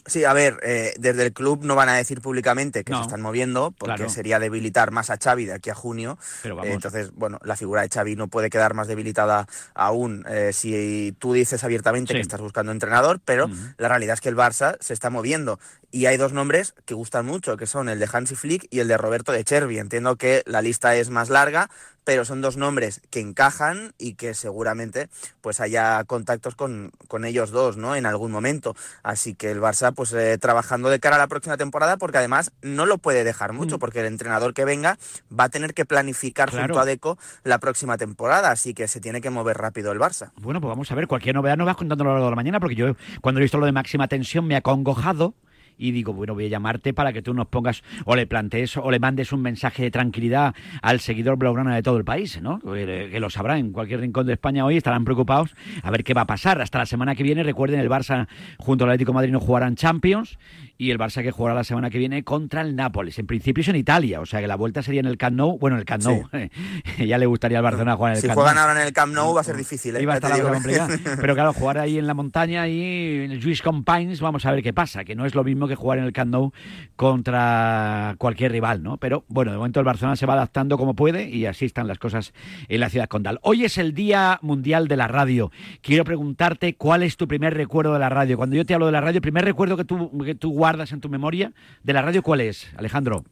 Sí, 0.06 0.24
a 0.24 0.32
ver, 0.32 0.58
eh, 0.62 0.94
desde 0.98 1.24
el 1.26 1.32
club 1.32 1.64
no 1.64 1.74
van 1.74 1.88
a 1.88 1.94
decir 1.96 2.20
públicamente 2.20 2.84
que 2.84 2.92
No. 2.92 2.98
se 2.98 3.02
están 3.02 3.20
moviendo, 3.20 3.72
porque 3.78 3.96
Claro. 3.96 4.10
sería 4.10 4.38
debilitar 4.38 4.90
más 4.90 5.10
a 5.10 5.18
Xavi 5.18 5.44
de 5.46 5.52
aquí 5.54 5.70
a 5.70 5.74
junio. 5.74 6.18
Pero 6.42 6.54
Eh, 6.54 6.58
vamos. 6.58 6.72
entonces, 6.74 7.10
bueno, 7.14 7.38
la 7.44 7.56
figura 7.56 7.82
de 7.82 7.88
Xavi 7.88 8.16
no 8.16 8.28
puede 8.28 8.50
quedar 8.50 8.74
más 8.74 8.88
debilitada 8.88 9.46
aún 9.74 10.24
eh, 10.28 10.52
si 10.52 11.14
tú 11.18 11.32
dices 11.32 11.62
abiertamente 11.64 12.12
Sí. 12.12 12.18
que 12.18 12.22
estás 12.22 12.40
buscando 12.40 12.72
entrenador, 12.72 13.20
pero 13.24 13.48
la 13.78 13.88
realidad 13.88 14.14
es 14.14 14.20
que 14.20 14.28
el 14.28 14.36
Barça 14.36 14.76
se 14.80 14.94
está 14.94 15.10
moviendo. 15.10 15.58
Y 15.92 16.06
hay 16.06 16.16
dos 16.16 16.32
nombres 16.32 16.74
que 16.84 16.94
gustan 16.94 17.26
mucho, 17.26 17.56
que 17.56 17.66
son 17.66 17.88
el 17.88 17.98
de 17.98 18.08
Hansi 18.12 18.36
Flick 18.36 18.66
y 18.70 18.78
el 18.80 18.88
de 18.88 18.96
Roberto 18.96 19.32
de 19.32 19.42
Chervi. 19.44 19.78
Entiendo 19.78 20.16
que 20.16 20.42
la 20.46 20.62
lista 20.62 20.94
es 20.94 21.10
más 21.10 21.30
larga, 21.30 21.68
pero 22.04 22.24
son 22.24 22.40
dos 22.40 22.56
nombres 22.56 23.00
que 23.10 23.20
encajan 23.20 23.92
y 23.98 24.14
que 24.14 24.34
seguramente 24.34 25.08
pues 25.40 25.60
haya 25.60 26.02
contactos 26.04 26.54
con, 26.54 26.92
con 27.08 27.24
ellos 27.24 27.50
dos, 27.50 27.76
¿no? 27.76 27.96
En 27.96 28.06
algún 28.06 28.30
momento. 28.30 28.74
Así 29.02 29.34
que 29.34 29.50
el 29.50 29.60
Barça, 29.60 29.92
pues 29.92 30.12
eh, 30.12 30.38
trabajando 30.38 30.90
de 30.90 31.00
cara 31.00 31.16
a 31.16 31.18
la 31.18 31.26
próxima 31.26 31.56
temporada, 31.56 31.96
porque 31.96 32.18
además 32.18 32.52
no 32.62 32.86
lo 32.86 32.98
puede 32.98 33.24
dejar 33.24 33.52
mucho, 33.52 33.78
porque 33.78 34.00
el 34.00 34.06
entrenador 34.06 34.54
que 34.54 34.64
venga 34.64 34.96
va 35.36 35.44
a 35.44 35.48
tener 35.48 35.74
que 35.74 35.84
planificar 35.84 36.48
Mm. 36.50 36.52
Claro. 36.52 36.66
junto 36.74 36.80
a 36.80 36.84
Deco 36.84 37.18
la 37.44 37.58
próxima 37.58 37.98
temporada, 37.98 38.50
así 38.50 38.74
que 38.74 38.88
se 38.88 39.00
tiene 39.00 39.20
que 39.20 39.30
mover 39.30 39.58
rápido 39.58 39.92
el 39.92 39.98
Barça. 39.98 40.30
Bueno, 40.36 40.60
pues 40.60 40.68
vamos 40.70 40.90
a 40.90 40.94
ver, 40.94 41.06
cualquier 41.06 41.34
novedad 41.34 41.56
nos 41.56 41.66
vas 41.66 41.76
contando 41.76 42.02
a 42.02 42.06
lo 42.06 42.12
largo 42.12 42.26
de 42.26 42.30
la 42.30 42.36
mañana, 42.36 42.60
porque 42.60 42.76
yo 42.76 42.94
cuando 43.20 43.40
he 43.40 43.42
visto 43.42 43.58
lo 43.58 43.66
de 43.66 43.72
máxima 43.72 44.08
tensión 44.08 44.46
me 44.46 44.56
ha 44.56 44.60
congojado 44.62 45.34
y 45.80 45.92
digo, 45.92 46.12
bueno, 46.12 46.34
voy 46.34 46.44
a 46.44 46.48
llamarte 46.48 46.92
para 46.92 47.12
que 47.12 47.22
tú 47.22 47.32
nos 47.32 47.48
pongas 47.48 47.82
o 48.04 48.14
le 48.14 48.26
plantees 48.26 48.76
o 48.76 48.90
le 48.90 48.98
mandes 48.98 49.32
un 49.32 49.40
mensaje 49.40 49.82
de 49.82 49.90
tranquilidad 49.90 50.54
al 50.82 51.00
seguidor 51.00 51.36
blaugrana 51.36 51.74
de 51.74 51.82
todo 51.82 51.96
el 51.96 52.04
país, 52.04 52.40
¿no? 52.42 52.60
Que, 52.60 53.18
lo 53.18 53.30
sabrá 53.30 53.58
en 53.58 53.72
cualquier 53.72 54.00
rincón 54.00 54.26
de 54.26 54.34
España 54.34 54.64
hoy, 54.64 54.76
estarán 54.76 55.04
preocupados 55.04 55.54
a 55.82 55.90
ver 55.90 56.04
qué 56.04 56.14
va 56.14 56.22
a 56.22 56.26
pasar. 56.26 56.60
Hasta 56.60 56.78
la 56.78 56.86
semana 56.86 57.14
que 57.14 57.22
viene, 57.22 57.42
recuerden, 57.42 57.80
el 57.80 57.88
Barça 57.88 58.28
junto 58.58 58.84
al 58.84 58.90
Atlético 58.90 59.12
Madrid 59.12 59.32
no 59.32 59.40
jugarán 59.40 59.74
Champions 59.74 60.38
y 60.80 60.90
el 60.90 60.98
Barça 60.98 61.22
que 61.22 61.30
jugará 61.30 61.54
la 61.54 61.62
semana 61.62 61.90
que 61.90 61.98
viene 61.98 62.24
contra 62.24 62.62
el 62.62 62.74
Nápoles. 62.74 63.18
En 63.18 63.26
principio 63.26 63.60
es 63.60 63.68
en 63.68 63.76
Italia, 63.76 64.18
o 64.18 64.24
sea 64.24 64.40
que 64.40 64.46
la 64.46 64.56
vuelta 64.56 64.82
sería 64.82 65.00
en 65.00 65.06
el 65.06 65.18
Camp 65.18 65.36
Nou, 65.36 65.58
bueno, 65.58 65.76
en 65.76 65.80
el 65.80 65.84
Camp 65.84 66.02
Nou. 66.02 66.26
ya 67.06 67.18
le 67.18 67.26
gustaría 67.26 67.58
al 67.58 67.64
Barcelona 67.64 67.96
jugar 67.96 68.12
en 68.12 68.16
el 68.16 68.22
Si 68.22 68.28
Camp 68.28 68.38
juegan 68.38 68.56
ahora 68.56 68.80
en 68.80 68.86
el 68.86 68.92
Camp 68.94 69.12
Nou 69.12 69.34
va 69.34 69.42
a 69.42 69.44
ser 69.44 69.56
difícil, 69.56 69.94
¿eh? 69.94 70.02
Iba 70.02 70.14
a 70.14 70.16
estar 70.16 70.30
la 70.30 70.42
complicada. 70.42 70.88
Pero 71.20 71.34
claro, 71.34 71.52
jugar 71.52 71.76
ahí 71.76 71.98
en 71.98 72.06
la 72.06 72.14
montaña 72.14 72.66
y 72.66 73.24
en 73.24 73.30
el 73.30 73.42
Juice 73.42 73.62
Compines, 73.62 74.22
vamos 74.22 74.46
a 74.46 74.52
ver 74.52 74.62
qué 74.62 74.72
pasa, 74.72 75.04
que 75.04 75.14
no 75.14 75.26
es 75.26 75.34
lo 75.34 75.44
mismo 75.44 75.68
que 75.68 75.74
jugar 75.74 75.98
en 75.98 76.04
el 76.04 76.14
Camp 76.14 76.32
Nou 76.32 76.50
contra 76.96 78.14
cualquier 78.16 78.50
rival, 78.50 78.82
¿no? 78.82 78.96
Pero 78.96 79.26
bueno, 79.28 79.52
de 79.52 79.58
momento 79.58 79.80
el 79.80 79.84
Barcelona 79.84 80.16
se 80.16 80.24
va 80.24 80.32
adaptando 80.32 80.78
como 80.78 80.94
puede 80.94 81.28
y 81.28 81.44
así 81.44 81.66
están 81.66 81.88
las 81.88 81.98
cosas 81.98 82.32
en 82.68 82.80
la 82.80 82.88
ciudad 82.88 83.06
condal. 83.06 83.38
Hoy 83.42 83.66
es 83.66 83.76
el 83.76 83.92
Día 83.92 84.38
Mundial 84.40 84.88
de 84.88 84.96
la 84.96 85.08
Radio. 85.08 85.52
Quiero 85.82 86.04
preguntarte 86.04 86.74
cuál 86.76 87.02
es 87.02 87.18
tu 87.18 87.28
primer 87.28 87.52
recuerdo 87.52 87.92
de 87.92 87.98
la 87.98 88.08
radio. 88.08 88.38
Cuando 88.38 88.56
yo 88.56 88.64
te 88.64 88.72
hablo 88.72 88.86
de 88.86 88.92
la 88.92 89.02
radio, 89.02 89.18
el 89.18 89.22
primer 89.22 89.44
recuerdo 89.44 89.76
que 89.76 89.84
tú, 89.84 90.10
que 90.24 90.34
tú 90.34 90.52
guardas 90.52 90.69
en 90.78 91.00
tu 91.00 91.08
memoria 91.08 91.52
de 91.82 91.92
la 91.92 92.02
radio, 92.02 92.22
¿cuál 92.22 92.40
es, 92.40 92.68
Alejandro? 92.76 93.24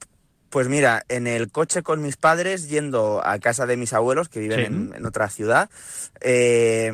Pues 0.50 0.66
mira, 0.68 1.04
en 1.08 1.26
el 1.26 1.50
coche 1.50 1.82
con 1.82 2.00
mis 2.00 2.16
padres, 2.16 2.70
yendo 2.70 3.20
a 3.22 3.38
casa 3.38 3.66
de 3.66 3.76
mis 3.76 3.92
abuelos, 3.92 4.30
que 4.30 4.40
viven 4.40 4.58
Sí. 4.60 4.64
en, 4.66 4.94
en 4.94 5.04
otra 5.04 5.28
ciudad, 5.28 5.68
eh, 6.22 6.90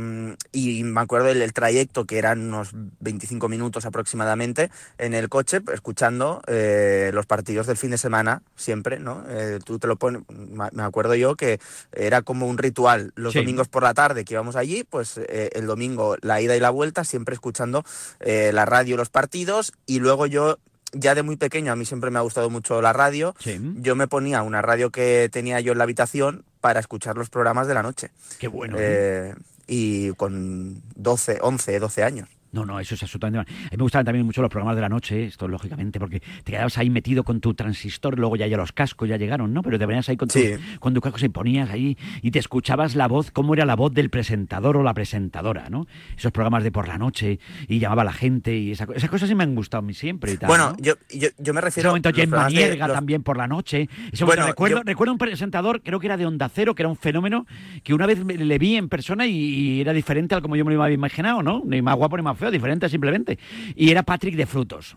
y 0.52 0.82
me 0.82 1.00
acuerdo 1.00 1.28
del 1.28 1.40
el 1.40 1.52
trayecto, 1.52 2.04
que 2.04 2.18
eran 2.18 2.40
unos 2.48 2.70
25 3.00 3.48
minutos 3.48 3.86
aproximadamente, 3.86 4.70
en 4.98 5.14
el 5.14 5.28
coche, 5.28 5.60
escuchando 5.72 6.42
eh, 6.48 7.10
los 7.14 7.26
partidos 7.26 7.66
del 7.68 7.76
fin 7.76 7.90
de 7.92 7.98
semana, 7.98 8.42
siempre, 8.56 8.98
¿no? 8.98 9.24
Eh, 9.28 9.60
tú 9.64 9.78
te 9.78 9.86
lo 9.86 9.96
pones, 9.96 10.22
me 10.28 10.82
acuerdo 10.82 11.14
yo 11.14 11.36
que 11.36 11.60
era 11.92 12.22
como 12.22 12.46
un 12.48 12.58
ritual, 12.58 13.12
los 13.14 13.34
Sí. 13.34 13.38
domingos 13.38 13.68
por 13.68 13.84
la 13.84 13.94
tarde 13.94 14.24
que 14.24 14.34
íbamos 14.34 14.56
allí, 14.56 14.82
pues 14.82 15.18
el 15.28 15.66
domingo 15.66 16.16
la 16.22 16.40
ida 16.40 16.56
y 16.56 16.60
la 16.60 16.70
vuelta, 16.70 17.04
siempre 17.04 17.34
escuchando 17.34 17.84
la 18.20 18.64
radio, 18.64 18.96
los 18.96 19.10
partidos, 19.10 19.72
y 19.86 20.00
luego 20.00 20.26
yo 20.26 20.58
ya 20.94 21.14
de 21.14 21.22
muy 21.22 21.36
pequeño, 21.36 21.72
a 21.72 21.76
mí 21.76 21.84
siempre 21.84 22.10
me 22.10 22.18
ha 22.18 22.22
gustado 22.22 22.50
mucho 22.50 22.80
la 22.80 22.92
radio, 22.92 23.34
yo 23.76 23.96
me 23.96 24.06
ponía 24.08 24.42
una 24.42 24.62
radio 24.62 24.90
que 24.90 25.28
tenía 25.30 25.60
yo 25.60 25.72
en 25.72 25.78
la 25.78 25.84
habitación 25.84 26.44
para 26.60 26.80
escuchar 26.80 27.16
los 27.16 27.30
programas 27.30 27.66
de 27.68 27.74
la 27.74 27.82
noche. 27.82 28.10
Qué 28.38 28.48
bueno. 28.48 28.76
Eh, 28.78 29.34
y 29.66 30.12
con 30.12 30.82
12, 30.96 31.38
11, 31.40 31.78
12 31.78 32.02
años. 32.02 32.28
No, 32.54 32.64
no, 32.64 32.78
eso 32.80 32.94
es 32.94 33.02
absolutamente. 33.02 33.40
A 33.50 33.52
mí 33.52 33.76
me 33.76 33.82
gustaban 33.82 34.04
también 34.06 34.24
mucho 34.24 34.40
los 34.40 34.50
programas 34.50 34.76
de 34.76 34.82
la 34.82 34.88
noche, 34.88 35.24
esto 35.24 35.48
lógicamente, 35.48 35.98
porque 35.98 36.20
te 36.20 36.52
quedabas 36.52 36.78
ahí 36.78 36.88
metido 36.88 37.24
con 37.24 37.40
tu 37.40 37.52
transistor, 37.54 38.18
luego 38.18 38.36
ya, 38.36 38.46
ya 38.46 38.56
los 38.56 38.72
cascos 38.72 39.08
ya 39.08 39.16
llegaron, 39.16 39.52
¿no? 39.52 39.62
Pero 39.62 39.78
te 39.78 39.86
venías 39.86 40.08
ahí 40.08 40.16
con 40.16 40.28
tu, 40.28 40.38
Sí. 40.38 40.52
con 40.78 40.94
tu 40.94 41.00
casco 41.00 41.18
y 41.24 41.28
ponías 41.28 41.68
ahí 41.70 41.98
y 42.22 42.30
te 42.30 42.38
escuchabas 42.38 42.94
la 42.94 43.08
voz, 43.08 43.30
cómo 43.30 43.54
era 43.54 43.64
la 43.66 43.74
voz 43.76 43.92
del 43.92 44.08
presentador 44.10 44.76
o 44.76 44.82
la 44.82 44.94
presentadora, 44.94 45.68
¿no? 45.68 45.86
Esos 46.16 46.32
programas 46.32 46.62
de 46.64 46.70
por 46.72 46.86
la 46.88 46.96
noche 46.98 47.38
y 47.68 47.78
llamaba 47.78 48.02
a 48.02 48.04
la 48.06 48.12
gente 48.12 48.56
y 48.56 48.70
esa, 48.72 48.86
esas 48.94 49.10
cosas 49.10 49.28
sí 49.28 49.34
me 49.34 49.42
han 49.44 49.54
gustado 49.54 49.80
a 49.80 49.82
mí 49.86 49.94
siempre 49.94 50.32
y 50.32 50.36
tal. 50.36 50.48
Bueno, 50.48 50.70
¿no? 50.70 50.76
yo, 50.80 50.94
yo, 51.10 51.28
yo 51.38 51.52
me 51.54 51.58
Ese 51.58 51.64
refiero 51.66 51.90
momento 51.90 52.10
Jen 52.12 52.30
programas 52.30 52.52
de- 52.52 52.60
Manierga 52.60 52.86
los- 52.88 52.96
también 52.96 53.22
por 53.22 53.36
la 53.36 53.48
noche. 53.48 53.88
Bueno, 53.88 54.26
momento 54.26 54.46
recuerdo, 54.46 54.76
yo- 54.78 54.82
recuerdo 54.84 55.12
un 55.12 55.18
presentador, 55.18 55.82
creo 55.82 55.98
que 55.98 56.06
era 56.06 56.16
de 56.16 56.26
Onda 56.26 56.48
Cero, 56.48 56.74
que 56.74 56.82
era 56.82 56.88
un 56.88 56.96
fenómeno, 56.96 57.46
que 57.82 57.94
una 57.94 58.06
vez 58.06 58.24
le 58.24 58.58
vi 58.58 58.76
en 58.76 58.88
persona 58.88 59.26
y, 59.26 59.34
y 59.34 59.80
era 59.80 59.92
diferente 59.92 60.34
al 60.34 60.42
como 60.42 60.56
yo 60.56 60.64
me 60.64 60.74
lo 60.74 60.82
había 60.82 60.94
imaginado, 60.94 61.42
¿no? 61.42 61.62
Ni 61.66 61.82
más 61.82 61.96
guapo 61.96 62.16
ni 62.16 62.22
más 62.22 62.36
feo, 62.38 62.43
diferente 62.52 62.88
simplemente. 62.88 63.38
Y 63.74 63.90
era 63.90 64.02
Patrick 64.02 64.36
de 64.36 64.46
Frutos. 64.46 64.96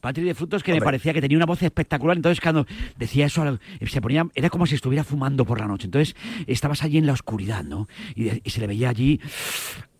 Patrick 0.00 0.26
de 0.26 0.34
Frutos 0.34 0.62
que 0.62 0.72
me 0.72 0.80
parecía 0.80 1.12
que 1.12 1.20
tenía 1.20 1.36
una 1.36 1.46
voz 1.46 1.60
espectacular, 1.62 2.16
entonces 2.16 2.40
cuando 2.40 2.66
decía 2.96 3.26
eso 3.26 3.58
se 3.84 4.00
ponía, 4.00 4.24
era 4.36 4.48
como 4.48 4.64
si 4.64 4.76
estuviera 4.76 5.02
fumando 5.02 5.44
por 5.44 5.58
la 5.58 5.66
noche, 5.66 5.86
entonces 5.86 6.14
estabas 6.46 6.84
allí 6.84 6.98
en 6.98 7.06
la 7.06 7.14
oscuridad, 7.14 7.64
¿no? 7.64 7.88
Y, 8.14 8.24
de- 8.24 8.40
y 8.44 8.50
se 8.50 8.60
le 8.60 8.68
veía 8.68 8.90
allí 8.90 9.20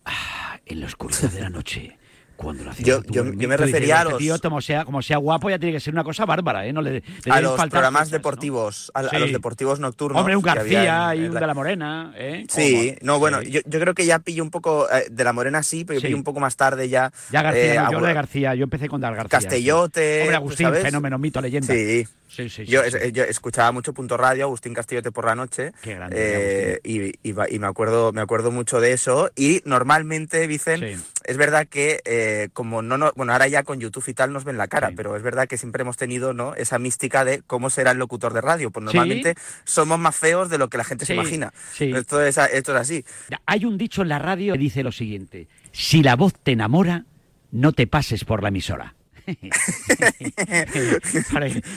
ah, 0.05 0.57
en 0.65 0.79
la 0.79 0.85
oscuridad 0.85 1.31
de 1.31 1.41
la 1.41 1.49
noche. 1.57 1.97
Cuando 2.39 2.63
lo 2.63 2.71
hacía 2.71 2.85
Yo- 2.85 3.03
yo- 3.03 3.33
yo 3.33 3.49
me 3.49 3.57
refería 3.57 3.95
a 3.95 3.99
"Este 3.99 4.09
los- 4.11 4.19
tío, 4.19 4.39
como 4.39 4.61
sea, 4.61 4.85
como 4.85 5.01
sea 5.01 5.17
guapo, 5.17 5.49
ya 5.49 5.59
tiene 5.59 5.73
que 5.73 5.79
ser 5.81 5.93
una 5.93 6.05
cosa 6.05 6.25
bárbara, 6.25 6.65
¿eh? 6.65 6.71
No 6.71 6.81
le, 6.81 7.03
le 7.25 7.31
a 7.31 7.41
los 7.41 7.59
programas 7.67 8.09
deportivos, 8.11 8.91
a, 8.93 8.99
a 9.01 9.09
Sí. 9.09 9.17
los 9.17 9.31
deportivos 9.33 9.79
nocturnos. 9.81 10.19
Hombre, 10.19 10.35
un 10.37 10.41
García 10.41 11.13
en- 11.13 11.21
y 11.23 11.27
un 11.27 11.33
la- 11.33 11.41
de 11.41 11.47
la 11.47 11.53
Morena, 11.53 12.13
¿eh? 12.15 12.45
Sí, 12.47 12.95
¿Cómo? 13.01 13.13
no, 13.13 13.19
bueno, 13.19 13.41
Sí. 13.41 13.51
yo, 13.51 13.59
yo 13.65 13.79
creo 13.81 13.93
que 13.93 14.05
ya 14.05 14.19
pillo 14.19 14.41
un 14.43 14.51
poco, 14.51 14.89
eh, 14.89 15.05
de 15.11 15.23
la 15.25 15.33
Morena 15.33 15.63
sí, 15.63 15.83
pero 15.83 15.95
yo 15.95 16.01
Sí. 16.01 16.07
pillo 16.07 16.17
un 16.17 16.23
poco 16.23 16.39
más 16.39 16.55
tarde 16.55 16.87
ya. 16.87 17.11
Ya 17.29 17.41
García, 17.41 17.73
eh, 17.73 17.77
no, 17.77 17.91
yo 17.91 17.99
de 18.01 18.13
García, 18.13 18.55
yo 18.55 18.63
empecé 18.63 18.87
con 18.87 19.01
Dar 19.01 19.15
García. 19.15 19.29
Castellote. 19.39 20.21
Hombre, 20.21 20.35
Agustín, 20.37 20.65
¿sabes? 20.67 20.83
fenómeno, 20.83 21.17
mito, 21.17 21.41
leyenda. 21.41 21.73
Sí. 21.73 22.07
Sí, 22.29 22.47
sí, 22.47 22.63
sí, 22.63 22.71
yo, 22.71 22.83
es- 22.83 23.11
yo 23.11 23.23
escuchaba 23.23 23.71
mucho 23.71 23.91
Punto 23.91 24.15
Radio, 24.15 24.45
Agustín 24.45 24.73
Castillote 24.75 25.11
por 25.11 25.25
la 25.25 25.33
noche. 25.35 25.71
Qué 25.81 25.95
grande, 25.95 26.15
eh, 26.75 26.79
y, 26.83 27.11
y 27.27 27.31
va- 27.31 27.49
y 27.49 27.57
me 27.57 27.65
acuerdo 27.65 28.13
me 28.13 28.21
acuerdo 28.21 28.51
mucho 28.51 28.79
de 28.79 28.93
eso. 28.93 29.31
Y 29.35 29.61
normalmente, 29.65 30.45
Vicen, 30.45 30.79
Sí. 30.79 31.03
Es 31.29 31.37
verdad 31.37 31.67
que 31.67 32.01
eh, 32.05 32.49
como 32.53 32.81
no, 32.81 32.97
no, 32.97 33.11
bueno, 33.15 33.31
ahora 33.33 33.47
ya 33.47 33.63
con 33.63 33.79
YouTube 33.79 34.03
y 34.07 34.13
tal 34.13 34.33
nos 34.33 34.43
ven 34.43 34.57
la 34.57 34.67
cara, 34.67 34.91
pero 34.95 35.15
es 35.15 35.21
verdad 35.23 35.47
que 35.47 35.57
siempre 35.57 35.83
hemos 35.83 35.95
tenido 35.95 36.33
¿no? 36.33 36.55
esa 36.55 36.79
mística 36.79 37.23
de 37.23 37.41
cómo 37.45 37.69
será 37.69 37.91
el 37.91 37.97
locutor 37.99 38.33
de 38.33 38.41
radio. 38.41 38.71
Pues 38.71 38.81
Sí. 38.81 38.85
normalmente 38.97 39.35
somos 39.63 39.99
más 39.99 40.15
feos 40.15 40.49
de 40.49 40.57
lo 40.57 40.69
que 40.69 40.77
la 40.77 40.83
gente 40.83 41.05
Sí, 41.05 41.09
se 41.09 41.13
imagina. 41.15 41.53
Esto, 41.79 42.21
es, 42.21 42.37
esto 42.37 42.73
es 42.75 42.81
así. 42.81 43.05
Hay 43.45 43.65
un 43.65 43.77
dicho 43.77 44.01
en 44.01 44.09
la 44.09 44.19
radio 44.19 44.53
que 44.53 44.59
dice 44.59 44.83
lo 44.83 44.91
siguiente: 44.91 45.47
si 45.71 46.01
la 46.03 46.15
voz 46.15 46.33
te 46.33 46.51
enamora, 46.53 47.05
no 47.51 47.71
te 47.73 47.87
pases 47.87 48.25
por 48.25 48.41
la 48.41 48.49
emisora. 48.49 48.95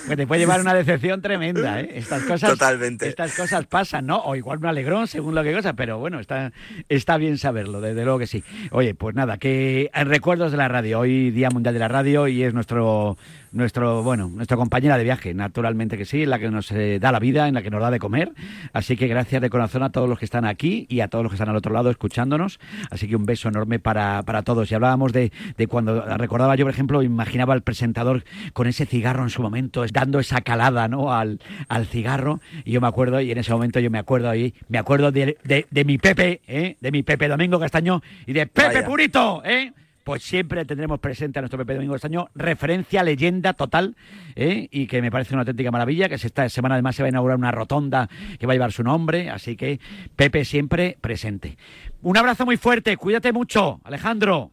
Pues 0.07 0.17
te 0.17 0.27
puede 0.27 0.41
llevar 0.41 0.61
una 0.61 0.75
decepción 0.75 1.21
tremenda, 1.21 1.81
¿eh? 1.81 1.91
Estas 1.95 2.23
cosas, 2.25 2.51
Totalmente. 2.51 3.09
Estas 3.09 3.35
cosas 3.37 3.67
pasan, 3.67 4.07
¿no? 4.07 4.19
O 4.19 4.35
igual 4.37 4.59
un 4.59 4.67
alegrón, 4.67 5.07
según 5.07 5.35
lo 5.35 5.43
que 5.43 5.53
cosa, 5.53 5.75
pero 5.75 5.99
bueno, 5.99 6.21
está, 6.21 6.53
está 6.89 7.17
bien 7.17 7.39
saberlo, 7.39 7.81
desde 7.81 8.05
luego 8.05 8.19
que 8.19 8.27
sí. 8.27 8.43
Oye, 8.71 8.95
pues 8.95 9.15
nada, 9.15 9.39
que 9.39 9.91
en 9.95 10.09
recuerdos 10.09 10.53
de 10.53 10.59
la 10.59 10.69
radio, 10.69 11.01
hoy 11.01 11.31
Día 11.31 11.51
Mundial 11.51 11.75
de 11.75 11.81
la 11.81 11.89
Radio 11.89 12.29
y 12.29 12.43
es 12.43 12.55
nuestro, 12.55 13.17
nuestro, 13.53 14.03
bueno, 14.03 14.29
nuestra 14.29 14.57
compañera 14.57 14.97
de 14.99 15.05
viaje, 15.05 15.35
naturalmente 15.35 15.97
que 15.99 16.05
sí, 16.05 16.27
la 16.27 16.39
que 16.39 16.51
nos 16.51 16.71
eh, 16.73 16.99
da 17.01 17.13
la 17.13 17.19
vida, 17.19 17.49
en 17.49 17.55
la 17.55 17.63
que 17.63 17.71
nos 17.71 17.81
da 17.81 17.91
de 17.91 17.99
comer. 17.99 18.33
Así 18.73 18.97
que 18.97 19.07
gracias 19.09 19.41
de 19.43 19.51
corazón 19.51 19.83
a 19.83 19.91
todos 19.91 20.09
los 20.09 20.19
que 20.19 20.25
están 20.25 20.45
aquí 20.45 20.87
y 20.89 21.01
a 21.01 21.09
todos 21.09 21.23
los 21.23 21.31
que 21.31 21.37
están 21.37 21.49
al 21.49 21.57
otro 21.57 21.73
lado 21.73 21.91
escuchándonos. 21.91 22.59
Así 22.91 23.09
que 23.09 23.17
un 23.17 23.25
beso 23.27 23.49
enorme 23.49 23.79
para, 23.79 24.23
para 24.23 24.43
todos. 24.43 24.71
Y 24.71 24.75
hablábamos 24.75 25.13
de, 25.13 25.33
de 25.57 25.67
cuando 25.67 26.01
recordaba 26.17 26.57
yo, 26.57 26.65
por 26.65 26.73
ejemplo, 26.73 27.03
imaginaba 27.03 27.55
al 27.55 27.63
presentador 27.63 28.25
con 28.53 28.67
ese 28.67 28.87
cigarro 28.87 29.23
en 29.23 29.31
su 29.31 29.43
momento, 29.43 29.85
dando 29.93 30.19
esa 30.19 30.41
calada 30.41 30.89
¿no? 30.89 31.13
al, 31.13 31.41
al 31.69 31.87
cigarro. 31.87 32.41
Y 32.65 32.73
yo 32.73 32.81
me 32.81 32.87
acuerdo, 32.89 33.21
y 33.21 33.31
en 33.31 33.39
ese 33.39 33.53
momento 33.53 33.81
yo 33.81 33.91
me 33.91 33.99
acuerdo 33.99 34.31
ahí, 34.31 34.55
me 34.69 34.79
acuerdo 34.79 35.13
de, 35.13 35.37
de- 35.45 35.67
de 35.71 35.85
mi 35.85 35.99
Pepe, 35.99 36.41
¿eh? 36.47 36.77
de 36.81 36.91
mi 36.93 37.03
Pepe 37.03 37.29
Domingo 37.29 37.61
Castaño 37.61 38.03
y 38.27 38.33
de 38.33 38.47
Pepe 38.47 38.69
Vaya. 38.79 38.85
Purito, 38.87 39.43
¿eh? 39.45 39.73
Pues 40.05 40.23
siempre 40.23 40.65
tendremos 40.65 40.99
presente 40.99 41.39
a 41.39 41.43
nuestro 41.43 41.59
Pepe 41.59 41.75
Domingo 41.75 41.93
Castaño, 41.93 42.29
referencia, 42.35 43.03
leyenda 43.03 43.53
total, 43.53 43.97
¿eh? 44.35 44.69
y 44.71 44.87
que 44.87 45.01
me 45.01 45.11
parece 45.11 45.35
una 45.35 45.43
auténtica 45.43 45.71
maravilla, 45.71 46.09
que 46.09 46.17
esta 46.17 46.49
semana 46.49 46.75
además 46.75 46.97
se 46.97 47.03
va 47.03 47.07
a 47.07 47.11
inaugurar 47.11 47.39
una 47.39 47.53
rotonda 47.53 48.09
que 48.39 48.47
va 48.47 48.53
a 48.53 48.57
llevar 48.57 48.73
su 48.73 48.83
nombre, 48.83 49.31
así 49.31 49.57
que 49.57 49.81
Pepe 50.17 50.45
siempre 50.45 50.99
presente. 51.01 51.57
Un 52.03 52.17
abrazo 52.17 52.45
muy 52.45 52.57
fuerte, 52.57 52.97
cuídate 52.97 53.33
mucho, 53.33 53.81
Alejandro. 53.85 54.51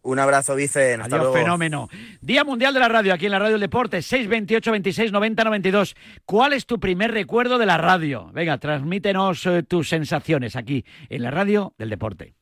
Un 0.00 0.18
abrazo, 0.18 0.54
Vicen. 0.54 1.02
Hasta 1.02 1.16
Adiós, 1.16 1.32
luego. 1.32 1.44
fenómeno. 1.44 1.88
Día 2.22 2.44
Mundial 2.44 2.72
de 2.72 2.80
la 2.80 2.88
Radio, 2.88 3.12
aquí 3.12 3.26
en 3.26 3.32
la 3.32 3.40
Radio 3.40 3.52
del 3.52 3.60
Deporte, 3.60 4.00
628 4.00 4.70
26 4.70 5.12
90 5.12 5.44
92. 5.44 5.96
¿Cuál 6.24 6.54
es 6.54 6.64
tu 6.64 6.80
primer 6.80 7.12
recuerdo 7.12 7.58
de 7.58 7.66
la 7.66 7.76
radio? 7.76 8.30
Venga, 8.32 8.56
transmítenos 8.56 9.44
eh, 9.44 9.62
tus 9.64 9.88
sensaciones 9.88 10.56
aquí 10.56 10.84
en 11.10 11.22
la 11.24 11.30
Radio 11.30 11.74
del 11.76 11.90
Deporte. 11.90 12.34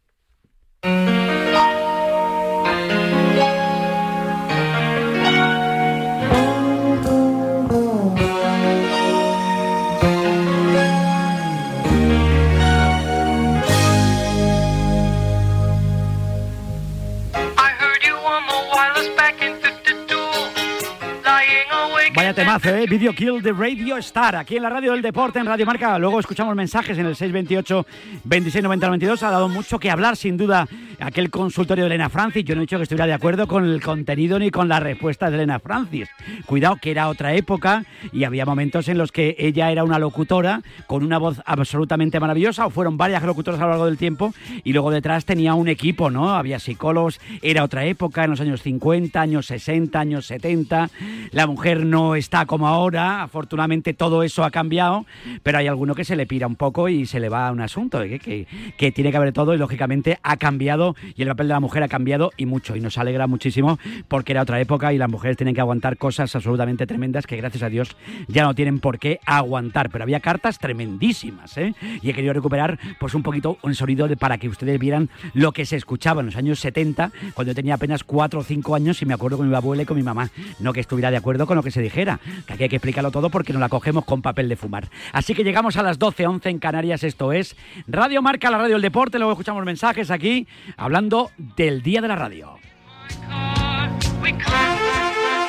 Vaya 22.27 22.35
temazo, 22.35 22.71
¿eh? 22.71 22.87
Video 22.89 23.13
Kill 23.13 23.41
de 23.41 23.53
Radio 23.53 23.97
Star, 23.99 24.35
aquí 24.35 24.57
en 24.57 24.65
la 24.65 24.69
Radio 24.69 24.91
del 24.91 25.01
Deporte, 25.01 25.39
en 25.39 25.47
Radio 25.47 25.65
Marca. 25.65 25.97
Luego 25.97 26.19
escuchamos 26.19 26.57
mensajes 26.57 26.99
en 26.99 27.07
el 27.07 27.15
628 27.15 27.87
26 28.25 28.65
90 28.65 28.87
92. 28.87 29.23
Ha 29.23 29.31
dado 29.31 29.49
mucho 29.49 29.79
que 29.79 29.93
hablar, 29.93 30.17
sin 30.17 30.37
duda, 30.37 30.67
aquel 30.99 31.31
consultorio 31.31 31.85
de 31.85 31.91
Elena 31.91 32.09
Francis. 32.09 32.45
Yo 32.45 32.57
no 32.57 32.63
he 32.63 32.65
dicho 32.65 32.79
que 32.79 32.83
estuviera 32.83 33.07
de 33.07 33.13
acuerdo 33.13 33.47
con 33.47 33.65
el 33.65 33.81
contenido 33.81 34.41
ni 34.41 34.51
con 34.51 34.69
las 34.69 34.83
respuestas 34.83 35.31
de 35.31 35.37
Elena 35.37 35.61
Francis. 35.61 36.09
Cuidado, 36.47 36.79
que 36.83 36.91
era 36.91 37.09
otra 37.11 37.33
época 37.35 37.85
y 38.13 38.25
había 38.25 38.45
momentos 38.45 38.89
en 38.89 38.99
los 38.99 39.13
que 39.13 39.37
ella 39.39 39.71
era 39.71 39.85
una 39.85 40.01
locutora 40.01 40.63
con 40.89 41.05
una 41.05 41.19
voz 41.19 41.41
absolutamente 41.47 42.19
maravillosa, 42.19 42.67
o 42.67 42.71
fueron 42.71 42.97
varias 42.97 43.23
locutoras 43.23 43.61
a 43.61 43.65
lo 43.65 43.71
largo 43.71 43.87
del 43.87 43.99
tiempo, 43.99 44.35
y 44.65 44.73
luego 44.73 44.91
detrás 44.91 45.27
tenía 45.27 45.55
un 45.55 45.69
equipo, 45.69 46.11
¿no? 46.11 46.35
Había 46.35 46.59
psicólogos, 46.59 47.21
era 47.41 47.63
otra 47.63 47.85
época, 47.85 48.25
en 48.25 48.31
los 48.31 48.41
años 48.41 48.63
50, 48.63 49.21
años 49.21 49.47
60, 49.47 50.01
años 50.01 50.27
70. 50.27 50.91
La 51.31 51.47
mujer 51.47 51.87
no 51.87 52.16
está 52.17 52.47
como 52.47 52.69
ahora, 52.69 53.23
afortunadamente 53.23 53.95
todo 53.95 54.23
eso 54.23 54.45
ha 54.45 54.51
cambiado, 54.51 55.07
pero 55.43 55.59
hay 55.59 55.67
alguno 55.67 55.95
que 55.95 56.05
se 56.05 56.17
le 56.17 56.27
pira 56.27 56.47
un 56.47 56.57
poco 56.57 56.89
y 56.89 57.07
se 57.07 57.21
le 57.21 57.29
va 57.29 57.49
a 57.49 57.53
un 57.53 57.61
asunto, 57.61 58.03
¿eh? 58.03 58.19
que, 58.19 58.47
tiene 58.93 59.11
que 59.11 59.17
haber 59.17 59.33
todo 59.33 59.55
y 59.55 59.59
lógicamente 59.59 60.19
ha 60.23 60.37
cambiado 60.37 60.95
y 61.17 61.23
el 61.23 61.29
papel 61.29 61.49
de 61.49 61.55
la 61.55 61.61
mujer 61.61 61.83
ha 61.83 61.89
cambiado 61.89 62.33
y 62.37 62.47
mucho 62.47 62.77
y 62.77 62.81
nos 62.81 62.99
alegra 62.99 63.27
muchísimo 63.27 63.79
porque 64.09 64.33
era 64.33 64.43
otra 64.43 64.61
época 64.61 64.93
y 64.93 64.99
las 64.99 65.11
mujeres 65.11 65.37
tienen 65.37 65.55
que 65.55 65.61
aguantar 65.61 65.97
cosas 65.97 66.35
absolutamente 66.35 66.87
tremendas 66.87 67.27
que 67.27 67.37
gracias 67.37 67.63
a 67.63 67.69
Dios 67.69 67.97
ya 68.29 68.45
no 68.45 68.55
tienen 68.55 68.79
por 68.79 68.99
qué 68.99 69.21
aguantar, 69.27 69.91
pero 69.91 70.05
había 70.05 70.21
cartas 70.21 70.59
tremendísimas 70.59 71.57
¿eh? 71.59 71.75
y 72.01 72.11
he 72.11 72.15
querido 72.15 72.33
recuperar 72.33 72.79
pues 72.99 73.15
un 73.15 73.23
poquito 73.23 73.59
un 73.63 73.75
sonido 73.75 74.07
para 74.19 74.39
que 74.39 74.49
ustedes 74.49 74.79
vieran 74.79 75.09
lo 75.35 75.53
que 75.53 75.67
se 75.67 75.77
escuchaba 75.77 76.21
en 76.21 76.27
los 76.27 76.37
años 76.37 76.61
70 76.61 77.11
cuando 77.35 77.51
yo 77.51 77.55
tenía 77.55 77.75
apenas 77.75 78.05
4 78.05 78.41
o 78.41 78.43
5 78.43 78.75
años 78.75 79.03
y 79.03 79.07
me 79.07 79.15
acuerdo 79.15 79.37
con 79.39 79.49
mi 79.49 79.55
abuela 79.55 79.83
y 79.83 79.87
con 79.87 79.97
mi 79.97 80.03
mamá, 80.03 80.31
no 80.61 80.73
que 80.73 80.81
estuviera 80.81 81.11
de 81.11 81.17
acuerdo 81.17 81.47
con 81.47 81.57
lo 81.57 81.63
que 81.63 81.71
se 81.71 81.83
dijera, 81.83 82.06
que 82.47 82.55
aquí 82.55 82.63
hay 82.63 82.69
que 82.69 82.77
explicarlo 82.77 83.11
todo 83.11 83.31
porque 83.31 83.53
nos 83.53 83.61
la 83.61 83.69
cogemos 83.69 84.05
con 84.05 84.23
papel 84.23 84.49
de 84.49 84.57
fumar. 84.57 84.89
Así 85.13 85.35
que 85.35 85.45
llegamos 85.45 85.77
a 85.77 85.83
las 85.83 85.99
12.11 85.99 86.51
en 86.51 86.59
Canarias, 86.59 87.05
esto 87.05 87.33
es 87.33 87.57
Radio 87.87 88.23
Marca, 88.23 88.51
la 88.51 88.59
radio 88.59 88.75
del 88.75 88.83
deporte, 88.83 89.19
luego 89.19 89.33
escuchamos 89.33 89.65
mensajes 89.65 90.11
aquí 90.11 90.47
hablando 90.77 91.31
del 91.57 91.83
Día 91.83 92.01
de 92.01 92.09
la 92.09 92.17
Radio. 92.17 92.59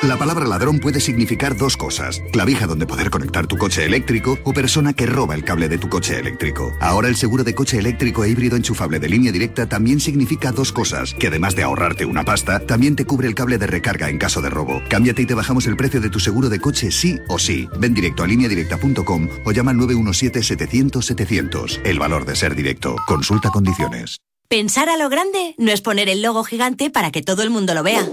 La 0.08 0.18
palabra 0.18 0.48
ladrón 0.48 0.80
puede 0.80 1.02
significar 1.02 1.58
dos 1.58 1.76
cosas. 1.76 2.22
Clavija 2.32 2.66
donde 2.66 2.88
poder 2.88 3.10
conectar 3.10 3.46
tu 3.46 3.58
coche 3.58 3.84
eléctrico 3.84 4.40
o 4.46 4.54
persona 4.54 4.94
que 4.94 5.06
roba 5.06 5.36
el 5.36 5.44
cable 5.44 5.68
de 5.68 5.78
tu 5.78 5.90
coche 5.90 6.18
eléctrico. 6.18 6.72
Ahora 6.80 7.10
el 7.10 7.18
seguro 7.18 7.44
de 7.44 7.54
coche 7.54 7.78
eléctrico 7.78 8.24
e 8.24 8.30
híbrido 8.30 8.56
enchufable 8.56 9.00
de 9.00 9.10
línea 9.10 9.34
directa 9.34 9.68
también 9.68 10.00
significa 10.00 10.54
dos 10.54 10.72
cosas. 10.72 11.14
Que 11.14 11.28
además 11.28 11.58
de 11.58 11.64
ahorrarte 11.64 12.06
una 12.06 12.24
pasta, 12.24 12.66
también 12.66 12.96
te 12.96 13.04
cubre 13.04 13.28
el 13.28 13.36
cable 13.36 13.58
de 13.58 13.68
recarga 13.68 14.10
en 14.10 14.18
caso 14.18 14.42
de 14.42 14.50
robo. 14.50 14.82
Cámbiate 14.88 15.24
y 15.24 15.26
te 15.26 15.34
bajamos 15.34 15.68
el 15.68 15.76
precio 15.76 16.00
de 16.00 16.10
tu 16.10 16.22
seguro 16.22 16.48
de 16.48 16.62
coche 16.62 16.90
sí 16.90 17.20
o 17.28 17.38
sí. 17.38 17.68
Ven 17.78 17.94
directo 17.94 18.24
a 18.24 18.28
lineadirecta.com 18.28 19.28
o 19.44 19.52
llama 19.52 19.72
al 19.72 19.78
917-700-700. 19.78 21.82
El 21.84 22.00
valor 22.00 22.26
de 22.26 22.38
ser 22.38 22.56
directo. 22.56 22.96
Consulta 23.08 23.50
condiciones. 23.50 24.20
Pensar 24.48 24.88
a 24.88 24.96
lo 24.96 25.10
grande 25.10 25.54
no 25.58 25.74
es 25.74 25.82
poner 25.82 26.08
el 26.08 26.22
logo 26.22 26.46
gigante 26.46 26.90
para 26.90 27.12
que 27.12 27.22
todo 27.22 27.44
el 27.44 27.50
mundo 27.50 27.74
lo 27.74 27.84
vea 27.84 28.08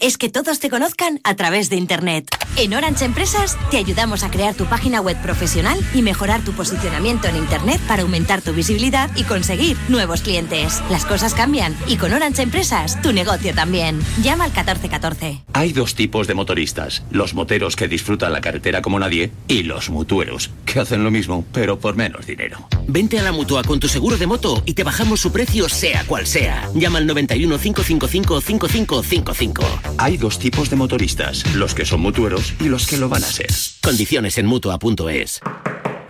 es 0.00 0.18
que 0.18 0.28
todos 0.28 0.60
te 0.60 0.70
conozcan 0.70 1.20
a 1.24 1.34
través 1.36 1.70
de 1.70 1.76
Internet. 1.76 2.28
En 2.56 2.74
Orange 2.74 3.04
Empresas 3.04 3.56
te 3.70 3.76
ayudamos 3.76 4.22
a 4.22 4.30
crear 4.30 4.54
tu 4.54 4.66
página 4.66 5.00
web 5.00 5.20
profesional 5.22 5.78
y 5.94 6.02
mejorar 6.02 6.42
tu 6.42 6.52
posicionamiento 6.52 7.28
en 7.28 7.36
Internet 7.36 7.80
para 7.86 8.02
aumentar 8.02 8.42
tu 8.42 8.52
visibilidad 8.52 9.10
y 9.16 9.24
conseguir 9.24 9.76
nuevos 9.88 10.22
clientes. 10.22 10.82
Las 10.90 11.04
cosas 11.04 11.34
cambian 11.34 11.76
y 11.86 11.96
con 11.96 12.12
Orange 12.12 12.42
Empresas 12.42 13.00
tu 13.02 13.12
negocio 13.12 13.54
también. 13.54 14.00
Llama 14.22 14.44
al 14.44 14.50
1414. 14.50 15.42
Hay 15.52 15.72
dos 15.72 15.94
tipos 15.94 16.26
de 16.26 16.34
motoristas. 16.34 17.02
Los 17.10 17.34
moteros 17.34 17.76
que 17.76 17.88
disfrutan 17.88 18.32
la 18.32 18.40
carretera 18.40 18.82
como 18.82 18.98
nadie 18.98 19.30
y 19.48 19.62
los 19.62 19.90
mutueros, 19.90 20.50
que 20.66 20.80
hacen 20.80 21.04
lo 21.04 21.10
mismo, 21.10 21.44
pero 21.52 21.78
por 21.78 21.96
menos 21.96 22.26
dinero. 22.26 22.68
Vente 22.86 23.18
a 23.18 23.22
la 23.22 23.32
Mutua 23.32 23.62
con 23.62 23.80
tu 23.80 23.88
seguro 23.88 24.16
de 24.16 24.26
moto 24.26 24.62
y 24.66 24.74
te 24.74 24.84
bajamos 24.84 25.20
su 25.20 25.32
precio 25.32 25.68
sea 25.68 26.04
cual 26.04 26.26
sea. 26.26 26.68
Llama 26.74 26.98
al 26.98 27.06
91 27.06 27.58
555 27.58 28.40
5555. 28.40 29.79
Hay 29.98 30.16
dos 30.16 30.38
tipos 30.38 30.70
de 30.70 30.76
motoristas, 30.76 31.44
los 31.54 31.74
que 31.74 31.84
son 31.84 32.00
mutueros 32.00 32.54
y 32.60 32.64
los 32.64 32.86
que 32.86 32.96
lo 32.96 33.08
van 33.08 33.24
a 33.24 33.26
ser. 33.26 33.50
Condiciones 33.82 34.38
en 34.38 34.46
Mutua.es. 34.46 35.40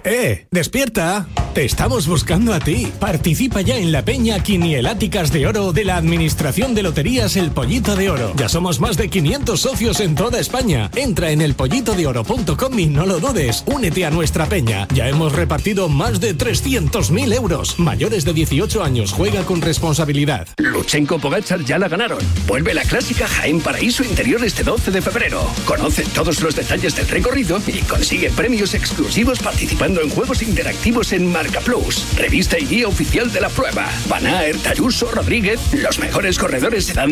¡Eh! 0.04 0.46
¡Despierta! 0.50 1.26
Te 1.54 1.64
estamos 1.64 2.06
buscando 2.06 2.54
a 2.54 2.60
ti. 2.60 2.90
Participa 3.00 3.60
ya 3.60 3.76
en 3.76 3.90
la 3.90 4.04
peña 4.04 4.40
Quinieláticas 4.40 5.32
de 5.32 5.46
Oro 5.48 5.72
de 5.72 5.84
la 5.84 5.96
Administración 5.96 6.74
de 6.74 6.84
Loterías 6.84 7.36
El 7.36 7.50
Pollito 7.50 7.96
de 7.96 8.08
Oro. 8.08 8.32
Ya 8.36 8.48
somos 8.48 8.80
más 8.80 8.96
de 8.96 9.08
500 9.08 9.60
socios 9.60 10.00
en 10.00 10.14
toda 10.14 10.38
España. 10.38 10.90
Entra 10.94 11.32
en 11.32 11.40
elpollitodeoro.com 11.40 12.78
y 12.78 12.86
no 12.86 13.04
lo 13.04 13.18
dudes. 13.18 13.64
Únete 13.66 14.06
a 14.06 14.10
nuestra 14.10 14.46
peña. 14.46 14.86
Ya 14.94 15.08
hemos 15.08 15.32
repartido 15.32 15.88
más 15.88 16.20
de 16.20 16.36
300.000 16.36 17.34
euros. 17.34 17.78
Mayores 17.80 18.24
de 18.24 18.32
18 18.32 18.84
años, 18.84 19.12
juega 19.12 19.42
con 19.42 19.60
responsabilidad. 19.60 20.46
Luchenko 20.56 21.18
Pogachar 21.18 21.64
ya 21.64 21.78
la 21.78 21.88
ganaron. 21.88 22.20
Vuelve 22.46 22.74
la 22.74 22.82
clásica 22.82 23.26
Jaén 23.26 23.60
Paraíso 23.60 24.04
Interior 24.04 24.44
este 24.44 24.62
12 24.62 24.92
de 24.92 25.02
febrero. 25.02 25.42
Conoce 25.66 26.04
todos 26.14 26.40
los 26.40 26.54
detalles 26.54 26.94
del 26.94 27.08
recorrido 27.08 27.60
y 27.66 27.80
consigue 27.80 28.30
premios 28.30 28.74
exclusivos 28.74 29.40
en 29.98 30.10
juegos 30.10 30.42
interactivos 30.42 31.12
en 31.12 31.26
Marca 31.26 31.60
Plus, 31.60 32.06
revista 32.16 32.58
y 32.58 32.66
guía 32.66 32.86
oficial 32.86 33.32
de 33.32 33.40
la 33.40 33.48
prueba. 33.48 33.90
Van 34.08 34.24
Aert, 34.24 34.64
Ayuso, 34.66 35.10
Rodríguez, 35.10 35.60
los 35.72 35.98
mejores 35.98 36.38
corredores 36.38 36.86
se 36.86 36.94
dan 36.94 37.08